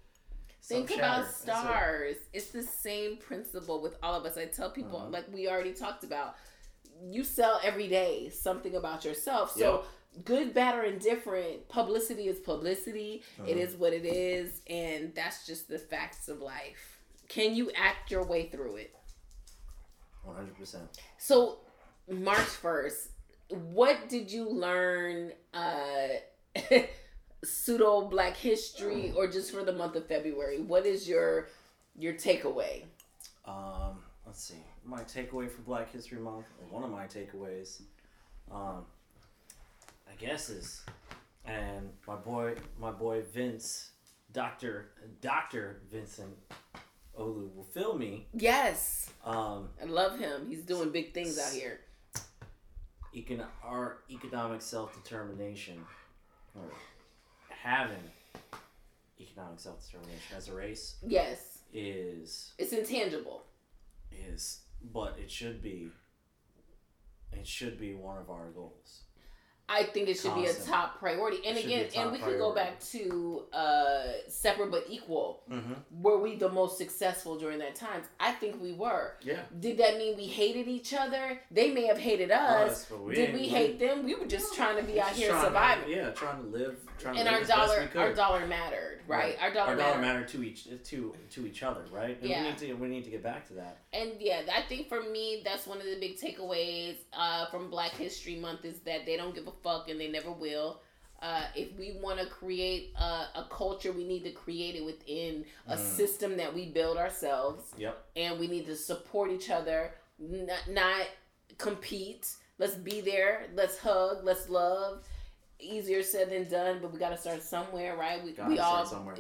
Think 0.64 0.88
chatter. 0.88 1.01
about 1.03 1.25
That's 1.27 1.38
it. 1.38 1.42
stars. 1.42 2.16
It's 2.33 2.47
the 2.51 2.62
same 2.62 3.18
principle 3.18 3.81
with 3.83 3.97
all 4.03 4.14
of 4.14 4.25
us. 4.25 4.37
I 4.37 4.47
tell 4.47 4.70
people, 4.70 4.99
Uh-huh. 4.99 5.11
like 5.11 5.27
we 5.33 5.47
already 5.49 5.75
talked 5.75 6.03
about, 6.05 6.35
you 7.09 7.23
sell 7.23 7.61
every 7.62 7.87
day 7.87 8.31
something 8.31 8.75
about 8.75 9.05
yourself. 9.05 9.53
So 9.57 9.85
good, 10.24 10.55
bad, 10.55 10.77
or 10.77 10.83
indifferent, 10.85 11.68
publicity 11.68 12.29
is 12.29 12.38
publicity. 12.38 13.22
It 13.38 13.42
Uh-huh. 13.53 13.61
is 13.61 13.74
what 13.77 13.92
it 13.92 14.05
is, 14.05 14.61
and 14.68 15.14
that's 15.14 15.46
just 15.46 15.68
the 15.68 15.79
facts 15.79 16.29
of 16.29 16.40
life. 16.40 17.00
Can 17.29 17.55
you 17.55 17.70
act 17.74 18.11
your 18.11 18.24
way 18.24 18.48
through 18.48 18.77
it? 18.77 18.94
One 20.22 20.37
hundred 20.37 20.57
percent. 20.57 20.85
So 21.18 21.59
March 22.09 22.38
first, 22.38 23.09
what 23.48 24.09
did 24.09 24.31
you 24.31 24.48
learn? 24.48 25.33
Uh, 25.53 26.09
pseudo 27.44 28.09
Black 28.09 28.37
History, 28.37 29.12
or 29.16 29.27
just 29.27 29.50
for 29.53 29.62
the 29.64 29.72
month 29.72 29.96
of 29.96 30.07
February? 30.07 30.61
What 30.61 30.87
is 30.87 31.09
your 31.09 31.48
your 31.98 32.14
takeaway? 32.14 32.85
Um, 33.44 34.03
let's 34.27 34.42
see. 34.42 34.62
My 34.85 35.03
takeaway 35.03 35.50
for 35.50 35.62
Black 35.62 35.90
History 35.92 36.18
Month, 36.18 36.46
one 36.70 36.83
of 36.83 36.90
my 36.90 37.07
takeaways, 37.07 37.83
um, 38.50 38.85
I 40.14 40.24
guess 40.24 40.48
is, 40.48 40.83
and 41.44 41.90
my 42.07 42.14
boy, 42.14 42.55
my 42.79 42.92
boy 42.92 43.22
Vince, 43.33 43.90
Doctor 44.33 44.90
Doctor 45.20 45.81
Vincent 45.90 46.35
Olu 47.18 47.53
will 47.55 47.66
fill 47.72 47.98
me. 47.98 48.29
Yes, 48.33 49.11
Um, 49.24 49.70
I 49.81 49.87
love 49.87 50.18
him. 50.18 50.46
He's 50.48 50.62
doing 50.62 50.90
big 50.90 51.12
things 51.14 51.37
out 51.38 51.53
here. 51.53 51.81
econ- 53.14 53.46
our 53.64 53.98
economic 54.09 54.62
self 54.62 54.94
determination, 55.03 55.85
or 56.55 56.70
having 57.48 58.11
economic 59.20 59.59
self 59.59 59.85
determination 59.85 60.37
as 60.37 60.48
a 60.48 60.55
race 60.55 60.96
Yes, 61.05 61.59
is 61.72 62.53
it's 62.59 62.72
intangible. 62.72 63.42
is 64.12 64.61
but 64.92 65.16
it 65.18 65.29
should 65.31 65.61
be 65.61 65.90
it 67.33 67.46
should 67.48 67.81
be 67.81 67.94
one 67.94 68.18
of 68.18 68.31
our 68.31 68.50
goals. 68.50 69.00
I 69.66 69.85
think 69.85 70.09
it 70.09 70.18
should 70.18 70.35
be 70.35 70.44
a 70.44 70.53
top 70.53 70.98
priority. 70.98 71.38
And 71.46 71.57
It 71.57 71.64
again, 71.64 71.87
and 71.96 72.12
we 72.12 72.18
could 72.18 72.38
go 72.38 72.55
back 72.55 72.79
to 72.92 73.44
uh, 73.53 74.03
separate 74.29 74.70
but 74.70 74.85
equal. 74.90 75.42
Mm-hmm. 75.50 76.03
Were 76.03 76.18
we 76.18 76.37
the 76.37 76.50
most 76.50 76.77
successful 76.77 77.38
during 77.38 77.59
that 77.61 77.74
time? 77.74 78.03
I 78.20 78.33
think 78.33 78.61
we 78.61 78.72
were. 78.72 79.14
Yeah. 79.22 79.40
Did 79.61 79.79
that 79.79 79.96
mean 79.96 80.16
we 80.18 80.27
hated 80.27 80.69
each 80.69 80.92
other? 80.92 81.40
They 81.50 81.73
may 81.73 81.87
have 81.87 81.96
hated 81.98 82.31
us. 82.31 82.71
Us, 82.71 82.90
we 82.90 83.15
Did 83.15 83.33
we 83.35 83.40
we- 83.40 83.48
hate 83.48 83.79
them? 83.79 84.04
We 84.04 84.15
were 84.15 84.27
just 84.27 84.54
trying 84.54 84.77
to 84.77 84.83
be 84.83 85.00
out 85.00 85.10
here 85.12 85.31
trying 85.31 85.40
to- 85.40 85.46
surviving. 85.48 85.90
yeah, 85.90 86.10
trying 86.10 86.42
to 86.42 86.48
live, 86.48 86.77
trying 86.98 87.17
and 87.19 87.27
to 87.27 87.33
our 87.33 87.38
live 87.40 87.48
best 87.48 87.92
dollar, 87.94 88.06
our 88.06 88.12
dollar 88.12 88.46
mattered, 88.46 89.00
right? 89.08 89.37
Our 89.40 89.52
dollar, 89.52 89.71
our 89.71 89.77
dollar 89.77 89.98
mattered. 89.98 90.00
mattered 90.21 90.29
to 90.29 90.42
each 90.44 90.69
to 90.90 91.15
to 91.31 91.46
each 91.46 91.62
other, 91.62 91.85
right? 91.90 92.21
And 92.21 92.29
Yeah. 92.29 92.42
we 92.42 92.48
need 92.48 92.58
to 92.58 92.75
we 92.75 92.88
need 92.88 93.04
to 93.04 93.10
get 93.10 93.23
back 93.23 93.46
to 93.48 93.54
that. 93.54 93.79
And 93.94 94.12
yeah, 94.21 94.42
I 94.54 94.60
think 94.69 94.88
for 94.90 95.02
me, 95.02 95.40
that's 95.44 95.67
one 95.67 95.79
of 95.79 95.85
the 95.87 95.96
big 95.98 96.19
takeaways 96.19 96.96
uh, 97.15 97.46
from 97.46 97.71
Black 97.71 97.92
History 97.92 98.37
Month 98.37 98.65
is 98.67 98.81
that 98.81 99.06
they 99.06 99.17
don't 99.17 99.35
give 99.35 99.46
a 99.46 99.54
fuck 99.63 99.88
and 99.88 100.00
they 100.00 100.09
never 100.11 100.33
will 100.33 100.81
Uh, 101.23 101.44
if 101.57 101.73
we 101.79 101.96
want 102.02 102.19
to 102.21 102.27
create 102.27 102.92
a, 102.98 103.40
a 103.42 103.46
culture, 103.48 103.92
we 103.92 104.05
need 104.05 104.25
to 104.25 104.31
create 104.33 104.75
it 104.75 104.85
within 104.85 105.44
a 105.67 105.77
Mm. 105.77 105.96
system 105.96 106.37
that 106.37 106.52
we 106.52 106.67
build 106.67 106.98
ourselves, 106.98 107.73
Yep. 107.79 107.96
and 108.17 108.38
we 108.38 108.46
need 108.46 108.67
to 108.67 108.77
support 108.77 109.31
each 109.31 109.48
other, 109.48 109.94
not, 110.19 110.69
not 110.69 111.07
compete. 111.57 112.35
Let's 112.59 112.75
be 112.75 113.00
there. 113.00 113.46
Let's 113.55 113.79
hug. 113.79 114.25
Let's 114.25 114.48
love. 114.50 115.02
Easier 115.59 116.02
said 116.02 116.29
than 116.31 116.48
done, 116.50 116.81
but 116.83 116.92
we 116.92 116.98
got 116.98 117.11
to 117.11 117.17
start 117.17 117.42
somewhere, 117.42 117.96
right? 117.96 118.23
We, 118.23 118.33
Gotta 118.33 118.50
we 118.50 118.57
start 118.57 118.79
all 118.81 118.87
somewhere. 118.87 119.17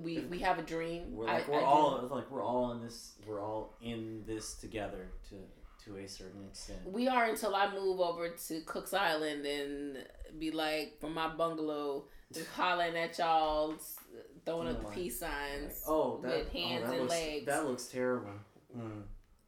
we 0.00 0.20
we 0.32 0.38
have 0.40 0.58
a 0.60 0.62
dream. 0.62 1.16
We're 1.16 1.28
I- 1.28 1.38
like 1.38 1.48
we're 1.48 1.56
I 1.56 1.60
do. 1.60 1.66
all 1.66 2.08
like 2.10 2.30
we're 2.30 2.44
all 2.44 2.70
in 2.72 2.82
this 2.84 3.14
we're 3.26 3.42
all 3.42 3.74
in 3.82 4.22
this 4.26 4.54
together 4.54 5.08
to 5.30 5.34
to 5.88 5.96
a 5.98 6.08
certain 6.08 6.44
extent. 6.48 6.78
We 6.86 7.08
are 7.08 7.24
until 7.26 7.54
I 7.54 7.72
move 7.72 8.00
over 8.00 8.28
to 8.28 8.60
Cook's 8.62 8.94
Island 8.94 9.44
and 9.46 9.98
be 10.38 10.50
like 10.50 11.00
from 11.00 11.14
my 11.14 11.28
bungalow, 11.28 12.04
just 12.32 12.48
hollering 12.54 12.96
at 12.96 13.18
y'all, 13.18 13.74
throwing 14.44 14.68
up 14.68 14.82
the 14.82 14.88
peace 14.90 15.18
signs. 15.20 15.82
Like, 15.86 15.88
oh, 15.88 16.20
that, 16.22 16.38
with 16.38 16.52
hands 16.52 16.84
oh, 16.84 16.88
that 16.88 16.92
and 16.92 17.02
looks, 17.02 17.10
legs. 17.14 17.46
That 17.46 17.66
looks 17.66 17.84
terrible. 17.86 18.30
Mm. 18.76 19.02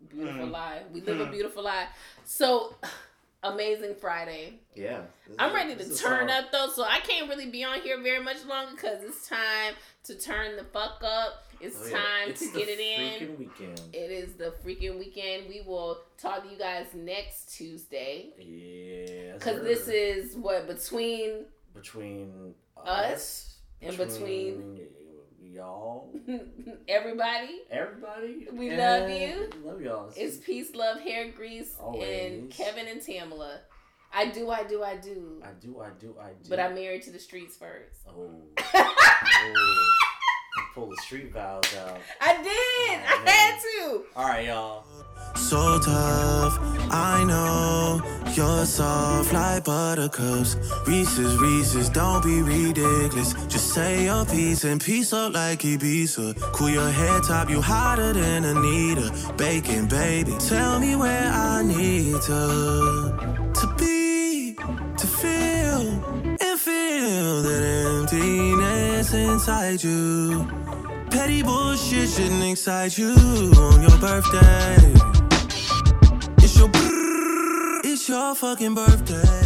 beautiful 0.08 0.46
Mm. 0.46 0.50
lie. 0.50 0.82
We 0.92 1.00
live 1.02 1.20
a 1.20 1.26
Mm. 1.26 1.30
beautiful 1.30 1.62
lie. 1.62 1.88
So 2.24 2.74
amazing 3.42 3.94
Friday. 4.00 4.60
Yeah. 4.74 5.02
I'm 5.38 5.54
ready 5.54 5.74
to 5.76 5.96
turn 5.96 6.30
up 6.30 6.50
though, 6.52 6.68
so 6.68 6.84
I 6.84 7.00
can't 7.00 7.28
really 7.28 7.50
be 7.50 7.64
on 7.64 7.80
here 7.80 8.00
very 8.00 8.22
much 8.22 8.44
longer 8.46 8.72
because 8.74 9.02
it's 9.04 9.28
time 9.28 9.74
to 10.04 10.14
turn 10.18 10.56
the 10.56 10.64
fuck 10.64 11.02
up. 11.04 11.44
It's 11.60 11.76
Oh, 11.78 11.86
yeah. 11.86 11.92
time 11.92 12.28
It's 12.30 12.40
to 12.40 12.58
get 12.58 12.68
it 12.68 12.80
in. 12.80 13.38
Weekend. 13.38 13.80
It 13.92 14.10
is 14.10 14.32
the 14.34 14.54
freaking 14.64 14.98
weekend. 14.98 15.46
We 15.48 15.60
will 15.66 16.00
talk 16.16 16.42
to 16.44 16.50
you 16.50 16.56
guys 16.58 16.86
next 16.94 17.54
Tuesday. 17.54 18.30
Yeah. 18.38 19.34
Because 19.34 19.62
this 19.62 19.86
is 19.88 20.36
what 20.36 20.66
between 20.66 21.44
between 21.74 22.54
us 22.78 23.58
and 23.82 23.96
between, 23.96 24.80
y'all, 25.42 26.10
everybody. 26.88 27.60
everybody. 27.70 28.48
We 28.52 28.74
love 28.74 29.10
you. 29.10 29.50
Love 29.62 29.80
y'all. 29.82 30.12
It's 30.16 30.38
peace, 30.38 30.74
love, 30.74 30.98
hair 31.00 31.30
grease, 31.30 31.74
and 32.00 32.50
Kevin 32.50 32.88
and 32.88 33.02
Tamala. 33.02 33.60
I 34.12 34.26
do, 34.26 34.50
I 34.50 34.64
do, 34.64 34.82
I 34.82 34.96
do. 34.96 35.40
I 35.44 35.52
do, 35.60 35.80
I 35.80 35.90
do, 36.00 36.16
I 36.20 36.30
do. 36.30 36.48
But 36.48 36.58
I'm 36.58 36.74
married 36.74 37.02
to 37.02 37.10
the 37.12 37.18
streets 37.20 37.56
first. 37.56 38.00
Oh. 38.08 38.42
oh. 39.22 39.90
Pull 40.74 40.86
the 40.86 40.96
street 40.98 41.32
valves 41.32 41.74
out. 41.76 41.98
I 42.20 42.36
did. 42.36 42.46
Oh, 42.48 43.24
I 43.26 43.30
had 43.30 43.60
to. 43.60 44.02
All 44.16 44.28
right, 44.28 44.46
y'all. 44.46 44.84
So 45.36 45.80
tough, 45.80 46.58
I 46.90 47.24
know 47.26 48.00
you're 48.34 48.64
soft 48.64 49.32
like 49.32 49.64
buttercups. 49.64 50.56
Reese's, 50.86 51.36
Reese's, 51.38 51.88
don't 51.88 52.22
be 52.22 52.42
ridiculous. 52.42 53.32
Just 53.48 53.74
say 53.74 54.04
your 54.04 54.24
piece 54.26 54.64
and 54.64 54.80
piece 54.80 55.12
up 55.12 55.34
like 55.34 55.60
Ibiza. 55.60 56.40
Cool 56.52 56.70
your 56.70 56.90
head 56.90 57.22
top, 57.24 57.50
you 57.50 57.60
hotter 57.60 58.12
than 58.12 58.44
Anita. 58.44 59.34
Bacon, 59.36 59.86
baby, 59.86 60.36
tell 60.38 60.78
me 60.78 60.94
where 60.94 61.32
I 61.32 61.62
need 61.62 62.20
to 62.22 63.39
emptiness 69.10 69.14
inside 69.14 69.82
you. 69.82 70.46
Petty 71.10 71.42
bullshit 71.42 72.08
shouldn't 72.08 72.42
excite 72.42 72.96
you 72.98 73.12
on 73.56 73.82
your 73.82 73.98
birthday. 73.98 74.92
It's 76.38 76.56
your, 76.58 76.70
it's 77.84 78.08
your 78.08 78.34
fucking 78.34 78.74
birthday. 78.74 79.39